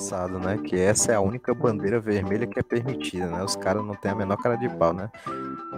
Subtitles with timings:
[0.00, 0.56] engraçado, né?
[0.56, 3.42] Que essa é a única bandeira vermelha que é permitida, né?
[3.42, 5.10] Os caras não têm a menor cara de pau, né?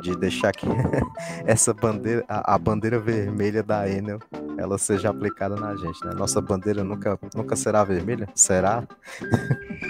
[0.00, 0.66] De deixar que
[1.44, 4.20] essa bandeira, a, a, bandeira vermelha da Enel,
[4.56, 6.12] ela seja aplicada na gente, né?
[6.14, 8.28] Nossa bandeira nunca, nunca será vermelha?
[8.34, 8.84] Será?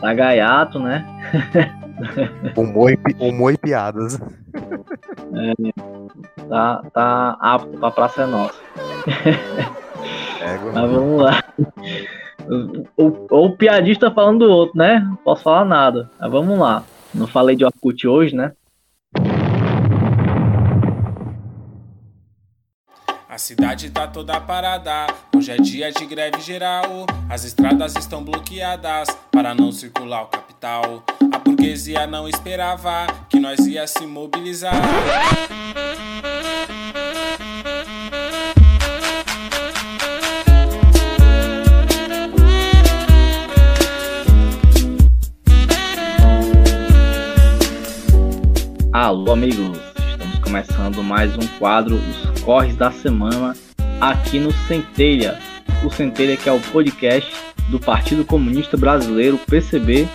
[0.00, 1.04] Tá gaiato, né?
[2.56, 4.16] humor, e, humor e piadas.
[5.30, 5.52] É,
[6.48, 8.54] tá, tá apto pra Praça é Nossa.
[10.40, 11.47] Ego, Mas vamos lá.
[12.98, 14.98] O, o, piadista falando do outro, né?
[14.98, 16.10] Não posso falar nada.
[16.18, 16.82] Mas vamos lá.
[17.14, 18.52] Não falei de Orkut hoje, né?
[23.28, 25.06] A cidade tá toda parada,
[25.36, 27.06] hoje é dia de greve geral.
[27.30, 31.04] As estradas estão bloqueadas para não circular o capital.
[31.32, 34.74] A burguesia não esperava que nós ia se mobilizar.
[49.00, 49.78] Alô, amigos!
[50.10, 53.54] Estamos começando mais um quadro, Os Corres da Semana,
[54.00, 55.38] aqui no Centelha.
[55.84, 57.32] O Centelha que é o podcast
[57.68, 60.08] do Partido Comunista Brasileiro, PCB,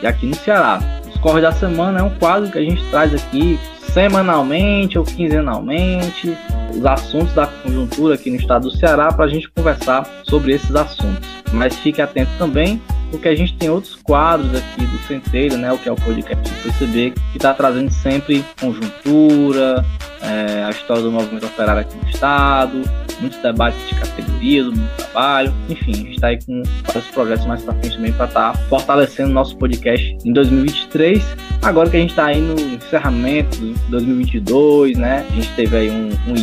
[0.00, 0.80] e aqui no Ceará.
[1.06, 3.60] Os Corres da Semana é um quadro que a gente traz aqui
[3.92, 6.34] semanalmente ou quinzenalmente
[6.70, 10.74] os assuntos da conjuntura aqui no estado do Ceará para a gente conversar sobre esses
[10.74, 11.28] assuntos.
[11.52, 15.78] Mas fique atento também porque a gente tem outros quadros aqui do Centeiro, né, o
[15.78, 19.84] que é o podcast do PCB, que está trazendo sempre conjuntura,
[20.22, 22.82] é, a história do movimento operário aqui no estado,
[23.20, 27.62] muitos debates de categorias, do trabalho, enfim, a gente está aí com vários projetos mais
[27.62, 31.22] para frente também para estar tá fortalecendo nosso podcast em 2023.
[31.62, 35.26] Agora que a gente está aí no encerramento de 2022, né?
[35.28, 36.36] A gente teve aí um, um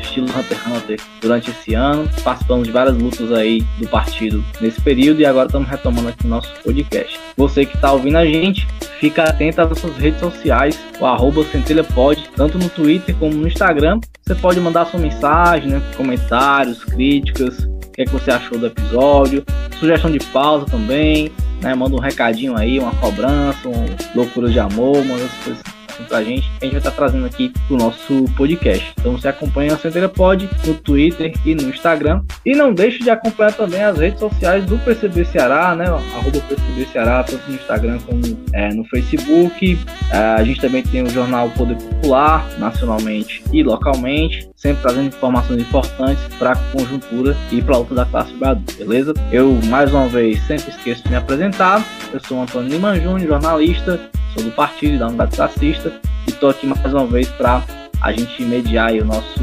[0.00, 4.80] estilo Hunter x Hunter durante esse ano, participamos de várias lutas aí do partido nesse
[4.80, 7.18] período e agora estamos retomando aqui o nosso podcast.
[7.36, 8.66] Você que está ouvindo a gente,
[9.00, 14.00] fica atento às nossas redes sociais, o arroba centelhapod, tanto no Twitter como no Instagram.
[14.22, 18.66] Você pode mandar sua mensagem, né, comentários, críticas, o que, é que você achou do
[18.66, 19.44] episódio,
[19.78, 21.32] sugestão de pausa também,
[21.62, 26.22] né, manda um recadinho aí, uma cobrança, um loucura de amor, manda as coisas pra
[26.22, 28.92] gente, a gente vai estar trazendo aqui pro nosso podcast.
[28.98, 32.22] Então você acompanha a Centelha Pod no Twitter e no Instagram.
[32.44, 35.86] E não deixe de acompanhar também as redes sociais do PCB Ceará, né?
[35.86, 39.78] Arroba PCB Ceará, tanto no Instagram como é, no Facebook.
[40.10, 45.60] É, a gente também tem o jornal Poder Popular, nacionalmente e localmente, sempre trazendo informações
[45.60, 49.14] importantes para a conjuntura e para a luta da classe trabalhadora, beleza?
[49.32, 51.84] Eu, mais uma vez, sempre esqueço de me apresentar.
[52.12, 55.92] Eu sou o Antônio Lima Júnior, jornalista, sou do partido da Unidade Classista
[56.26, 57.62] e estou aqui mais uma vez para
[58.02, 59.40] a gente mediar o nosso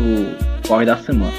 [0.67, 1.33] corre da semana.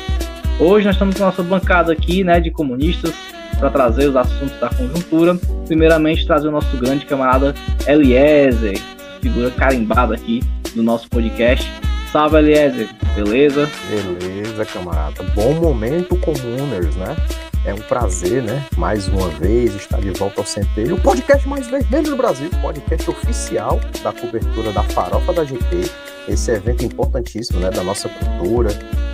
[0.58, 3.12] Hoje nós estamos com a nossa bancada aqui, né, de comunistas,
[3.58, 5.36] para trazer os assuntos da conjuntura.
[5.66, 7.54] Primeiramente, trazer o nosso grande camarada
[7.86, 8.78] Eliezer,
[9.20, 10.42] figura carimbada aqui
[10.74, 11.70] do nosso podcast.
[12.12, 13.68] Salve, Eliezer, beleza?
[13.88, 15.22] Beleza, camarada.
[15.34, 17.16] Bom momento, comuners, né?
[17.64, 18.62] É um prazer, né?
[18.76, 23.08] Mais uma vez estar de volta ao Centelho, o podcast mais vermelho do Brasil, podcast
[23.08, 25.90] oficial da cobertura da Farofa da GT.
[26.28, 28.70] Esse evento importantíssimo, né, da nossa cultura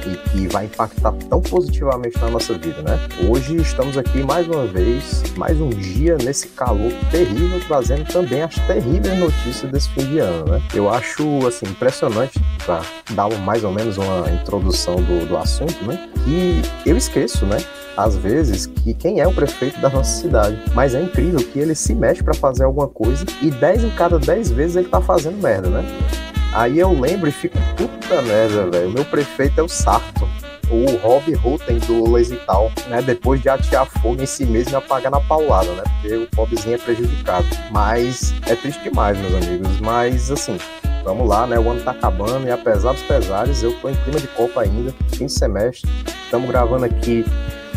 [0.06, 2.98] e que vai impactar tão positivamente na nossa vida, né?
[3.28, 8.54] Hoje estamos aqui mais uma vez, mais um dia nesse calor terrível, trazendo também as
[8.66, 10.62] terríveis notícias desse fim de ano, né?
[10.74, 16.08] Eu acho, assim, impressionante, para dar mais ou menos uma introdução do, do assunto, né?
[16.24, 17.58] Que eu esqueço, né?
[18.04, 20.60] Às vezes, que quem é o prefeito da nossa cidade.
[20.74, 24.18] Mas é incrível que ele se mexe para fazer alguma coisa e 10 em cada
[24.18, 25.84] 10 vezes ele tá fazendo merda, né?
[26.52, 28.90] Aí eu lembro e fico, puta merda, velho.
[28.90, 30.28] Meu prefeito é o Sarto.
[30.70, 33.02] O Rob Roten do Lesital, né?
[33.02, 35.82] Depois de atear fogo em si mesmo e apagar na paulada, né?
[36.00, 37.46] Porque o pobrezinho é prejudicado.
[37.70, 39.80] Mas é triste demais, meus amigos.
[39.80, 40.56] Mas assim,
[41.02, 41.58] Vamos lá, né?
[41.58, 44.94] O ano tá acabando e apesar dos pesares, eu tô em clima de Copa ainda,
[45.14, 45.90] fim de semestre.
[46.24, 47.24] Estamos gravando aqui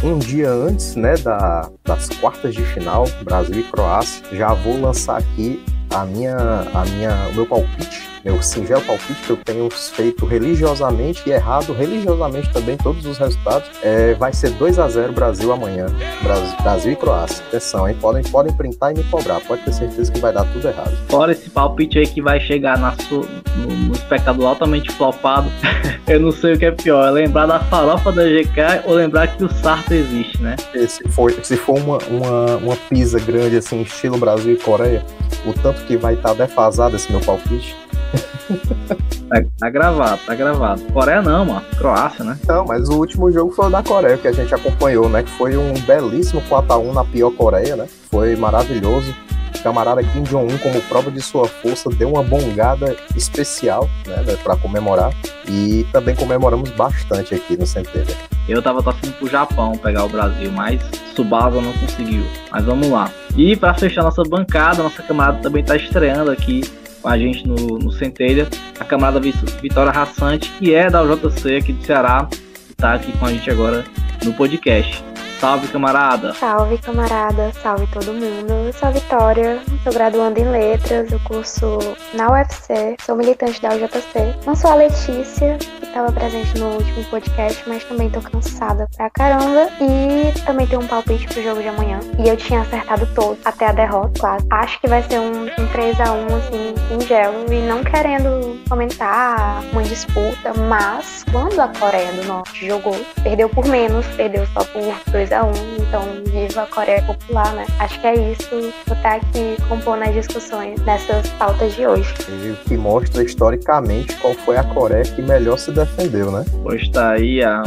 [0.04, 4.24] um dia antes né, da, das quartas de final, Brasil e Croácia.
[4.34, 5.64] Já vou lançar aqui
[5.94, 6.36] a minha,
[6.74, 11.74] a minha, o meu palpite meu singelo palpite que eu tenho feito religiosamente e errado
[11.74, 15.88] religiosamente também todos os resultados, é, vai ser 2 a 0 Brasil amanhã.
[16.22, 17.44] Brasil, Brasil e Croácia.
[17.48, 17.96] Atenção, hein?
[18.00, 19.40] Podem, podem printar e me cobrar.
[19.42, 20.96] Pode ter certeza que vai dar tudo errado.
[21.10, 23.28] Fora esse palpite aí que vai chegar na su,
[23.58, 25.50] no, no espectador altamente flopado,
[26.08, 27.08] eu não sei o que é pior.
[27.08, 30.56] É lembrar da farofa da GK ou lembrar que o Sarto existe, né?
[30.88, 35.06] Se for, se for uma, uma, uma pizza grande assim, estilo Brasil e Coreia,
[35.46, 37.83] o tanto que vai estar tá defasado esse meu palpite.
[39.30, 40.82] Tá, tá, gravado, tá gravado.
[40.94, 41.66] Coreia não, mano.
[41.78, 42.38] Croácia, né?
[42.48, 45.24] Não, mas o último jogo foi o da Coreia, que a gente acompanhou, né?
[45.24, 47.88] Que foi um belíssimo 4x1 na pior Coreia, né?
[48.12, 49.12] Foi maravilhoso.
[49.56, 54.36] O camarada Kim Jong-un, como prova de sua força, deu uma bongada especial, né?
[54.44, 55.12] para comemorar.
[55.48, 58.16] E também comemoramos bastante aqui no Centenário.
[58.48, 60.82] Eu tava torcendo pro Japão pegar o Brasil, mas
[61.16, 62.24] Subasa não conseguiu.
[62.52, 63.10] Mas vamos lá.
[63.36, 66.62] E para fechar nossa bancada, nossa camarada também tá estreando aqui
[67.04, 68.48] com a gente no, no Centelha,
[68.80, 72.28] a camarada Vitória Rassante, que é da UJC aqui do Ceará,
[72.70, 73.84] está aqui com a gente agora
[74.24, 75.13] no podcast.
[75.44, 76.34] Salve, camarada!
[76.36, 77.52] Salve, camarada!
[77.62, 78.50] Salve todo mundo!
[78.66, 81.80] Eu sou a Vitória, sou graduando em Letras, eu curso
[82.14, 84.38] na UFC, sou militante da UJC.
[84.46, 89.10] Não sou a Letícia, que estava presente no último podcast, mas também tô cansada pra
[89.10, 89.68] caramba.
[89.82, 92.00] E também tenho um palpite pro jogo de amanhã.
[92.18, 94.48] E eu tinha acertado todos, até a derrota, claro.
[94.50, 97.52] Acho que vai ser um, um 3x1, assim, singelo.
[97.52, 103.66] E não querendo comentar uma disputa, mas quando a Coreia do Norte jogou, perdeu por
[103.66, 104.82] menos, perdeu só por
[105.12, 107.66] 2 a 1 então viva a Coreia Popular, né?
[107.80, 108.50] Acho que é isso,
[108.86, 112.14] vou estar aqui compondo as discussões nessas pautas de hoje.
[112.30, 116.46] E o que mostra historicamente qual foi a Coreia que melhor se defendeu, né?
[116.64, 117.64] Pois tá aí, a,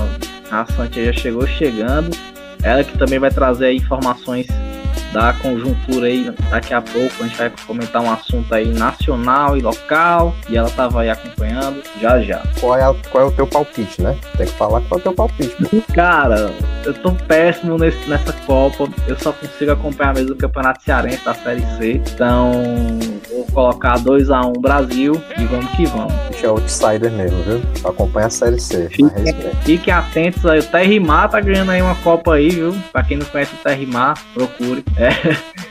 [0.51, 2.17] a Santia já chegou chegando,
[2.63, 4.47] ela que também vai trazer informações
[5.17, 6.31] da conjuntura aí.
[6.51, 10.35] Daqui a pouco a gente vai comentar um assunto aí nacional e local.
[10.47, 12.43] E ela tava aí acompanhando já já.
[12.61, 14.19] Qual é, qual é o teu palpite, né?
[14.37, 15.57] Tem que falar qual é o teu palpite.
[15.95, 16.53] Cara,
[16.85, 18.87] eu tô péssimo nesse, nessa Copa.
[19.09, 21.93] Eu só consigo acompanhar mesmo o Campeonato Cearense da Série C.
[22.13, 22.53] Então,
[23.31, 26.13] vou colocar 2x1 um Brasil e vamos que vamos.
[26.31, 27.61] Deixa é outsider mesmo, viu?
[27.85, 28.89] Acompanha a Série C.
[28.89, 29.11] Fiquem,
[29.63, 30.61] fiquem atentos aí.
[30.61, 32.75] O Terrimar tá ganhando aí uma Copa aí, viu?
[32.93, 34.85] Pra quem não conhece o Terrimar, procure.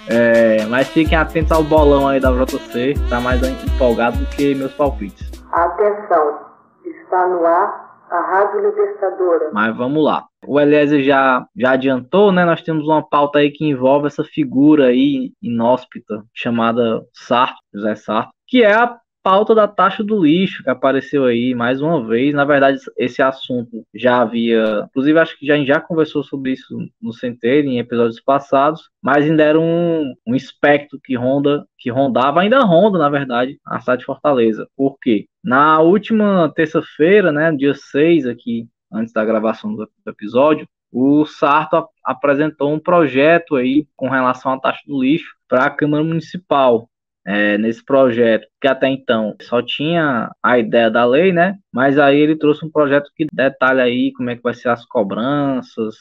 [0.07, 4.53] É, é, mas fiquem atentos ao bolão aí da JC, tá mais empolgado do que
[4.53, 5.31] meus palpites.
[5.51, 6.41] Atenção,
[6.85, 9.51] está no ar a Rádio Libertadora.
[9.53, 10.25] Mas vamos lá.
[10.45, 12.45] O Eliezer já, já adiantou, né?
[12.45, 18.31] Nós temos uma pauta aí que envolve essa figura aí inóspita chamada Sarto, José Sarto,
[18.47, 22.31] que é a pauta da taxa do lixo que apareceu aí mais uma vez.
[22.35, 26.51] Na verdade, esse assunto já havia, inclusive acho que já, a gente já conversou sobre
[26.51, 31.89] isso no Centeiro em episódios passados, mas ainda era um, um espectro que ronda, que
[31.89, 34.67] rondava, ainda ronda, na verdade, a cidade de Fortaleza.
[34.77, 35.25] Por quê?
[35.43, 42.71] Na última terça-feira, né, dia 6 aqui, antes da gravação do episódio, o Sarto apresentou
[42.71, 46.87] um projeto aí com relação à taxa do lixo para a Câmara Municipal
[47.25, 51.57] é, nesse projeto, que até então só tinha a ideia da lei, né?
[51.73, 54.85] Mas aí ele trouxe um projeto que detalha aí como é que vai ser as
[54.85, 55.95] cobranças,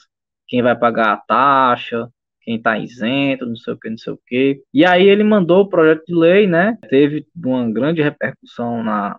[0.47, 2.09] quem vai pagar a taxa,
[2.45, 4.63] quem está isento, não sei o que, não sei o que.
[4.73, 6.79] E aí ele mandou o projeto de lei, né?
[6.91, 9.19] Teve uma grande repercussão na,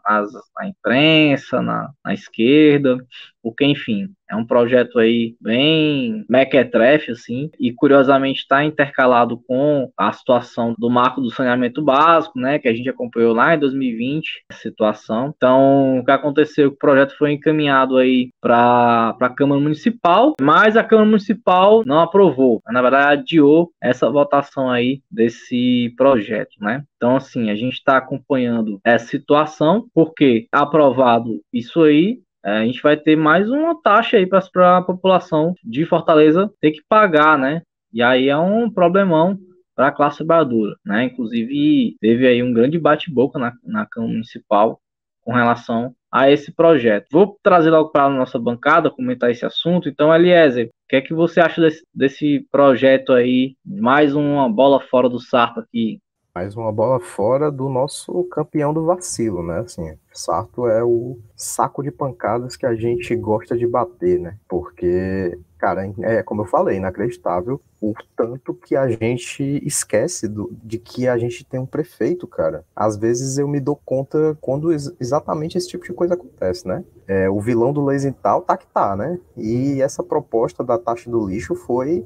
[0.55, 2.97] na imprensa, na, na esquerda,
[3.45, 10.11] porque, enfim, é um projeto aí bem mequetrefe, assim, e curiosamente está intercalado com a
[10.11, 14.55] situação do marco do saneamento básico, né, que a gente acompanhou lá em 2020, a
[14.55, 15.31] situação.
[15.37, 16.69] Então, o que aconteceu?
[16.69, 22.63] O projeto foi encaminhado aí para a Câmara Municipal, mas a Câmara Municipal não aprovou.
[22.65, 26.83] Na verdade, adiou essa votação aí desse projeto, né?
[26.97, 32.81] Então, assim, a gente está acompanhando essa situação, porque aprovado isso aí, é, a gente
[32.81, 37.63] vai ter mais uma taxa aí para a população de Fortaleza ter que pagar, né?
[37.91, 39.37] E aí é um problemão
[39.75, 41.05] para a classe trabalhadora, né?
[41.05, 44.79] Inclusive teve aí um grande bate-boca na, na Câmara Municipal
[45.21, 47.07] com relação a esse projeto.
[47.11, 49.89] Vou trazer logo para a nossa bancada comentar esse assunto.
[49.89, 53.55] Então, Eliezer, o que é que você acha desse, desse projeto aí?
[53.65, 55.99] Mais uma bola fora do sarto aqui
[56.35, 59.59] mais uma bola fora do nosso campeão do vacilo, né?
[59.59, 64.35] Assim, Sarto é o saco de pancadas que a gente gosta de bater, né?
[64.45, 70.77] Porque, cara, é como eu falei, inacreditável o tanto que a gente esquece do, de
[70.77, 72.65] que a gente tem um prefeito, cara.
[72.75, 76.83] Às vezes eu me dou conta quando ex exatamente esse tipo de coisa acontece, né?
[77.07, 79.17] É, o vilão do Leisenthal tá que tá, né?
[79.37, 82.03] E essa proposta da taxa do lixo foi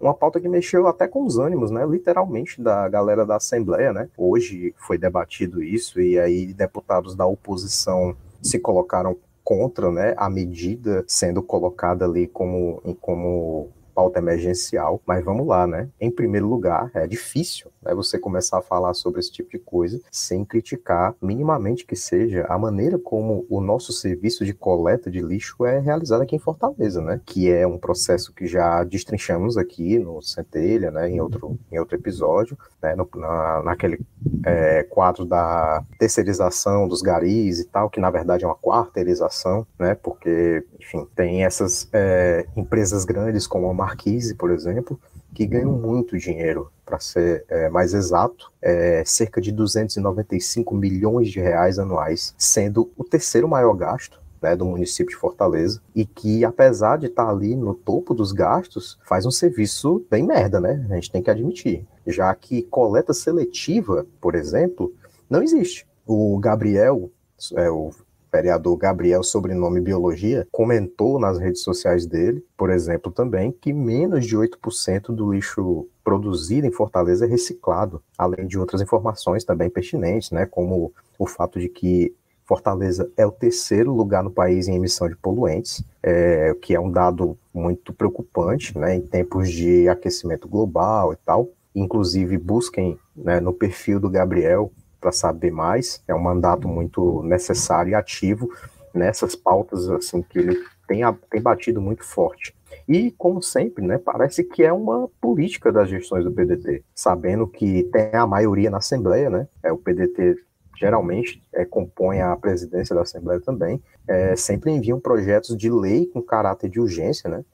[0.00, 4.08] uma pauta que mexeu até com os ânimos, né, literalmente, da galera da Assembleia, né,
[4.16, 11.04] hoje foi debatido isso, e aí deputados da oposição se colocaram contra, né, a medida
[11.06, 15.88] sendo colocada ali como, como pauta emergencial, mas vamos lá, né?
[16.00, 20.00] Em primeiro lugar, é difícil né, você começar a falar sobre esse tipo de coisa
[20.10, 25.64] sem criticar minimamente que seja a maneira como o nosso serviço de coleta de lixo
[25.64, 27.20] é realizado aqui em Fortaleza, né?
[27.24, 31.08] Que é um processo que já destrinchamos aqui no Centelha, né?
[31.08, 32.94] Em outro, em outro episódio, né?
[32.94, 34.00] No, na, naquele
[34.44, 39.94] é, quadro da terceirização dos garis e tal, que na verdade é uma quarteirização, né?
[39.94, 45.00] Porque, enfim, tem essas é, empresas grandes como a Marquise, por exemplo,
[45.34, 51.40] que ganham muito dinheiro, para ser é, mais exato, é, cerca de 295 milhões de
[51.40, 56.98] reais anuais, sendo o terceiro maior gasto né, do município de Fortaleza, e que, apesar
[56.98, 60.86] de estar tá ali no topo dos gastos, faz um serviço bem merda, né?
[60.90, 61.86] A gente tem que admitir.
[62.06, 64.92] Já que coleta seletiva, por exemplo,
[65.28, 65.86] não existe.
[66.06, 67.10] O Gabriel,
[67.54, 67.92] é, o
[68.32, 74.36] vereador Gabriel, sobrenome Biologia, comentou nas redes sociais dele, por exemplo, também, que menos de
[74.36, 80.46] 8% do lixo produzido em Fortaleza é reciclado, além de outras informações também pertinentes, né,
[80.46, 82.14] como o fato de que
[82.50, 86.90] Fortaleza é o terceiro lugar no país em emissão de poluentes, é, que é um
[86.90, 91.48] dado muito preocupante, né, em tempos de aquecimento global e tal.
[91.72, 96.02] Inclusive, busquem né, no perfil do Gabriel para saber mais.
[96.06, 98.50] É um mandato muito necessário e ativo
[98.92, 102.54] nessas pautas assim que ele tem, tem batido muito forte.
[102.88, 107.84] E, como sempre, né, parece que é uma política das gestões do PDT, sabendo que
[107.84, 110.36] tem a maioria na Assembleia, né, é, o PDT
[110.76, 116.22] geralmente é, compõe a presidência da Assembleia também, é, sempre enviam projetos de lei com
[116.22, 117.44] caráter de urgência, né,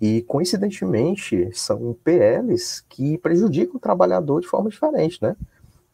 [0.00, 5.36] e, coincidentemente, são PLs que prejudicam o trabalhador de forma diferente, né,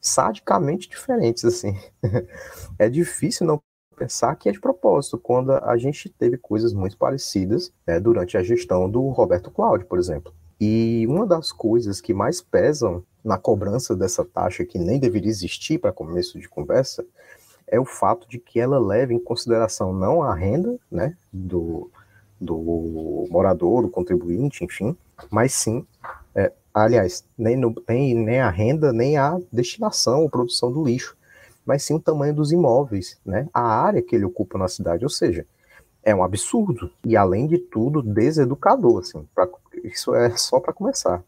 [0.04, 1.76] sadicamente diferentes, assim.
[2.78, 3.61] é difícil não
[3.96, 8.42] pensar que é de propósito, quando a gente teve coisas muito parecidas né, durante a
[8.42, 10.32] gestão do Roberto Cláudio, por exemplo.
[10.61, 15.78] E uma das coisas que mais pesam na cobrança dessa taxa, que nem deveria existir
[15.78, 17.04] para começo de conversa,
[17.66, 21.90] é o fato de que ela leva em consideração não a renda né, do,
[22.38, 24.94] do morador, do contribuinte, enfim,
[25.30, 25.87] mas sim
[26.74, 31.16] aliás, nem, no, nem, nem a renda, nem a destinação ou produção do lixo,
[31.64, 33.48] mas sim o tamanho dos imóveis, né?
[33.54, 35.46] A área que ele ocupa na cidade, ou seja,
[36.02, 39.26] é um absurdo e além de tudo deseducador, assim.
[39.34, 39.48] Pra,
[39.84, 41.22] isso é só para começar.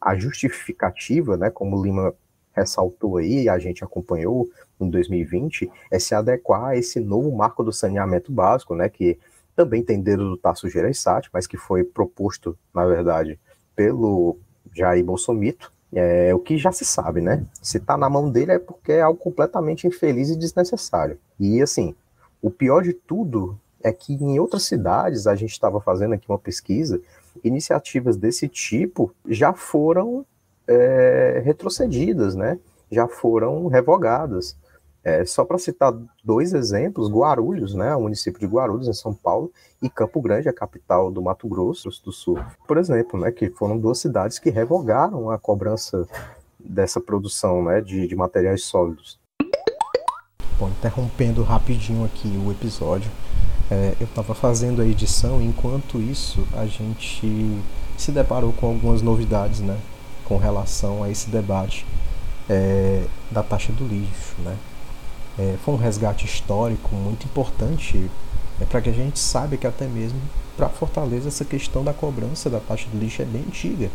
[0.00, 2.14] A justificativa, né, como Lima
[2.52, 4.48] ressaltou aí, a gente acompanhou
[4.80, 9.18] em 2020, é se adequar a esse novo marco do saneamento básico, né, que
[9.54, 13.38] também tem dedo do Tasso Gereissati, mas que foi proposto, na verdade,
[13.76, 14.38] pelo
[14.74, 17.44] Jair Bolsonaro, é o que já se sabe, né?
[17.60, 21.18] Se está na mão dele é porque é algo completamente infeliz e desnecessário.
[21.38, 21.94] E assim,
[22.40, 26.38] o pior de tudo é que em outras cidades, a gente estava fazendo aqui uma
[26.38, 27.00] pesquisa,
[27.42, 30.24] iniciativas desse tipo já foram
[30.68, 32.58] é, retrocedidas, né?
[32.90, 34.56] Já foram revogadas.
[35.02, 39.50] É, só para citar dois exemplos, Guarulhos, né, o município de Guarulhos, em São Paulo,
[39.80, 42.38] e Campo Grande, a capital do Mato Grosso do Sul,
[42.68, 46.06] por exemplo, né, que foram duas cidades que revogaram a cobrança
[46.58, 49.18] dessa produção né, de, de materiais sólidos.
[50.58, 53.10] Bom, interrompendo rapidinho aqui o episódio,
[53.70, 57.58] é, eu estava fazendo a edição, enquanto isso a gente
[57.96, 59.78] se deparou com algumas novidades né,
[60.26, 61.86] com relação a esse debate
[62.50, 64.56] é, da taxa do lixo, né?
[65.40, 68.10] É, foi um resgate histórico muito importante
[68.60, 70.20] é, para que a gente saiba que até mesmo
[70.54, 73.88] para Fortaleza essa questão da cobrança da taxa do lixo é bem antiga.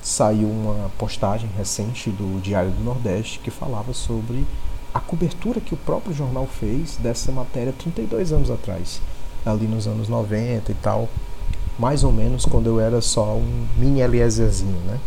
[0.00, 4.46] Saiu uma postagem recente do Diário do Nordeste que falava sobre
[4.92, 9.00] a cobertura que o próprio jornal fez dessa matéria 32 anos atrás,
[9.44, 11.08] ali nos anos 90 e tal,
[11.76, 15.00] mais ou menos quando eu era só um mini Eliezerzinho, né?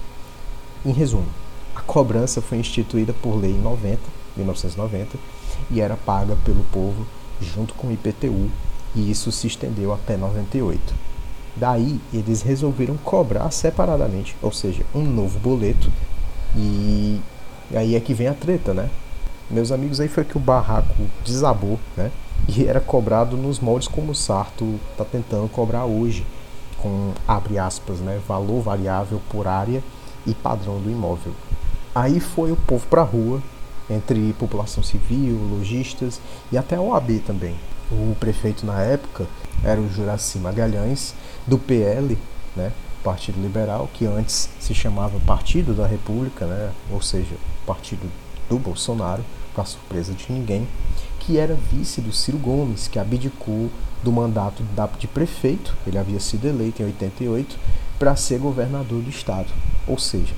[0.85, 1.27] Em resumo,
[1.73, 3.99] a cobrança foi instituída por lei em 90,
[4.35, 5.36] 1990
[5.69, 7.05] e era paga pelo povo
[7.41, 8.49] junto com o IPTU,
[8.95, 10.93] e isso se estendeu até 98.
[11.55, 15.91] Daí eles resolveram cobrar separadamente, ou seja, um novo boleto,
[16.55, 17.19] e
[17.73, 18.89] aí é que vem a treta, né?
[19.49, 22.11] Meus amigos, aí foi que o barraco desabou, né?
[22.47, 26.25] E era cobrado nos moldes como o Sarto está tentando cobrar hoje,
[26.77, 28.19] com abre aspas, né?
[28.27, 29.83] Valor variável por área
[30.25, 31.33] e padrão do imóvel.
[31.95, 33.41] Aí foi o povo para rua
[33.89, 36.19] entre população civil, lojistas
[36.51, 37.55] e até a OAB também.
[37.91, 39.25] O prefeito na época
[39.63, 41.13] era o Juraci Magalhães,
[41.45, 42.17] do PL,
[42.55, 42.71] né,
[43.03, 48.11] Partido Liberal, que antes se chamava Partido da República, né, ou seja, Partido
[48.49, 50.67] do Bolsonaro, para surpresa de ninguém,
[51.19, 53.69] que era vice do Ciro Gomes, que abdicou
[54.03, 54.63] do mandato
[54.99, 57.57] de prefeito, ele havia sido eleito em 88,
[57.97, 59.47] para ser governador do estado.
[59.87, 60.33] Ou seja,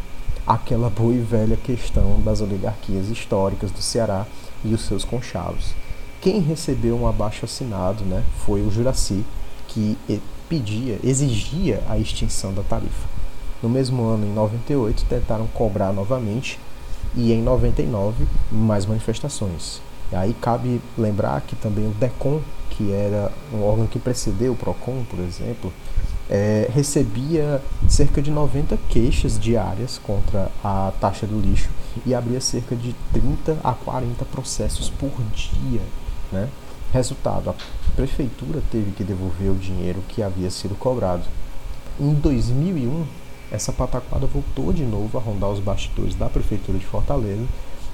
[0.49, 4.25] aquela boa e velha questão das oligarquias históricas do Ceará
[4.65, 5.75] e os seus conchavos.
[6.19, 9.23] Quem recebeu um abaixo assinado né, foi o Juraci,
[9.67, 9.95] que
[10.49, 13.07] pedia, exigia a extinção da tarifa.
[13.61, 16.59] No mesmo ano, em 98, tentaram cobrar novamente
[17.15, 19.79] e em 99 mais manifestações.
[20.11, 22.41] E aí cabe lembrar que também o DECOM,
[22.71, 25.71] que era um órgão que precedeu o PROCON, por exemplo,
[26.29, 31.69] é, recebia cerca de 90 queixas diárias contra a taxa do lixo
[32.05, 35.81] e abria cerca de 30 a 40 processos por dia.
[36.31, 36.47] Né?
[36.93, 37.55] Resultado, a
[37.95, 41.23] prefeitura teve que devolver o dinheiro que havia sido cobrado.
[41.99, 43.05] Em 2001,
[43.51, 47.45] essa pataquada voltou de novo a rondar os bastidores da prefeitura de Fortaleza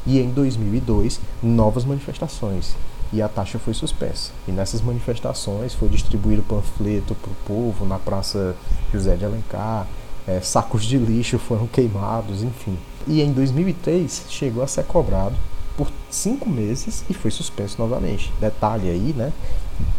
[0.06, 2.75] e em 2002 novas manifestações
[3.12, 4.31] e a taxa foi suspensa.
[4.47, 8.55] E nessas manifestações foi distribuído panfleto para o povo na Praça
[8.91, 9.88] José de Alencar,
[10.27, 12.77] é, sacos de lixo foram queimados, enfim.
[13.07, 15.35] E em 2003 chegou a ser cobrado
[15.77, 18.31] por cinco meses e foi suspenso novamente.
[18.39, 19.31] Detalhe aí, né,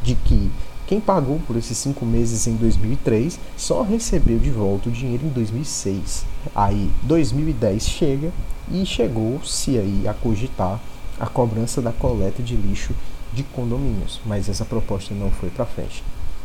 [0.03, 0.51] de que
[0.87, 5.31] quem pagou por esses cinco meses em 2003 só recebeu de volta o dinheiro em
[5.31, 6.25] 2006.
[6.55, 8.33] Aí 2010 chega
[8.71, 10.81] e chegou-se aí a cogitar
[11.19, 12.95] a cobrança da coleta de lixo
[13.33, 16.03] de condomínios, mas essa proposta não foi para frente.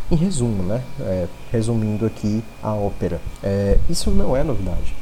[0.09, 4.93] Em resumo, né, é, resumindo aqui a ópera, é, isso não é novidade.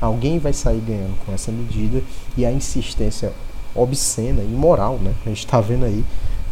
[0.00, 2.02] Alguém vai sair ganhando com essa medida
[2.36, 3.32] e a insistência
[3.74, 6.04] obscena imoral, né, a gente está vendo aí,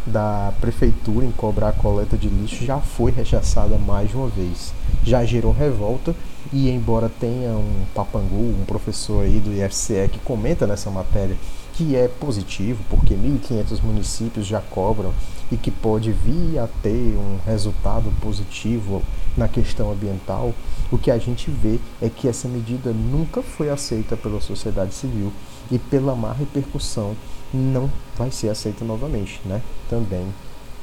[0.04, 4.73] da prefeitura em cobrar a coleta de lixo já foi rechaçada mais uma vez.
[5.04, 6.14] Já gerou revolta
[6.52, 11.37] e embora tenha um papangu, um professor aí do IFCE que comenta nessa matéria
[11.83, 15.12] que é positivo, porque 1.500 municípios já cobram
[15.51, 19.03] e que pode vir a ter um resultado positivo
[19.37, 20.55] na questão ambiental,
[20.93, 25.33] o que a gente vê é que essa medida nunca foi aceita pela sociedade civil
[25.71, 27.17] e pela má repercussão
[27.53, 29.61] não vai ser aceita novamente, né?
[29.91, 30.33] Também,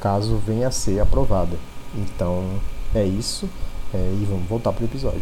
[0.01, 1.57] caso venha a ser aprovada.
[1.95, 2.43] Então,
[2.93, 3.49] é isso
[3.93, 5.21] é, e vamos voltar para o episódio.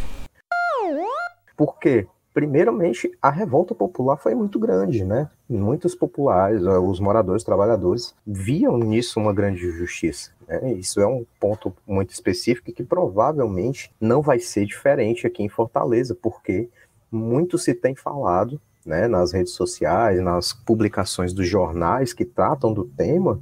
[1.56, 2.08] Por quê?
[2.38, 5.28] Primeiramente, a revolta popular foi muito grande, né?
[5.50, 10.30] Muitos populares, eh, os moradores, os trabalhadores, viam nisso uma grande justiça.
[10.48, 10.74] Né?
[10.74, 16.14] Isso é um ponto muito específico que provavelmente não vai ser diferente aqui em Fortaleza,
[16.14, 16.70] porque
[17.12, 22.86] muito se tem falado né, nas redes sociais, nas publicações dos jornais que tratam do
[22.86, 23.40] tema,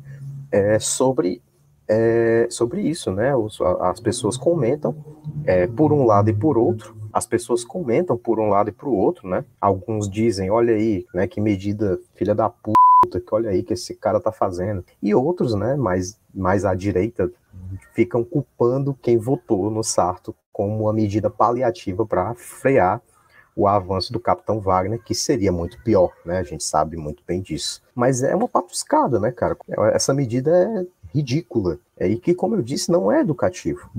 [0.50, 1.42] é, sobre,
[1.86, 3.34] é, sobre isso, né?
[3.82, 4.96] As pessoas comentam
[5.44, 8.92] é, por um lado e por outro, as pessoas comentam por um lado e o
[8.92, 9.46] outro, né?
[9.62, 13.96] Alguns dizem, olha aí, né, que medida filha da puta, que olha aí que esse
[13.96, 14.84] cara tá fazendo.
[15.02, 17.32] E outros, né, mais, mais à direita,
[17.94, 23.02] ficam culpando quem votou no Sarto como uma medida paliativa para frear
[23.56, 26.40] o avanço do Capitão Wagner, que seria muito pior, né?
[26.40, 27.82] A gente sabe muito bem disso.
[27.96, 29.56] Mas é uma patuscada, né, cara?
[29.94, 31.80] Essa medida é ridícula.
[31.98, 33.90] É, e que, como eu disse, não é educativo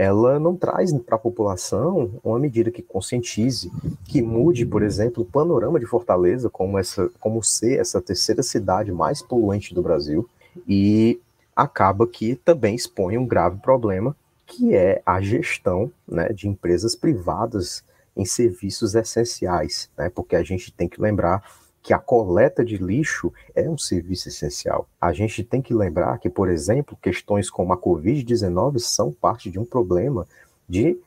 [0.00, 3.70] ela não traz para a população uma medida que conscientize,
[4.06, 8.90] que mude, por exemplo, o panorama de Fortaleza como, essa, como ser essa terceira cidade
[8.90, 10.26] mais poluente do Brasil,
[10.66, 11.20] e
[11.54, 17.84] acaba que também expõe um grave problema, que é a gestão né, de empresas privadas
[18.16, 21.44] em serviços essenciais, né, porque a gente tem que lembrar
[21.82, 24.86] que a coleta de lixo é um serviço essencial.
[25.00, 29.58] A gente tem que lembrar que, por exemplo, questões como a Covid-19 são parte de
[29.58, 30.26] um problema
[30.68, 30.98] de,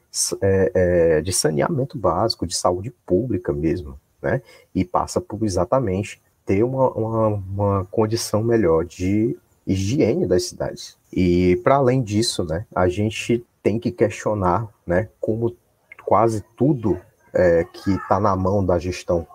[0.42, 4.42] é, é, de saneamento básico, de saúde pública mesmo, né?
[4.74, 10.98] E passa por exatamente ter uma, uma, uma condição melhor de higiene das cidades.
[11.12, 15.56] E, para além disso, né, a gente tem que questionar né, como
[16.04, 17.00] quase tudo
[17.34, 19.26] é, que está na mão da gestão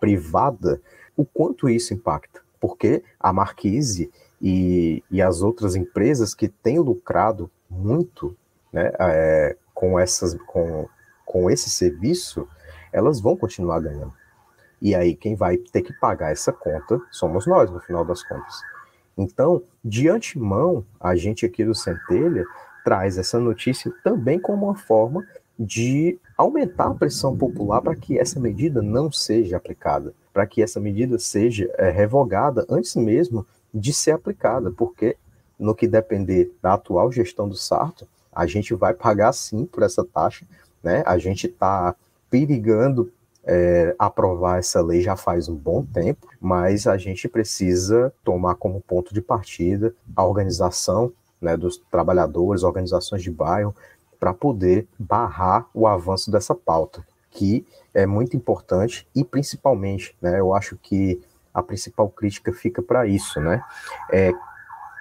[0.00, 0.80] privada,
[1.16, 2.40] o quanto isso impacta.
[2.60, 8.36] Porque a Marquise e, e as outras empresas que têm lucrado muito
[8.72, 10.88] né, é, com, essas, com,
[11.24, 12.48] com esse serviço,
[12.92, 14.12] elas vão continuar ganhando.
[14.80, 18.60] E aí quem vai ter que pagar essa conta somos nós, no final das contas.
[19.16, 22.44] Então, de antemão, a gente aqui do Centelha
[22.84, 25.26] traz essa notícia também como uma forma
[25.58, 30.78] de aumentar a pressão popular para que essa medida não seja aplicada, para que essa
[30.78, 33.44] medida seja é, revogada antes mesmo
[33.74, 35.16] de ser aplicada, porque
[35.58, 40.04] no que depender da atual gestão do Sarto, a gente vai pagar sim por essa
[40.04, 40.46] taxa,
[40.82, 41.02] né?
[41.04, 41.96] A gente está
[42.30, 43.10] perigando
[43.44, 48.80] é, aprovar essa lei já faz um bom tempo, mas a gente precisa tomar como
[48.80, 53.74] ponto de partida a organização né, dos trabalhadores, organizações de bairro,
[54.18, 60.54] para poder barrar o avanço dessa pauta, que é muito importante e principalmente, né, eu
[60.54, 61.20] acho que
[61.52, 63.62] a principal crítica fica para isso, né,
[64.12, 64.32] é,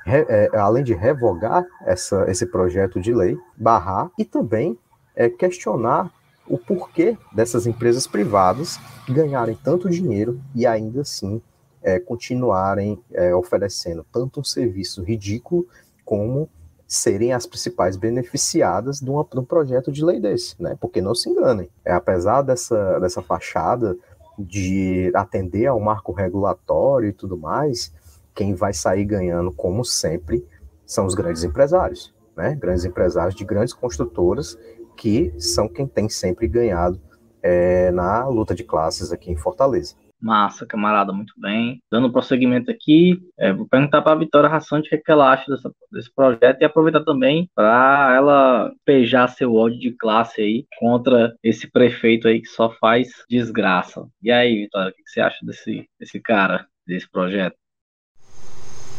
[0.06, 4.78] é, além de revogar essa, esse projeto de lei, barrar e também
[5.16, 6.12] é, questionar
[6.48, 11.42] o porquê dessas empresas privadas ganharem tanto dinheiro e ainda assim
[11.82, 15.68] é, continuarem é, oferecendo tanto um serviço ridículo
[16.06, 16.50] como
[16.88, 20.78] serem as principais beneficiadas de, uma, de, um projeto de lei desse, né?
[20.80, 23.98] Porque não se enganem, é, apesar dessa, dessa fachada
[24.40, 27.92] de atender ao marco regulatório e tudo mais,
[28.34, 30.46] quem vai sair ganhando, como sempre,
[30.86, 32.56] são os grandes empresários, né?
[32.56, 34.58] Grandes empresários de grandes construtoras
[34.96, 37.00] que são quem tem sempre ganhado
[37.44, 39.96] é, na luta de classes aqui em Fortaleza.
[40.20, 41.82] Massa, camarada, muito bem.
[41.92, 45.32] Dando prosseguimento aqui, é, vou perguntar para a Vitória Rassante o que, é que ela
[45.32, 50.66] acha dessa, desse projeto e aproveitar também para ela pejar seu ódio de classe aí
[50.80, 54.08] contra esse prefeito aí que só faz desgraça.
[54.22, 57.56] E aí, Vitória, o que, que você acha desse, desse cara, desse projeto?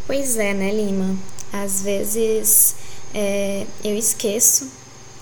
[0.06, 1.16] Pois é, né, Lima?
[1.52, 2.76] Às vezes
[3.14, 4.72] é, eu esqueço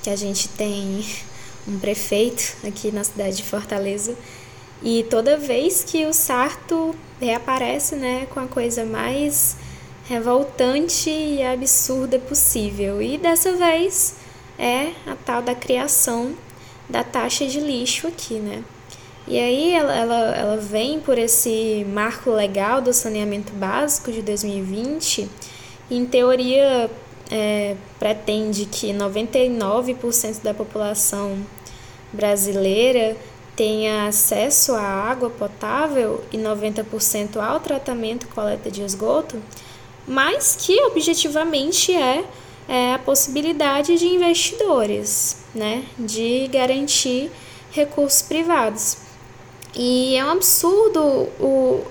[0.03, 1.03] que a gente tem
[1.67, 4.17] um prefeito aqui na cidade de Fortaleza
[4.83, 9.57] e toda vez que o Sarto reaparece, né, com a coisa mais
[10.09, 13.03] revoltante e absurda possível.
[13.03, 14.17] E dessa vez
[14.59, 16.35] é a tal da criação
[16.89, 18.63] da taxa de lixo aqui, né?
[19.27, 25.29] E aí ela, ela, ela vem por esse marco legal do saneamento básico de 2020,
[25.91, 26.89] e em teoria
[27.29, 31.39] é, pretende que 99% da população
[32.13, 33.17] brasileira
[33.57, 39.43] tenha acesso à água potável e 90% ao tratamento e coleta de esgoto,
[40.07, 42.25] mas que objetivamente é,
[42.69, 47.31] é a possibilidade de investidores, né, de garantir
[47.73, 48.99] recursos privados.
[49.75, 51.01] E é um absurdo
[51.41, 51.85] o,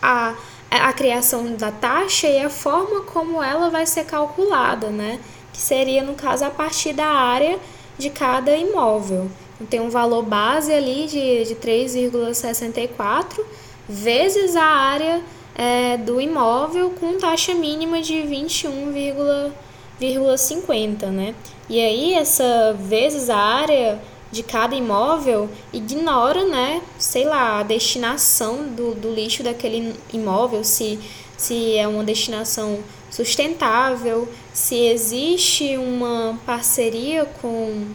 [0.00, 0.34] a,
[0.70, 5.20] a criação da taxa e a forma como ela vai ser calculada, né?
[5.52, 7.60] Que seria, no caso, a partir da área
[7.96, 9.30] de cada imóvel.
[9.68, 13.44] Tem um valor base ali de, de 3,64
[13.88, 15.22] vezes a área
[15.54, 21.36] é, do imóvel com taxa mínima de 21,50, né?
[21.68, 24.00] E aí essa vezes a área
[24.32, 30.98] de cada imóvel ignora, né, sei lá, a destinação do, do lixo daquele imóvel, se,
[31.36, 32.78] se é uma destinação
[33.10, 37.88] sustentável, se existe uma parceria com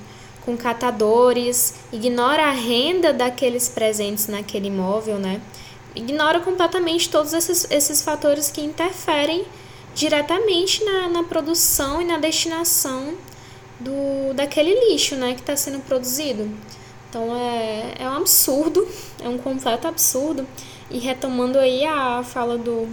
[0.48, 5.42] com catadores, ignora a renda daqueles presentes naquele imóvel, né?
[5.94, 9.44] Ignora completamente todos esses, esses fatores que interferem
[9.94, 13.16] diretamente na, na produção e na destinação
[13.78, 16.50] do, daquele lixo, né, que está sendo produzido.
[17.10, 18.88] Então é, é um absurdo,
[19.22, 20.48] é um completo absurdo.
[20.90, 22.88] E retomando aí a fala do,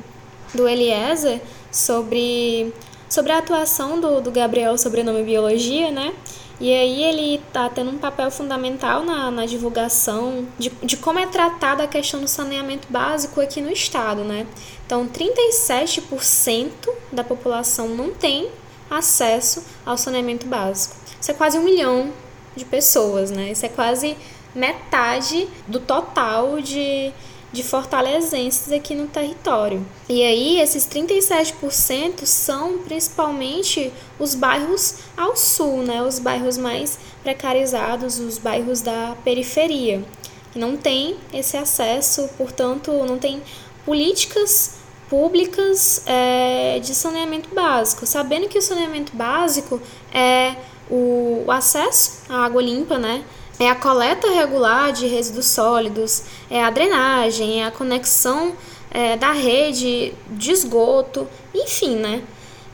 [0.52, 1.40] do Eliezer
[1.70, 2.74] sobre,
[3.08, 6.12] sobre a atuação do, do Gabriel Sobrenome Biologia, né?
[6.60, 11.26] E aí ele está tendo um papel fundamental na, na divulgação de, de como é
[11.26, 14.46] tratada a questão do saneamento básico aqui no estado, né?
[14.86, 16.70] Então, 37%
[17.10, 18.48] da população não tem
[18.88, 20.94] acesso ao saneamento básico.
[21.20, 22.12] Isso é quase um milhão
[22.54, 23.50] de pessoas, né?
[23.50, 24.16] Isso é quase
[24.54, 27.12] metade do total de,
[27.54, 29.86] de fortalezenses aqui no território.
[30.08, 36.02] E aí, esses 37% são principalmente os bairros ao sul, né?
[36.02, 40.04] Os bairros mais precarizados, os bairros da periferia,
[40.52, 43.40] que não tem esse acesso, portanto, não tem
[43.86, 49.80] políticas públicas é, de saneamento básico, sabendo que o saneamento básico
[50.12, 50.56] é
[50.90, 53.24] o, o acesso à água limpa, né?
[53.58, 58.54] É a coleta regular de resíduos sólidos, é a drenagem, é a conexão
[58.90, 62.22] é, da rede de esgoto, enfim, né?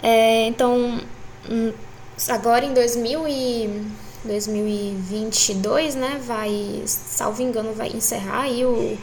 [0.03, 0.99] É, então,
[1.51, 1.73] hum,
[2.29, 3.83] agora em 2000 e
[4.25, 8.99] 2022, né, vai, salvo engano, vai encerrar aí o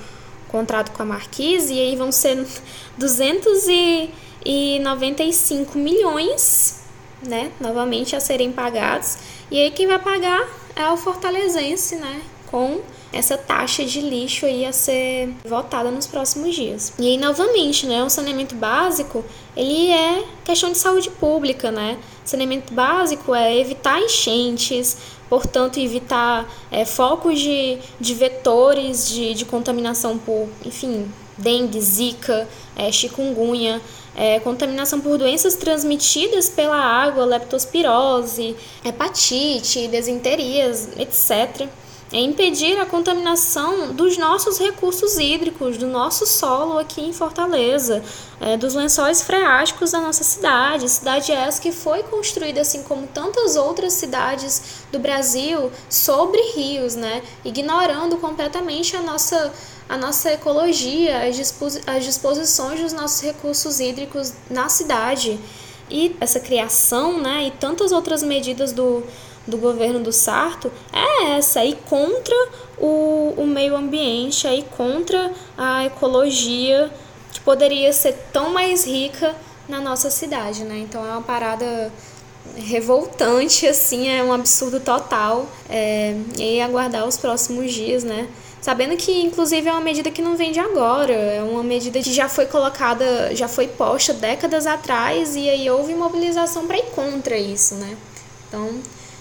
[0.48, 2.46] contrato com a Marquise e aí vão ser
[2.98, 6.82] 295 milhões,
[7.24, 9.18] né, novamente a serem pagados.
[9.50, 12.22] E aí quem vai pagar é o fortalezense, né?
[12.50, 16.94] Com essa taxa de lixo aí a ser votada nos próximos dias.
[17.00, 21.98] E aí, novamente, né, o saneamento básico, ele é questão de saúde pública, né?
[22.24, 24.98] Saneamento básico é evitar enchentes,
[25.30, 32.92] portanto, evitar é, focos de, de vetores de, de contaminação por, enfim, dengue, zika, é,
[32.92, 33.82] chikungunya,
[34.18, 41.70] é, contaminação por doenças transmitidas pela água, leptospirose, hepatite, desinterias, etc
[42.18, 48.04] é impedir a contaminação dos nossos recursos hídricos, do nosso solo aqui em Fortaleza,
[48.42, 50.90] é, dos lençóis freáticos da nossa cidade.
[50.90, 57.22] Cidade essa que foi construída, assim como tantas outras cidades do Brasil, sobre rios, né?
[57.46, 59.54] ignorando completamente a nossa,
[59.88, 65.40] a nossa ecologia, as, disposi as disposições dos nossos recursos hídricos na cidade.
[65.88, 69.04] E essa criação né, e tantas outras medidas do
[69.48, 72.36] do governo do Sarto é essa, ir contra
[72.78, 76.92] o, o meio ambiente, aí contra a ecologia
[77.32, 79.36] que poderia ser tão mais rica
[79.68, 80.78] na nossa cidade, né?
[80.80, 81.92] Então é uma parada
[82.56, 85.48] revoltante, assim, é um absurdo total.
[85.70, 88.28] É, e aguardar os próximos dias, né?
[88.62, 92.12] Sabendo que, inclusive, é uma medida que não vem de agora, é uma medida que
[92.12, 97.38] já foi colocada, já foi posta décadas atrás e aí houve mobilização para ir contra
[97.38, 97.96] isso, né?
[98.48, 98.80] Então,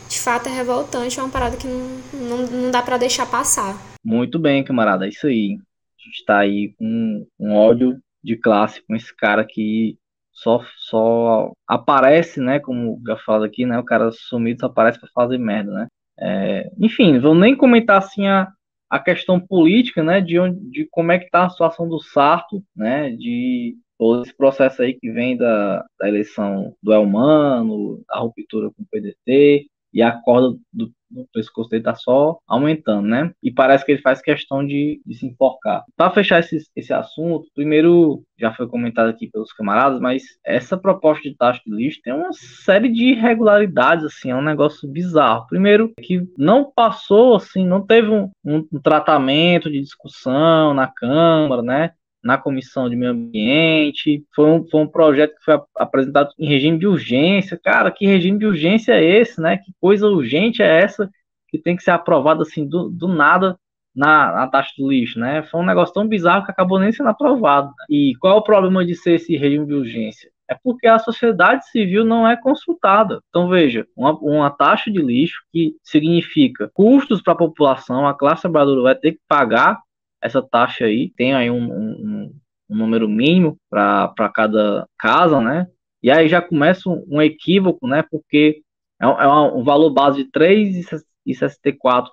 [0.09, 3.77] de fato é revoltante, é uma parada que não, não, não dá para deixar passar.
[4.05, 5.59] Muito bem, camarada, é isso aí.
[5.99, 9.99] A gente tá aí com um ódio de classe com esse cara que
[10.33, 15.09] só, só aparece, né, como já falo aqui, né, o cara sumido só aparece para
[15.15, 15.87] fazer merda, né.
[16.19, 18.49] É, enfim, vou nem comentar assim a,
[18.91, 22.63] a questão política, né, de, onde, de como é que tá a situação do Sarto,
[22.75, 28.71] né, de todo esse processo aí que vem da, da eleição do Elmano, a ruptura
[28.71, 29.67] com o PDT,
[29.97, 33.33] e a corda do, do pescoço dele tá só aumentando, né?
[33.43, 35.85] E parece que ele faz questão de, de se enforcar.
[35.97, 41.23] Para fechar esse, esse assunto, primeiro, já foi comentado aqui pelos camaradas, mas essa proposta
[41.23, 45.47] de taxa de lixo tem uma série de irregularidades, assim, é um negócio bizarro.
[45.49, 51.63] Primeiro, que não passou, assim, não teve um, um, um tratamento de discussão na Câmara,
[51.63, 51.93] né?
[52.27, 54.25] Na Comissão de Meio Ambiente.
[54.35, 57.59] Foi um, foi um projeto que foi apresentado em regime de urgência.
[57.63, 59.59] Cara, que regime de urgência é esse, né?
[59.59, 61.09] Que coisa urgente é essa
[61.49, 63.57] que tem que ser aprovada assim do, do nada
[63.95, 65.43] na, na, taxa do lixo, né?
[65.45, 67.73] Foi um negócio tão bizarro que acabou nem sendo aprovado.
[67.89, 70.31] E qual é o problema de ser esse regime de urgência?
[70.49, 73.21] É porque a sociedade civil não é consultada.
[73.29, 78.43] Então, veja, uma, uma taxa de lixo que significa custos para a população, a classe
[78.43, 79.79] trabalhadora vai ter que pagar
[80.27, 82.35] essa taxa aí, tem aí um, um,
[82.69, 85.67] um número mínimo para cada casa, né?
[86.03, 88.05] E aí já começa um, equívoco, né?
[88.11, 88.63] Porque
[89.01, 92.09] é, um, é um valor base de 3,64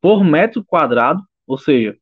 [0.00, 1.96] por metro quadrado, ou seja,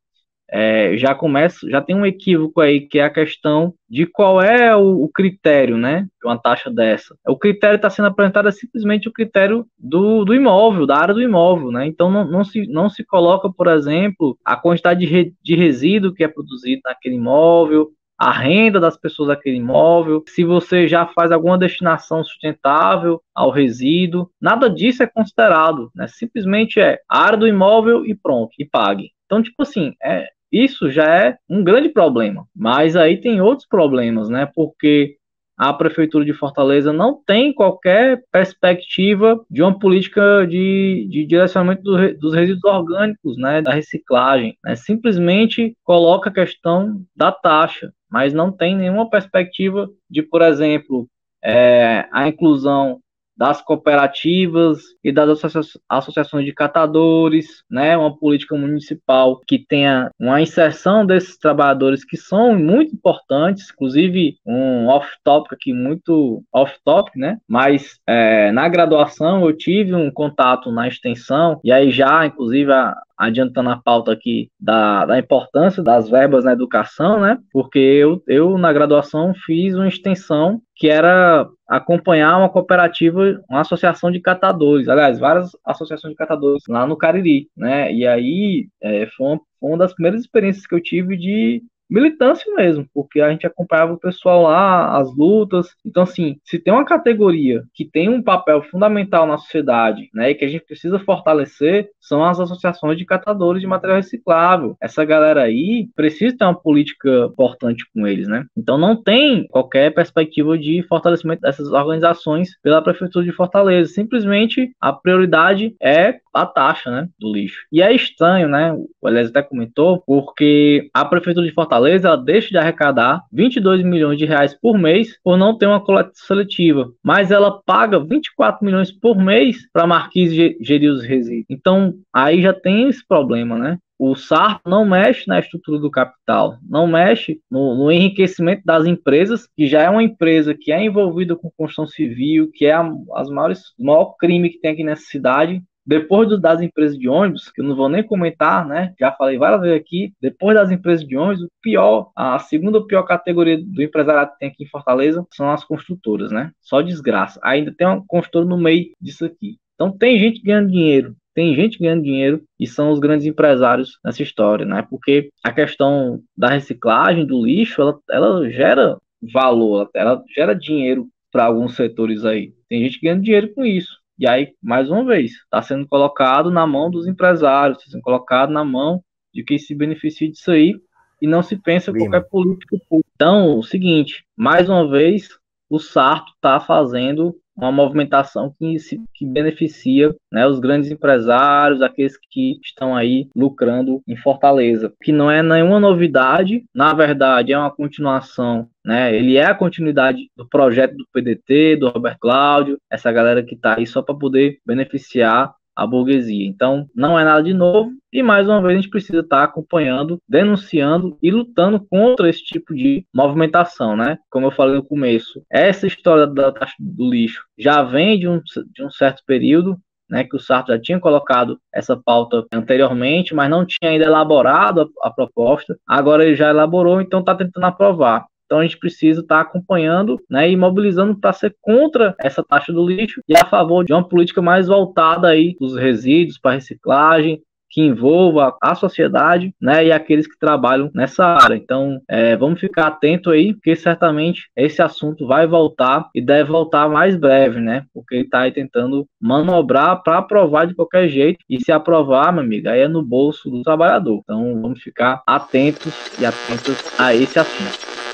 [0.52, 4.74] é, já começa, já tem um equívoco aí, que é a questão de qual é
[4.74, 7.16] o, o critério, né, de uma taxa dessa.
[7.26, 11.22] O critério está sendo apresentado é simplesmente o critério do, do imóvel, da área do
[11.22, 15.34] imóvel, né, então não, não, se, não se coloca, por exemplo, a quantidade de, re,
[15.42, 20.86] de resíduo que é produzido naquele imóvel, a renda das pessoas daquele imóvel, se você
[20.86, 26.06] já faz alguma destinação sustentável ao resíduo, nada disso é considerado, né?
[26.06, 29.10] Simplesmente é a área do imóvel e pronto, e pague.
[29.24, 32.46] Então, tipo assim, é, isso já é um grande problema.
[32.54, 34.48] Mas aí tem outros problemas, né?
[34.54, 35.16] Porque
[35.60, 42.18] a Prefeitura de Fortaleza não tem qualquer perspectiva de uma política de, de direcionamento do,
[42.18, 44.56] dos resíduos orgânicos, né, da reciclagem.
[44.64, 44.74] Né?
[44.74, 51.06] Simplesmente coloca a questão da taxa, mas não tem nenhuma perspectiva de, por exemplo,
[51.44, 52.98] é, a inclusão
[53.40, 55.42] das cooperativas e das
[55.88, 62.54] associações de catadores, né, uma política municipal que tenha uma inserção desses trabalhadores que são
[62.54, 69.94] muito importantes, inclusive um off-topic aqui, muito off-topic, né, mas é, na graduação eu tive
[69.94, 75.18] um contato na extensão, e aí já, inclusive, a, adiantando a pauta aqui da, da
[75.18, 77.38] importância das verbas na educação, né?
[77.52, 84.10] Porque eu, eu, na graduação, fiz uma extensão que era acompanhar uma cooperativa, uma associação
[84.10, 87.92] de catadores, aliás, várias associações de catadores lá no Cariri, né?
[87.94, 92.52] E aí é, foi, uma, foi uma das primeiras experiências que eu tive de militância
[92.54, 95.74] mesmo, porque a gente acompanhava o pessoal lá, as lutas.
[95.84, 100.34] Então, assim, se tem uma categoria que tem um papel fundamental na sociedade, né, e
[100.34, 104.76] que a gente precisa fortalecer, são as associações de catadores de material reciclável.
[104.80, 108.44] Essa galera aí precisa ter uma política importante com eles, né?
[108.56, 113.92] Então, não tem qualquer perspectiva de fortalecimento dessas organizações pela Prefeitura de Fortaleza.
[113.92, 117.66] Simplesmente a prioridade é a taxa, né, do lixo.
[117.72, 122.50] E é estranho, né, o Elias até comentou, porque a Prefeitura de Fortaleza Fortaleza deixa
[122.50, 127.30] de arrecadar 22 milhões de reais por mês por não ter uma coleta seletiva, mas
[127.30, 131.46] ela paga 24 milhões por mês para Marquise gerir os resíduos.
[131.48, 133.78] Então, aí já tem esse problema, né?
[133.98, 139.46] o SARP não mexe na estrutura do capital, não mexe no, no, enriquecimento das empresas,
[139.54, 143.28] que já é uma empresa que é envolvida com construção civil, que é a, as
[143.28, 147.50] maiores, o maior crime que tem aqui nessa cidade, depois do, das empresas de ônibus,
[147.50, 148.94] que eu não vou nem comentar, né?
[148.98, 153.02] Já falei várias vezes aqui, depois das empresas de ônibus, o pior, a segunda pior
[153.02, 156.52] categoria do empresariado que tem aqui em Fortaleza são as construtoras, né?
[156.60, 157.40] Só desgraça.
[157.42, 159.56] Ainda tem uma construtora no meio disso aqui.
[159.74, 164.22] Então tem gente ganhando dinheiro, tem gente ganhando dinheiro e são os grandes empresários nessa
[164.22, 164.86] história, né?
[164.88, 168.98] Porque a questão da reciclagem do lixo, ela, ela gera
[169.32, 172.52] valor, ela gera dinheiro para alguns setores aí.
[172.68, 173.99] Tem gente ganhando dinheiro com isso.
[174.20, 178.52] E aí, mais uma vez, está sendo colocado na mão dos empresários, está sendo colocado
[178.52, 179.02] na mão
[179.32, 180.74] de quem se beneficia disso aí
[181.22, 182.04] e não se pensa Lima.
[182.04, 183.08] qualquer político público.
[183.14, 185.30] Então, o seguinte, mais uma vez,
[185.70, 192.16] o Sarto está fazendo uma movimentação que, se, que beneficia né, os grandes empresários, aqueles
[192.30, 194.92] que estão aí lucrando em Fortaleza.
[195.02, 198.68] Que não é nenhuma novidade, na verdade, é uma continuação.
[198.84, 199.14] Né?
[199.14, 203.76] Ele é a continuidade do projeto do PDT, do Roberto Cláudio, essa galera que está
[203.76, 206.46] aí só para poder beneficiar a burguesia.
[206.46, 210.20] Então, não é nada de novo e mais uma vez a gente precisa estar acompanhando,
[210.28, 214.18] denunciando e lutando contra esse tipo de movimentação, né?
[214.30, 218.42] Como eu falei no começo, essa história da taxa do lixo já vem de um,
[218.74, 219.78] de um certo período,
[220.10, 224.90] né, que o Sarto já tinha colocado essa pauta anteriormente, mas não tinha ainda elaborado
[225.00, 225.78] a, a proposta.
[225.86, 228.26] Agora ele já elaborou, então está tentando aprovar.
[228.50, 232.72] Então a gente precisa estar tá acompanhando né, e mobilizando para ser contra essa taxa
[232.72, 237.40] do lixo e a favor de uma política mais voltada aí dos resíduos para reciclagem,
[237.70, 241.54] que envolva a sociedade, né, e aqueles que trabalham nessa área.
[241.54, 246.88] Então, é, vamos ficar atento aí, porque certamente esse assunto vai voltar e deve voltar
[246.88, 251.62] mais breve, né, porque ele está aí tentando manobrar para aprovar de qualquer jeito e
[251.62, 254.20] se aprovar, meu amigo, aí é no bolso do trabalhador.
[254.24, 258.09] Então, vamos ficar atentos e atentos a esse assunto.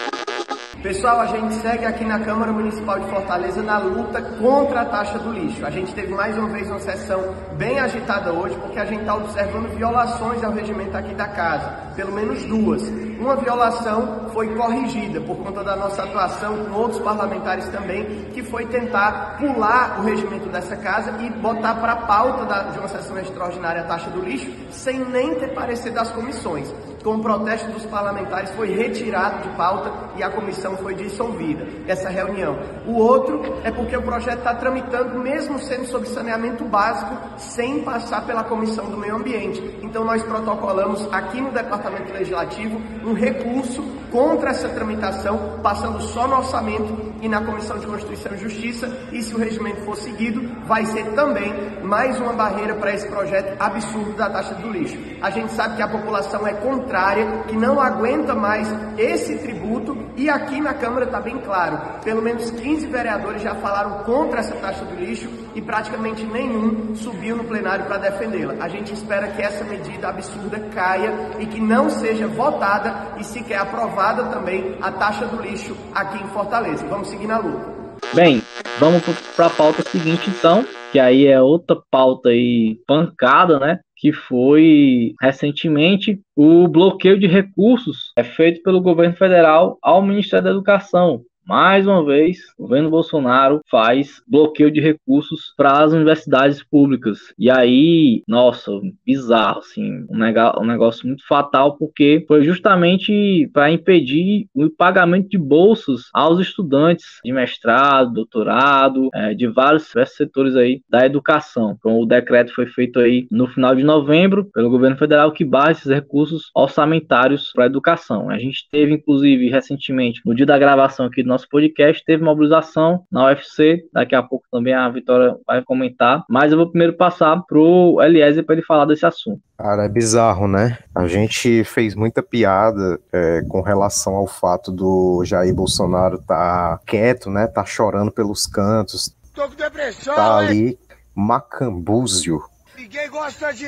[0.82, 5.18] Pessoal, a gente segue aqui na Câmara Municipal de Fortaleza na luta contra a taxa
[5.18, 5.64] do lixo.
[5.64, 9.14] A gente teve mais uma vez uma sessão bem agitada hoje, porque a gente está
[9.16, 12.82] observando violações ao regimento aqui da casa, pelo menos duas.
[13.18, 18.66] Uma violação foi corrigida por conta da nossa atuação com outros parlamentares também, que foi
[18.66, 23.18] tentar pular o regimento dessa casa e botar para a pauta da, de uma sessão
[23.18, 26.72] extraordinária a taxa do lixo, sem nem ter parecer das comissões
[27.06, 32.08] com o protesto dos parlamentares, foi retirado de pauta e a comissão foi dissolvida, essa
[32.08, 32.58] reunião.
[32.86, 38.24] O outro é porque o projeto está tramitando, mesmo sendo sobre saneamento básico, sem passar
[38.26, 39.60] pela comissão do meio ambiente.
[39.96, 43.82] Então nós protocolamos aqui no Departamento Legislativo um recurso
[44.12, 49.22] contra essa tramitação, passando só no orçamento e na Comissão de Constituição e Justiça, e
[49.22, 51.50] se o regimento for seguido, vai ser também
[51.82, 54.98] mais uma barreira para esse projeto absurdo da taxa do lixo.
[55.22, 60.28] A gente sabe que a população é contrária, que não aguenta mais esse tributo, e
[60.28, 64.84] aqui na Câmara está bem claro, pelo menos 15 vereadores já falaram contra essa taxa
[64.84, 68.54] do lixo e praticamente nenhum subiu no plenário para defendê-la.
[68.60, 73.58] A gente espera que essa medida absurda caia e que não seja votada e sequer
[73.58, 76.86] aprovada também a taxa do lixo aqui em Fortaleza.
[76.86, 77.74] Vamos seguir na luta.
[78.14, 78.42] Bem,
[78.78, 79.02] vamos
[79.34, 83.80] para a pauta seguinte então, que aí é outra pauta aí pancada, né?
[83.96, 90.50] Que foi recentemente o bloqueio de recursos é feito pelo governo federal ao Ministério da
[90.50, 97.18] Educação mais uma vez, o governo Bolsonaro faz bloqueio de recursos para as universidades públicas.
[97.38, 98.72] E aí, nossa,
[99.06, 106.08] bizarro, assim, um, negócio, muito fatal, porque foi justamente para impedir o pagamento de bolsas
[106.12, 111.76] aos estudantes de mestrado, doutorado, é, de vários setores aí da educação.
[111.78, 115.80] Então, o decreto foi feito aí no final de novembro pelo governo federal que baixa
[115.80, 118.30] esses recursos orçamentários para a educação.
[118.30, 123.04] A gente teve, inclusive, recentemente, no dia da gravação aqui do nosso podcast, teve mobilização
[123.12, 127.42] na UFC, daqui a pouco também a Vitória vai comentar, mas eu vou primeiro passar
[127.46, 129.40] pro Eliezer para ele falar desse assunto.
[129.58, 130.78] Cara, é bizarro, né?
[130.94, 137.28] A gente fez muita piada é, com relação ao fato do Jair Bolsonaro tá quieto,
[137.30, 137.46] né?
[137.46, 139.14] Tá chorando pelos cantos.
[139.34, 140.78] Tô com depressão, Tá ali
[141.14, 142.40] macambúzio.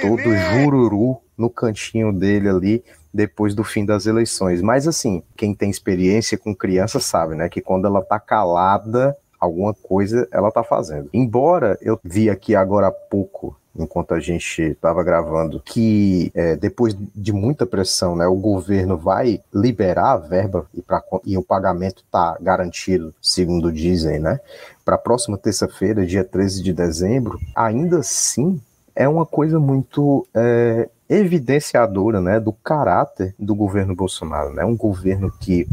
[0.00, 0.37] todo mim.
[0.62, 2.85] jururu no cantinho dele ali
[3.18, 4.62] depois do fim das eleições.
[4.62, 9.74] Mas assim, quem tem experiência com criança sabe, né, que quando ela tá calada, alguma
[9.74, 11.11] coisa ela tá fazendo.
[11.12, 16.96] Embora eu vi aqui agora há pouco enquanto a gente estava gravando, que é, depois
[17.14, 22.03] de muita pressão, né, o governo vai liberar a verba e, pra, e o pagamento
[22.05, 24.40] está garantido, segundo dizem, né,
[24.84, 28.61] para a próxima terça-feira, dia 13 de dezembro, ainda assim
[28.97, 34.52] é uma coisa muito é, evidenciadora né, do caráter do governo Bolsonaro.
[34.52, 34.64] Né?
[34.64, 35.66] Um governo que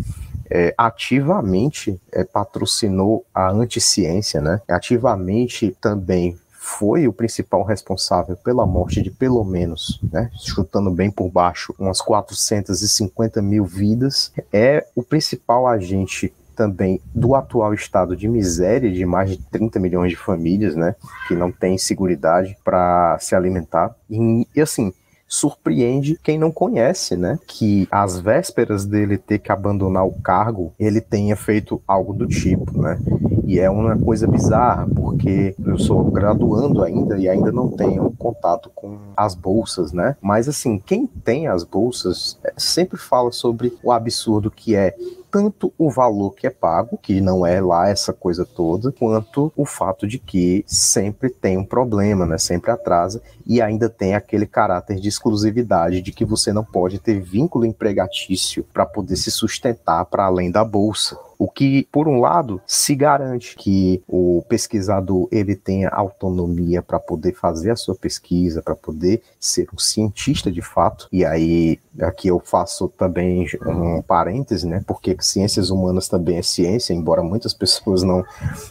[0.50, 4.62] é, ativamente é, patrocinou a anticiência, né?
[4.68, 11.30] ativamente também foi o principal responsável pela morte de pelo menos, né, chutando bem por
[11.30, 18.92] baixo, umas 450 mil vidas, é o principal agente também do atual estado de miséria
[18.92, 20.96] de mais de 30 milhões de famílias, né,
[21.28, 23.96] que não têm segurança para se alimentar.
[24.10, 24.92] E assim,
[25.28, 27.40] surpreende quem não conhece, né?
[27.48, 32.80] Que às vésperas dele ter que abandonar o cargo, ele tenha feito algo do tipo,
[32.80, 33.00] né?
[33.46, 38.72] E é uma coisa bizarra, porque eu sou graduando ainda e ainda não tenho contato
[38.74, 40.16] com as bolsas, né?
[40.22, 44.96] Mas assim, quem tem as bolsas é, sempre fala sobre o absurdo que é
[45.36, 49.66] tanto o valor que é pago, que não é lá essa coisa toda, quanto o
[49.66, 52.38] fato de que sempre tem um problema, né?
[52.38, 57.20] Sempre atrasa e ainda tem aquele caráter de exclusividade de que você não pode ter
[57.20, 61.20] vínculo empregatício para poder se sustentar para além da bolsa.
[61.38, 67.34] O que, por um lado, se garante que o pesquisador ele tenha autonomia para poder
[67.34, 71.08] fazer a sua pesquisa, para poder ser um cientista de fato.
[71.12, 74.84] E aí, aqui eu faço também um parêntese, né?
[74.86, 78.24] Porque ciências humanas também é ciência, embora muitas pessoas não,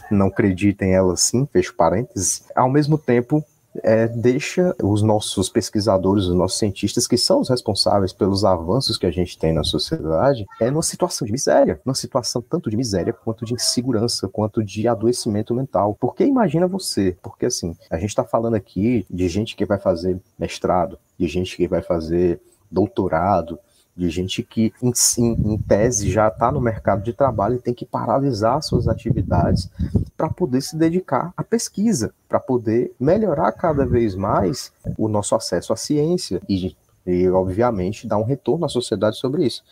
[0.09, 2.43] não acreditem ela assim, fecho parênteses.
[2.55, 3.43] Ao mesmo tempo,
[3.83, 9.05] é, deixa os nossos pesquisadores, os nossos cientistas, que são os responsáveis pelos avanços que
[9.05, 13.13] a gente tem na sociedade, é numa situação de miséria, numa situação tanto de miséria
[13.13, 15.97] quanto de insegurança, quanto de adoecimento mental.
[15.99, 20.19] Porque imagina você, porque assim, a gente está falando aqui de gente que vai fazer
[20.37, 23.59] mestrado, de gente que vai fazer doutorado,
[23.95, 27.85] de gente que, em, em tese, já está no mercado de trabalho e tem que
[27.85, 29.69] paralisar suas atividades
[30.17, 35.71] para poder se dedicar à pesquisa, para poder melhorar cada vez mais o nosso acesso
[35.71, 36.75] à ciência e,
[37.05, 39.63] e, obviamente, dar um retorno à sociedade sobre isso.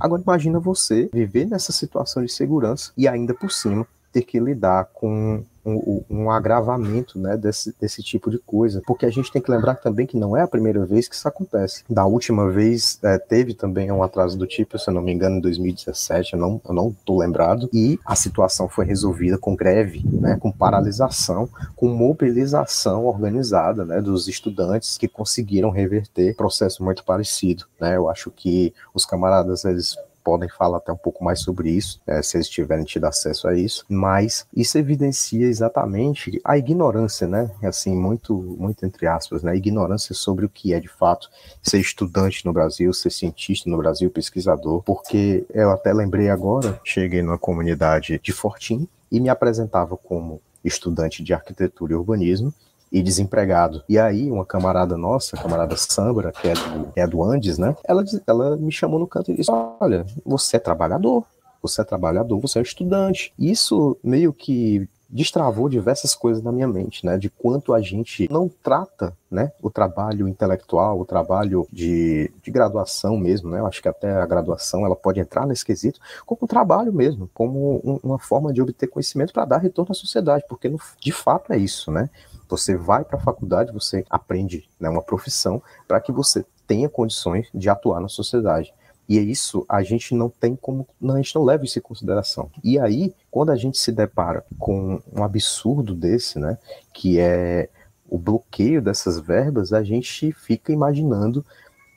[0.00, 3.86] Agora, imagina você viver nessa situação de segurança e ainda por cima
[4.16, 8.80] ter que lidar com um, um, agravamento né, desse, desse tipo de coisa.
[8.86, 11.28] Porque a gente tem que lembrar também que não é a primeira vez que isso
[11.28, 11.84] acontece.
[11.90, 15.36] Da última vez é, teve também um atraso do tipo, se eu não me engano,
[15.36, 20.02] em 2017, eu não, eu não tô lembrado, e a situação foi resolvida com greve,
[20.10, 27.64] né, com paralisação, com mobilização organizada né, dos estudantes que conseguiram reverter processo muito parecido.
[27.78, 27.96] Né?
[27.96, 29.96] Eu acho que os camaradas eles
[30.26, 33.56] podem falar até um pouco mais sobre isso, é, se eles tiverem tido acesso a
[33.56, 37.48] isso, mas isso evidencia exatamente a ignorância, né?
[37.62, 39.54] Assim, muito, muito entre aspas, né?
[39.54, 41.30] Ignorância sobre o que é de fato
[41.62, 47.22] ser estudante no Brasil, ser cientista no Brasil, pesquisador, porque eu até lembrei agora, cheguei
[47.22, 52.52] numa comunidade de Fortim e me apresentava como estudante de arquitetura e urbanismo,
[52.90, 53.82] e desempregado.
[53.88, 57.76] E aí, uma camarada nossa, camarada Sambra, que é do, é do Andes, né?
[57.84, 61.24] Ela, ela me chamou no canto e disse: Olha, você é trabalhador,
[61.60, 63.32] você é trabalhador, você é estudante.
[63.38, 67.16] Isso meio que destravou diversas coisas na minha mente, né?
[67.16, 69.52] De quanto a gente não trata, né?
[69.62, 73.60] O trabalho intelectual, o trabalho de, de graduação mesmo, né?
[73.60, 77.30] Eu acho que até a graduação ela pode entrar nesse quesito como um trabalho mesmo,
[77.32, 81.12] como um, uma forma de obter conhecimento para dar retorno à sociedade, porque no, de
[81.12, 82.10] fato é isso, né?
[82.48, 87.48] Você vai para a faculdade, você aprende né, uma profissão para que você tenha condições
[87.54, 88.72] de atuar na sociedade.
[89.08, 92.50] E é isso a gente não tem como, a gente não leva isso em consideração.
[92.62, 96.58] E aí, quando a gente se depara com um absurdo desse, né,
[96.92, 97.68] que é
[98.08, 101.44] o bloqueio dessas verbas, a gente fica imaginando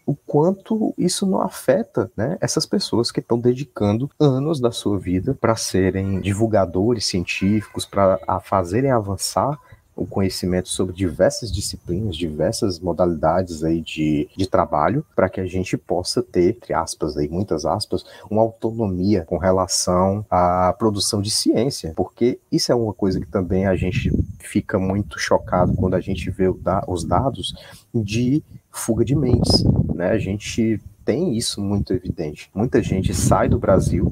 [0.06, 5.38] o quanto isso não afeta né, essas pessoas que estão dedicando anos da sua vida
[5.40, 9.60] para serem divulgadores científicos, para fazerem avançar
[10.00, 15.78] o conhecimento sobre diversas disciplinas, diversas modalidades aí de, de trabalho, para que a gente
[15.78, 21.94] possa ter, entre aspas, aí, muitas aspas, uma autonomia com relação à produção de ciência,
[21.98, 26.32] porque isso é uma coisa que também a gente fica muito chocado quando a gente
[26.32, 26.48] vê
[26.88, 27.54] os dados
[27.94, 28.42] de
[28.72, 30.12] fuga de mentes, né?
[30.12, 32.50] A gente tem isso muito evidente.
[32.54, 34.10] Muita gente sai do Brasil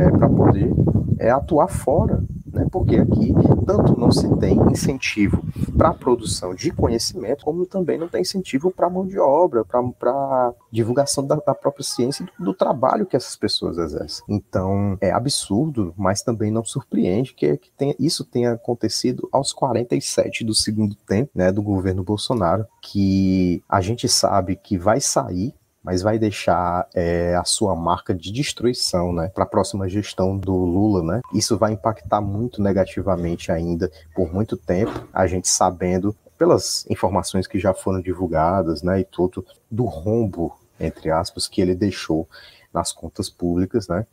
[0.00, 0.72] é, para poder
[1.18, 2.24] é, atuar fora
[2.60, 2.66] né?
[2.70, 3.32] porque aqui
[3.66, 5.42] tanto não se tem incentivo
[5.76, 10.52] para a produção de conhecimento, como também não tem incentivo para mão de obra, para
[10.70, 14.24] divulgação da, da, própria ciência e do, do, trabalho que essas pessoas exercem.
[14.28, 20.44] Então é absurdo, mas também não surpreende que, que tenha, isso tenha acontecido aos 47
[20.44, 26.02] do segundo tempo né, do governo Bolsonaro, que a gente sabe que vai sair mas
[26.02, 31.02] vai deixar é, a sua marca de destruição, né, para a próxima gestão do Lula,
[31.02, 31.20] né?
[31.34, 37.58] Isso vai impactar muito negativamente ainda por muito tempo, a gente sabendo pelas informações que
[37.58, 42.28] já foram divulgadas, né, e tudo, do rombo, entre aspas, que ele deixou
[42.72, 44.06] nas contas públicas, né,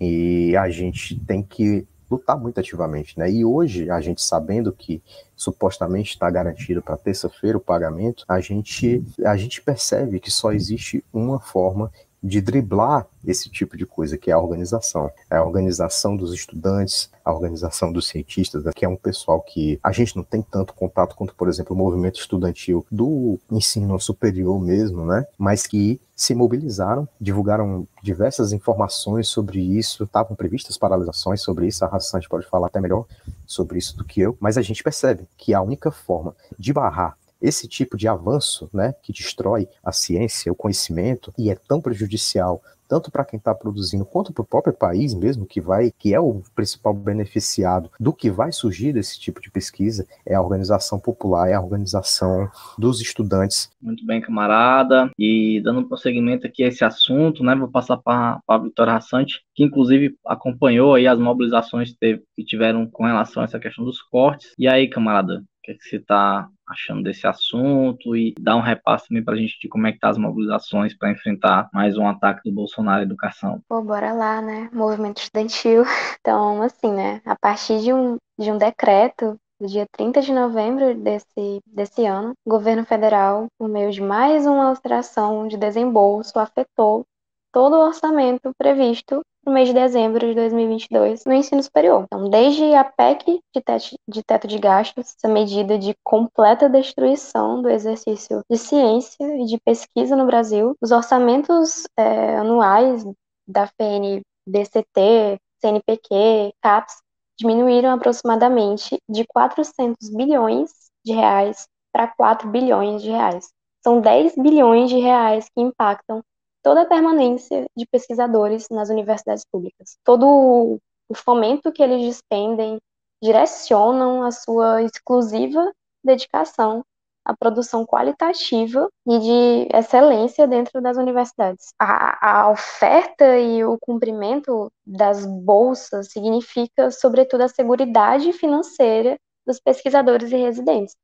[0.00, 3.30] e a gente tem que lutar muito ativamente, né?
[3.30, 5.02] E hoje, a gente sabendo que
[5.36, 11.04] supostamente está garantido para terça-feira o pagamento, a gente, a gente percebe que só existe
[11.12, 11.90] uma forma
[12.22, 15.10] de driblar esse tipo de coisa, que é a organização.
[15.30, 19.92] É a organização dos estudantes, a organização dos cientistas, que é um pessoal que a
[19.92, 25.04] gente não tem tanto contato quanto, por exemplo, o movimento estudantil do ensino superior mesmo,
[25.04, 25.26] né?
[25.38, 31.88] Mas que se mobilizaram, divulgaram diversas informações sobre isso, estavam previstas paralisações sobre isso, a
[31.88, 33.06] Rassante pode falar até melhor
[33.46, 37.16] sobre isso do que eu, mas a gente percebe que a única forma de barrar
[37.40, 42.62] esse tipo de avanço, né, que destrói a ciência, o conhecimento e é tão prejudicial
[42.90, 46.18] tanto para quem está produzindo quanto para o próprio país mesmo que vai, que é
[46.18, 51.48] o principal beneficiado do que vai surgir desse tipo de pesquisa, é a organização popular,
[51.48, 53.70] é a organização dos estudantes.
[53.80, 55.08] Muito bem, camarada.
[55.16, 59.62] E dando prosseguimento aqui a esse assunto, né, vou passar para a Vitória Rassante, que
[59.62, 64.52] inclusive acompanhou aí as mobilizações que, tiveram com relação a essa questão dos cortes.
[64.58, 68.60] E aí, camarada, o que, é que você está achando desse assunto e dar um
[68.60, 71.96] repasse também para a gente de como é que tá as mobilizações para enfrentar mais
[71.98, 73.60] um ataque do Bolsonaro à educação.
[73.68, 74.70] Pô, bora lá, né?
[74.72, 75.84] Movimento estudantil.
[76.20, 77.22] Então, assim, né?
[77.24, 82.34] A partir de um, de um decreto do dia 30 de novembro desse, desse ano,
[82.44, 87.06] o governo federal, por meio de mais uma alteração de desembolso, afetou
[87.52, 92.04] todo o orçamento previsto no mês de dezembro de 2022 no ensino superior.
[92.04, 97.62] Então, desde a PEC de teto, de teto de gastos, essa medida de completa destruição
[97.62, 103.04] do exercício de ciência e de pesquisa no Brasil, os orçamentos é, anuais
[103.46, 106.96] da FNDCT, CNPq, CAPES,
[107.38, 110.70] diminuíram aproximadamente de 400 bilhões
[111.04, 113.50] de reais para 4 bilhões de reais.
[113.82, 116.22] São 10 bilhões de reais que impactam
[116.62, 119.96] toda a permanência de pesquisadores nas universidades públicas.
[120.04, 122.78] Todo o fomento que eles despendem
[123.22, 125.70] direcionam a sua exclusiva
[126.02, 126.82] dedicação
[127.24, 131.66] à produção qualitativa e de excelência dentro das universidades.
[131.78, 140.32] A, a oferta e o cumprimento das bolsas significa, sobretudo, a segurança financeira dos pesquisadores
[140.32, 140.94] e residentes.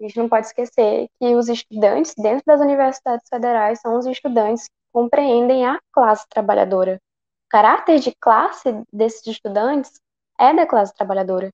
[0.00, 4.68] A gente não pode esquecer que os estudantes dentro das universidades federais são os estudantes
[4.92, 7.00] compreendem a classe trabalhadora.
[7.46, 10.00] O caráter de classe desses estudantes
[10.38, 11.50] é da classe trabalhadora.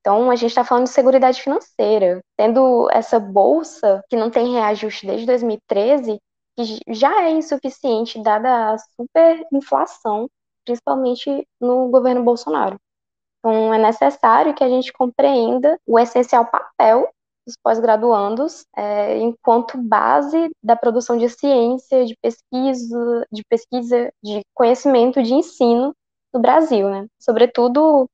[0.00, 2.20] Então, a gente está falando de segurança financeira.
[2.36, 6.18] Tendo essa bolsa, que não tem reajuste desde 2013,
[6.56, 10.28] que já é insuficiente, dada a superinflação,
[10.64, 12.78] principalmente no governo Bolsonaro.
[13.38, 17.10] Então, é necessário que a gente compreenda o essencial papel
[17.50, 25.22] dos pós-graduandos é, enquanto base da produção de ciência, de pesquisa, de pesquisa, de conhecimento,
[25.22, 25.94] de ensino
[26.32, 27.06] no Brasil, né?
[27.18, 28.08] Sobretudo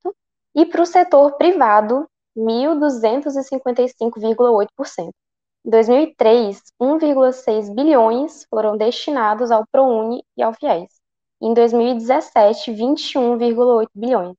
[0.56, 5.12] e para o setor privado, 1.255,8%.
[5.66, 10.90] Em 2003, 1,6 bilhões foram destinados ao ProUni e ao FIES.
[11.42, 14.36] Em 2017, 21,8 bilhões.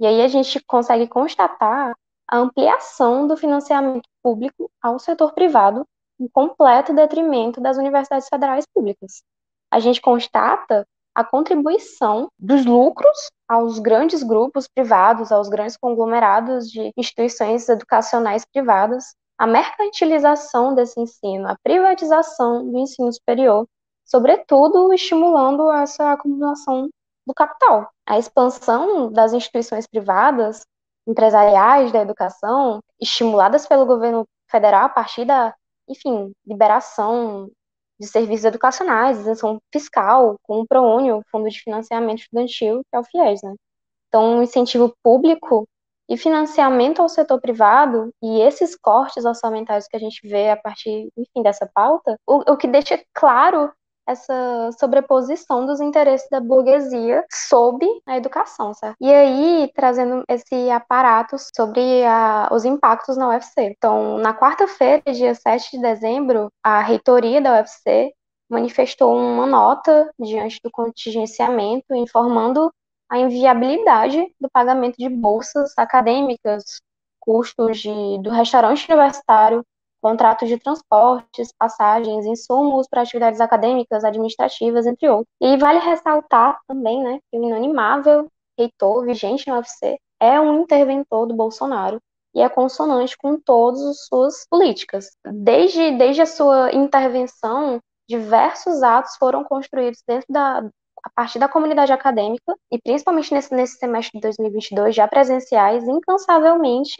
[0.00, 1.94] E aí a gente consegue constatar
[2.26, 5.86] a ampliação do financiamento público ao setor privado
[6.22, 9.22] em completo detrimento das universidades federais públicas.
[9.70, 16.92] A gente constata a contribuição dos lucros aos grandes grupos privados, aos grandes conglomerados de
[16.96, 23.66] instituições educacionais privadas, a mercantilização desse ensino, a privatização do ensino superior,
[24.04, 26.88] sobretudo estimulando essa acumulação
[27.26, 27.90] do capital.
[28.06, 30.62] A expansão das instituições privadas,
[31.06, 35.54] empresariais da educação, estimuladas pelo governo federal a partir da
[35.88, 37.50] enfim, liberação
[37.98, 42.98] de serviços educacionais, isenção fiscal, com o ProUni, o Fundo de Financiamento Estudantil, que é
[42.98, 43.54] o FIES, né?
[44.08, 45.66] Então, um incentivo público
[46.08, 51.08] e financiamento ao setor privado e esses cortes orçamentários que a gente vê a partir,
[51.16, 53.72] enfim, dessa pauta, o, o que deixa claro
[54.06, 58.96] essa sobreposição dos interesses da burguesia sob a educação, certo?
[59.00, 63.62] E aí, trazendo esse aparato sobre a, os impactos na UFC.
[63.62, 68.12] Então, na quarta-feira, dia 7 de dezembro, a reitoria da UFC
[68.50, 72.70] manifestou uma nota diante do contingenciamento informando
[73.08, 76.80] a inviabilidade do pagamento de bolsas acadêmicas,
[77.20, 77.90] custos de,
[78.22, 79.64] do restaurante universitário,
[80.02, 85.28] contratos de transportes, passagens, insumos para atividades acadêmicas, administrativas, entre outros.
[85.40, 88.28] E vale ressaltar também né, que o inanimável
[88.58, 91.98] reitor vigente no UFC é um interventor do Bolsonaro
[92.34, 95.10] e é consonante com todas as suas políticas.
[95.24, 100.58] Desde, desde a sua intervenção, diversos atos foram construídos dentro da,
[101.02, 106.96] a partir da comunidade acadêmica, e principalmente nesse, nesse semestre de 2022, já presenciais, incansavelmente,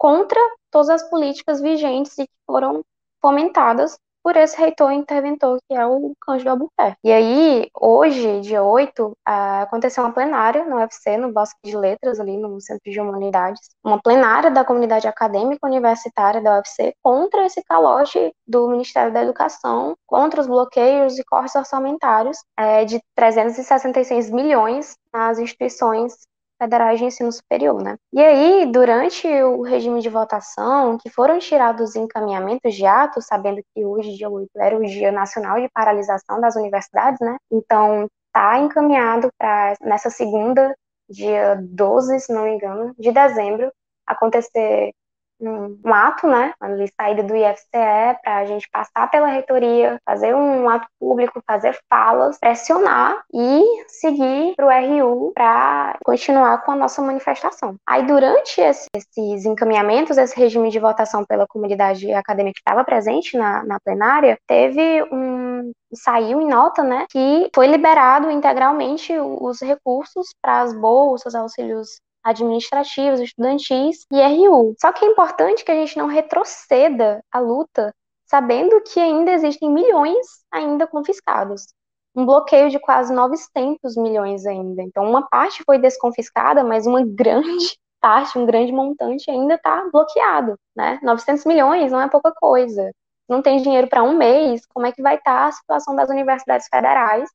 [0.00, 0.40] contra
[0.70, 2.82] todas as políticas vigentes e que foram
[3.20, 6.96] fomentadas por esse reitor interventor, que é o Cândido Albuquerque.
[7.04, 12.36] E aí, hoje, dia 8, aconteceu uma plenária no UFC, no Bosque de Letras, ali
[12.36, 18.32] no Centro de Humanidades, uma plenária da comunidade acadêmica universitária da UFC contra esse calote
[18.46, 25.38] do Ministério da Educação, contra os bloqueios e cortes orçamentários é, de 366 milhões nas
[25.38, 26.14] instituições
[26.60, 27.96] federais de ensino superior, né?
[28.12, 33.62] E aí, durante o regime de votação, que foram tirados os encaminhamentos de atos, sabendo
[33.74, 37.36] que hoje, dia 8, era o Dia Nacional de Paralisação das Universidades, né?
[37.50, 40.74] Então, tá encaminhado para nessa segunda,
[41.08, 43.72] dia 12, se não me engano, de dezembro,
[44.06, 44.92] acontecer
[45.40, 50.68] um, ato, né, de saída do IFCE, para a gente passar pela reitoria, fazer um
[50.68, 57.02] ato público, fazer falas, pressionar e seguir para o RU para continuar com a nossa
[57.02, 57.76] manifestação.
[57.86, 63.36] Aí, durante esse, esses encaminhamentos, esse regime de votação pela comunidade acadêmica que estava presente
[63.36, 70.28] na, na plenária, teve um, saiu em nota, né, que foi liberado integralmente os recursos
[70.42, 74.74] para as bolsas, auxílios administrativos, estudantis e RU.
[74.80, 77.94] Só que é importante que a gente não retroceda a luta,
[78.26, 81.66] sabendo que ainda existem milhões ainda confiscados.
[82.14, 84.82] Um bloqueio de quase 900 milhões ainda.
[84.82, 90.58] Então, uma parte foi desconfiscada, mas uma grande parte, um grande montante ainda está bloqueado,
[90.74, 90.98] né?
[91.02, 92.90] 900 milhões não é pouca coisa.
[93.28, 96.10] Não tem dinheiro para um mês, como é que vai estar tá a situação das
[96.10, 97.30] universidades federais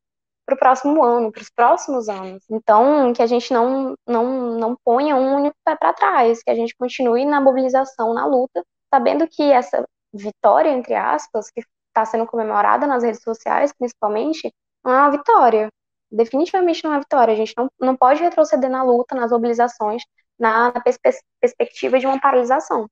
[0.46, 2.44] para o próximo ano, para os próximos anos.
[2.50, 6.56] Então, que a gente não, não, não ponha um único pé para trás, que a
[6.56, 12.26] gente continue na mobilização, na luta, sabendo que essa vitória, entre aspas, que está sendo
[12.28, 15.70] comemorada nas redes sociais, principalmente, não é uma vitória.
[16.12, 17.34] Definitivamente não é uma vitória.
[17.34, 20.04] A gente não, não pode retroceder na luta, nas mobilizações,
[20.40, 20.98] na, na pers
[21.42, 22.88] perspectiva de uma paralisação.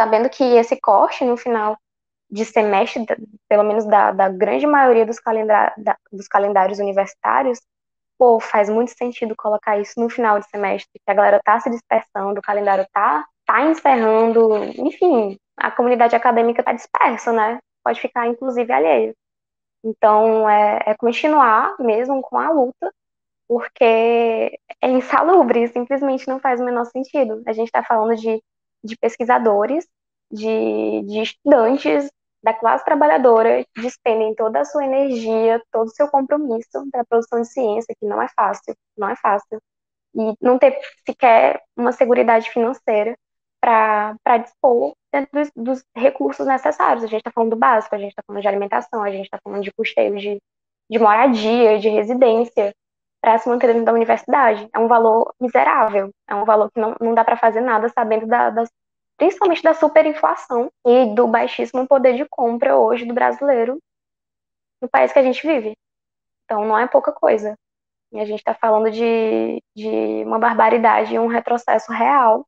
[0.00, 1.76] Sabendo que esse corte, no final
[2.32, 3.04] de semestre,
[3.46, 5.18] pelo menos da, da grande maioria dos,
[5.76, 7.60] da, dos calendários universitários,
[8.18, 11.68] pô, faz muito sentido colocar isso no final de semestre, que a galera tá se
[11.68, 17.58] dispersando, o calendário tá, tá encerrando, enfim, a comunidade acadêmica tá dispersa, né?
[17.84, 19.14] Pode ficar, inclusive, alheio.
[19.84, 22.90] Então, é, é continuar mesmo com a luta,
[23.46, 23.84] porque
[24.80, 27.42] é insalubre, simplesmente não faz o menor sentido.
[27.46, 28.42] A gente está falando de,
[28.82, 29.86] de pesquisadores,
[30.30, 32.10] de, de estudantes
[32.42, 37.40] da classe trabalhadora despendem toda a sua energia, todo o seu compromisso para a produção
[37.40, 39.60] de ciência, que não é fácil, não é fácil.
[40.14, 43.16] E não ter sequer uma segurança financeira
[43.60, 44.94] para dispor
[45.32, 47.04] dos, dos, recursos necessários.
[47.04, 49.38] A gente está falando do básico, a gente está falando de alimentação, a gente está
[49.42, 50.38] falando de custeio de,
[50.90, 52.74] de moradia, de residência,
[53.20, 54.68] para se manter dentro da universidade.
[54.74, 58.26] É um valor miserável, é um valor que não, não dá para fazer nada sabendo
[58.26, 58.50] da,
[59.16, 63.78] principalmente da superinflação e do baixíssimo poder de compra hoje do brasileiro
[64.80, 65.76] no país que a gente vive.
[66.44, 67.56] Então não é pouca coisa.
[68.12, 72.44] E a gente está falando de, de uma barbaridade e um retrocesso real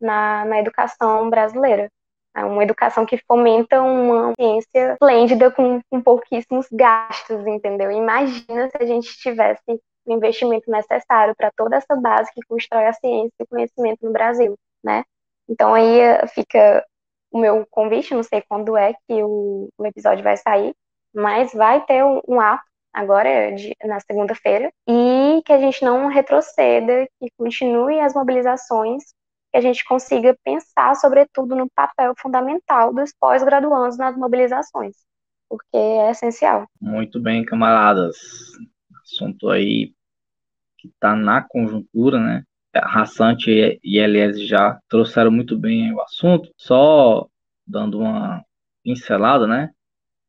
[0.00, 1.88] na, na educação brasileira.
[2.36, 7.92] É uma educação que fomenta uma ciência esplêndida com, com pouquíssimos gastos, entendeu?
[7.92, 9.62] Imagina se a gente tivesse
[10.04, 14.10] o investimento necessário para toda essa base que constrói a ciência e o conhecimento no
[14.10, 15.04] Brasil, né?
[15.48, 16.84] Então aí eh, fica
[17.30, 20.74] o meu convite, não sei quando é que o, o episódio vai sair,
[21.12, 26.06] mas vai ter um, um ato agora de, na segunda-feira e que a gente não
[26.06, 29.02] retroceda, que continue as mobilizações,
[29.50, 34.94] que a gente consiga pensar sobretudo no papel fundamental dos pós-graduandos nas mobilizações,
[35.48, 36.66] porque é essencial.
[36.80, 38.16] Muito bem, camaradas.
[39.02, 39.92] Assunto aí
[40.78, 42.44] que está na conjuntura, né?
[42.82, 47.26] Rassante e Elias já trouxeram muito bem o assunto, só
[47.66, 48.44] dando uma
[48.82, 49.70] pincelada, né?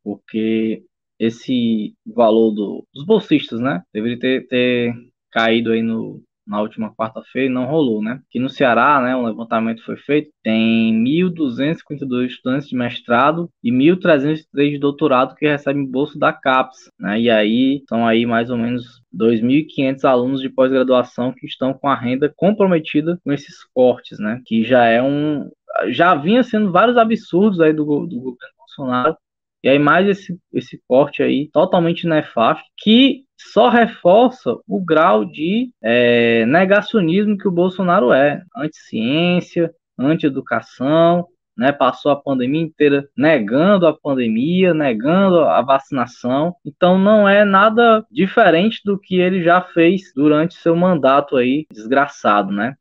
[0.03, 0.83] Porque
[1.19, 3.83] esse valor do, dos bolsistas, né?
[3.93, 4.93] Deveria ter, ter
[5.31, 8.21] caído aí no na última quarta-feira não rolou, né?
[8.27, 14.71] Aqui no Ceará, né, um levantamento foi feito, tem 1.252 estudantes de mestrado e 1.303
[14.71, 17.19] de doutorado que recebem bolsa da CAPES, né?
[17.19, 21.95] E aí são aí mais ou menos 2.500 alunos de pós-graduação que estão com a
[21.95, 24.41] renda comprometida com esses cortes, né?
[24.45, 25.49] Que já é um
[25.89, 29.17] já vinha sendo vários absurdos aí do, do governo Bolsonaro
[29.65, 35.71] e aí mais esse, esse corte aí totalmente nefasto que só reforça o grau de
[35.83, 41.25] é, negacionismo que o Bolsonaro é, anti-ciência, anti-educação,
[41.57, 46.55] né, passou a pandemia inteira negando a pandemia, negando a vacinação.
[46.63, 52.51] Então não é nada diferente do que ele já fez durante seu mandato aí desgraçado,
[52.51, 52.75] né?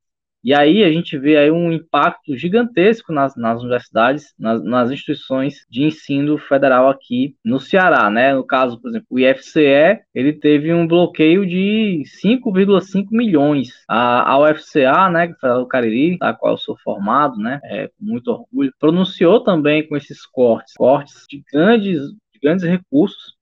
[0.44, 5.64] E aí a gente vê aí um impacto gigantesco nas, nas universidades, nas, nas, instituições
[5.70, 8.34] de ensino federal aqui no Ceará, né?
[8.34, 13.70] No caso, por exemplo, o IFCE, ele teve um bloqueio de 5,5 milhões.
[13.88, 17.88] A, a UFCA, né, que foi o Cariri, da qual eu sou formado, né, é,
[17.88, 23.34] com muito orgulho, pronunciou também com esses cortes, cortes de grandes, de grandes recursos.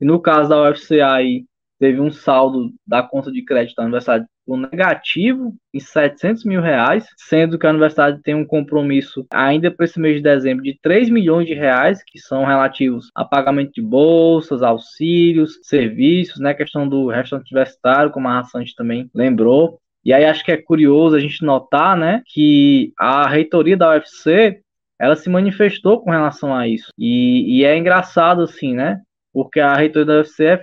[0.00, 1.44] E no caso da UFCA aí,
[1.78, 7.58] teve um saldo da conta de crédito da universidade negativo em 700 mil reais, sendo
[7.58, 11.46] que a universidade tem um compromisso ainda para esse mês de dezembro de 3 milhões
[11.46, 17.50] de reais, que são relativos a pagamento de bolsas, auxílios, serviços, né, questão do restaurante
[17.50, 19.80] universitário, como a Raçante também lembrou.
[20.04, 24.60] E aí acho que é curioso a gente notar, né, que a reitoria da UFC
[24.98, 26.88] ela se manifestou com relação a isso.
[26.98, 29.00] E, e é engraçado, assim, né?
[29.36, 30.58] Porque a reitoria da UFC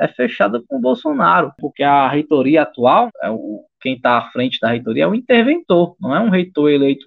[0.00, 4.58] é fechada com o Bolsonaro, porque a reitoria atual, é o, quem está à frente
[4.62, 7.06] da reitoria é o interventor, não é um reitor eleito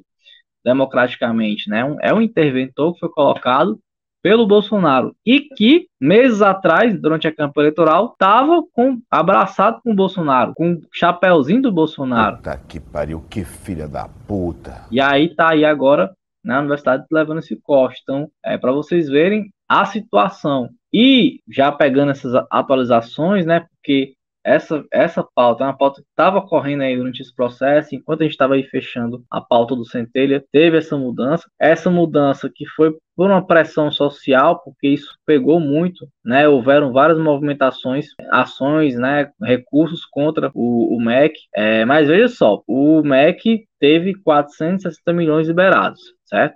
[0.63, 1.81] democraticamente, né?
[2.01, 3.79] É um interventor que foi colocado
[4.21, 9.95] pelo Bolsonaro e que meses atrás, durante a campanha eleitoral, estava com abraçado com o
[9.95, 12.37] Bolsonaro, com o chapéuzinho do Bolsonaro.
[12.37, 14.85] Puta que pariu, que filha da puta.
[14.91, 16.13] E aí tá aí agora
[16.43, 18.01] na universidade levando esse corte.
[18.03, 20.69] Então, é para vocês verem a situação.
[20.93, 23.61] E já pegando essas atualizações, né?
[23.61, 24.13] Porque
[24.47, 28.23] essa, essa pauta é uma pauta que estava correndo aí durante esse processo, enquanto a
[28.23, 31.43] gente estava aí fechando a pauta do Centelha, teve essa mudança.
[31.59, 36.47] Essa mudança que foi por uma pressão social, porque isso pegou muito, né?
[36.47, 39.29] Houveram várias movimentações, ações, né?
[39.43, 41.37] Recursos contra o, o MEC.
[41.53, 46.55] É, mas veja só, o MEC teve 460 milhões liberados, certo?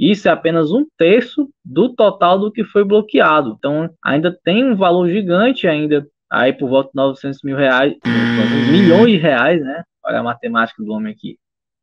[0.00, 3.54] Isso é apenas um terço do total do que foi bloqueado.
[3.58, 7.94] Então, ainda tem um valor gigante ainda, aí por volta de 900 mil reais,
[8.72, 9.84] milhões de reais, né?
[10.02, 11.36] Olha a matemática do homem aqui.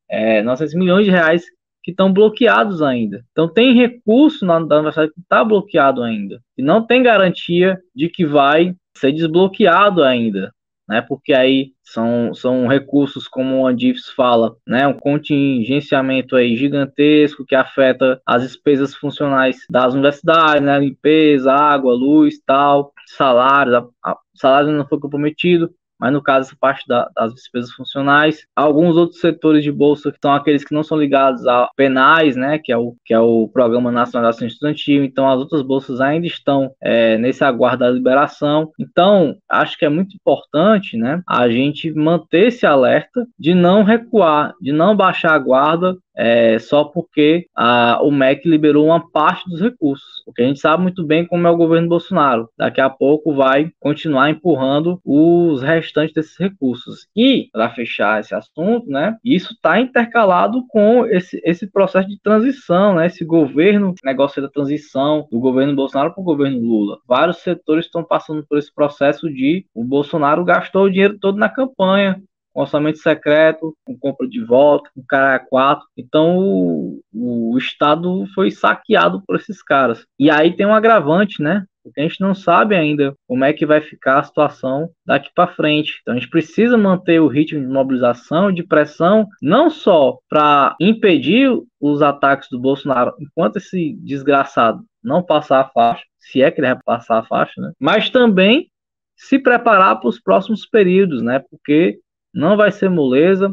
[0.09, 1.45] É, 900 milhões de reais
[1.83, 3.23] que estão bloqueados ainda.
[3.31, 6.41] Então, tem recurso na, da universidade que está bloqueado ainda.
[6.57, 10.51] E não tem garantia de que vai ser desbloqueado ainda
[10.87, 11.01] né?
[11.01, 14.87] Porque aí são, são recursos, como o Andifes fala, né?
[14.87, 20.79] Um contingenciamento aí gigantesco que afeta as despesas funcionais das universidades, né?
[20.79, 26.87] Limpeza, água, luz, tal, salários, a, a, salário não foi comprometido, mas no caso, parte
[26.87, 28.45] da, das despesas funcionais.
[28.55, 32.59] Alguns outros setores de bolsa que são aqueles que não são ligados a penais, né,
[32.63, 36.01] que é o, que é o Programa Nacional de Ação Estudantil, então as outras bolsas
[36.01, 38.71] ainda estão é, nesse aguardo da liberação.
[38.79, 44.53] Então, acho que é muito importante, né, a gente manter esse alerta de não recuar,
[44.61, 49.61] de não baixar a guarda é, só porque a, o MEC liberou uma parte dos
[49.61, 50.23] recursos.
[50.25, 52.49] Porque a gente sabe muito bem como é o governo Bolsonaro.
[52.57, 57.07] Daqui a pouco vai continuar empurrando os restantes desses recursos.
[57.15, 62.95] E, para fechar esse assunto, né, isso está intercalado com esse, esse processo de transição,
[62.95, 66.99] né, esse governo, negócio da transição do governo Bolsonaro para o governo Lula.
[67.07, 71.49] Vários setores estão passando por esse processo de o Bolsonaro gastou o dinheiro todo na
[71.49, 72.21] campanha,
[72.61, 75.85] orçamento secreto, com compra de voto, com cara quatro.
[75.97, 80.05] Então o, o Estado foi saqueado por esses caras.
[80.19, 81.65] E aí tem um agravante, né?
[81.83, 85.53] Porque a gente não sabe ainda como é que vai ficar a situação daqui para
[85.53, 85.99] frente.
[86.01, 91.49] Então a gente precisa manter o ritmo de mobilização, de pressão, não só para impedir
[91.79, 96.67] os ataques do Bolsonaro enquanto esse desgraçado não passar a faixa, se é que ele
[96.67, 97.71] vai passar a faixa, né?
[97.79, 98.69] Mas também
[99.15, 101.41] se preparar para os próximos períodos, né?
[101.49, 101.99] Porque
[102.37, 103.49] não vai ser moleza.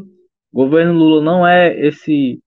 [0.51, 2.39] O governo Lula não é esse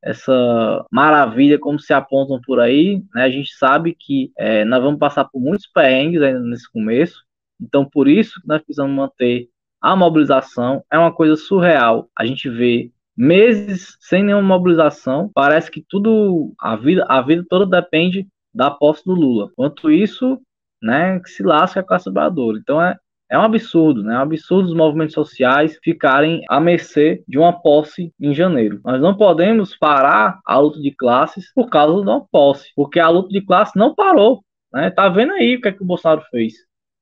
[0.00, 3.02] essa maravilha como se apontam por aí.
[3.14, 3.22] Né?
[3.22, 7.22] A gente sabe que é, nós vamos passar por muitos perrengues ainda nesse começo.
[7.60, 9.48] Então, por isso que nós precisamos manter
[9.80, 10.84] a mobilização.
[10.90, 12.08] É uma coisa surreal.
[12.16, 15.30] A gente vê meses sem nenhuma mobilização.
[15.32, 19.50] Parece que tudo, a vida, a vida toda depende da posse do Lula.
[19.54, 20.40] Quanto isso,
[20.82, 22.58] né, que se lasca a classe trabalhadora.
[22.58, 22.96] Então é,
[23.32, 24.14] É um absurdo, né?
[24.14, 28.78] É um absurdo os movimentos sociais ficarem à mercê de uma posse em janeiro.
[28.84, 33.08] Nós não podemos parar a luta de classes por causa de uma posse, porque a
[33.08, 34.44] luta de classes não parou.
[34.70, 34.90] Né?
[34.90, 36.52] Tá vendo aí o que, é que o Bolsonaro fez?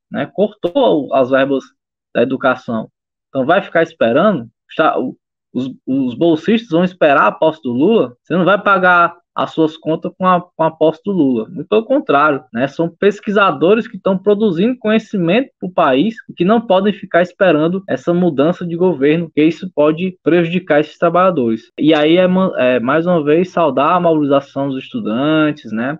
[0.08, 0.30] Né?
[0.32, 1.64] Cortou as verbas
[2.14, 2.88] da educação.
[3.28, 4.48] Então vai ficar esperando?
[5.52, 8.16] Os, os bolsistas vão esperar a posse do Lula?
[8.22, 11.48] Você não vai pagar as suas contas com a, com a posse do Lula.
[11.48, 12.68] Muito pelo contrário, né?
[12.68, 17.82] São pesquisadores que estão produzindo conhecimento para o país e que não podem ficar esperando
[17.88, 21.70] essa mudança de governo, que isso pode prejudicar esses trabalhadores.
[21.78, 22.26] E aí é,
[22.58, 25.98] é mais uma vez saudar a mobilização dos estudantes, né?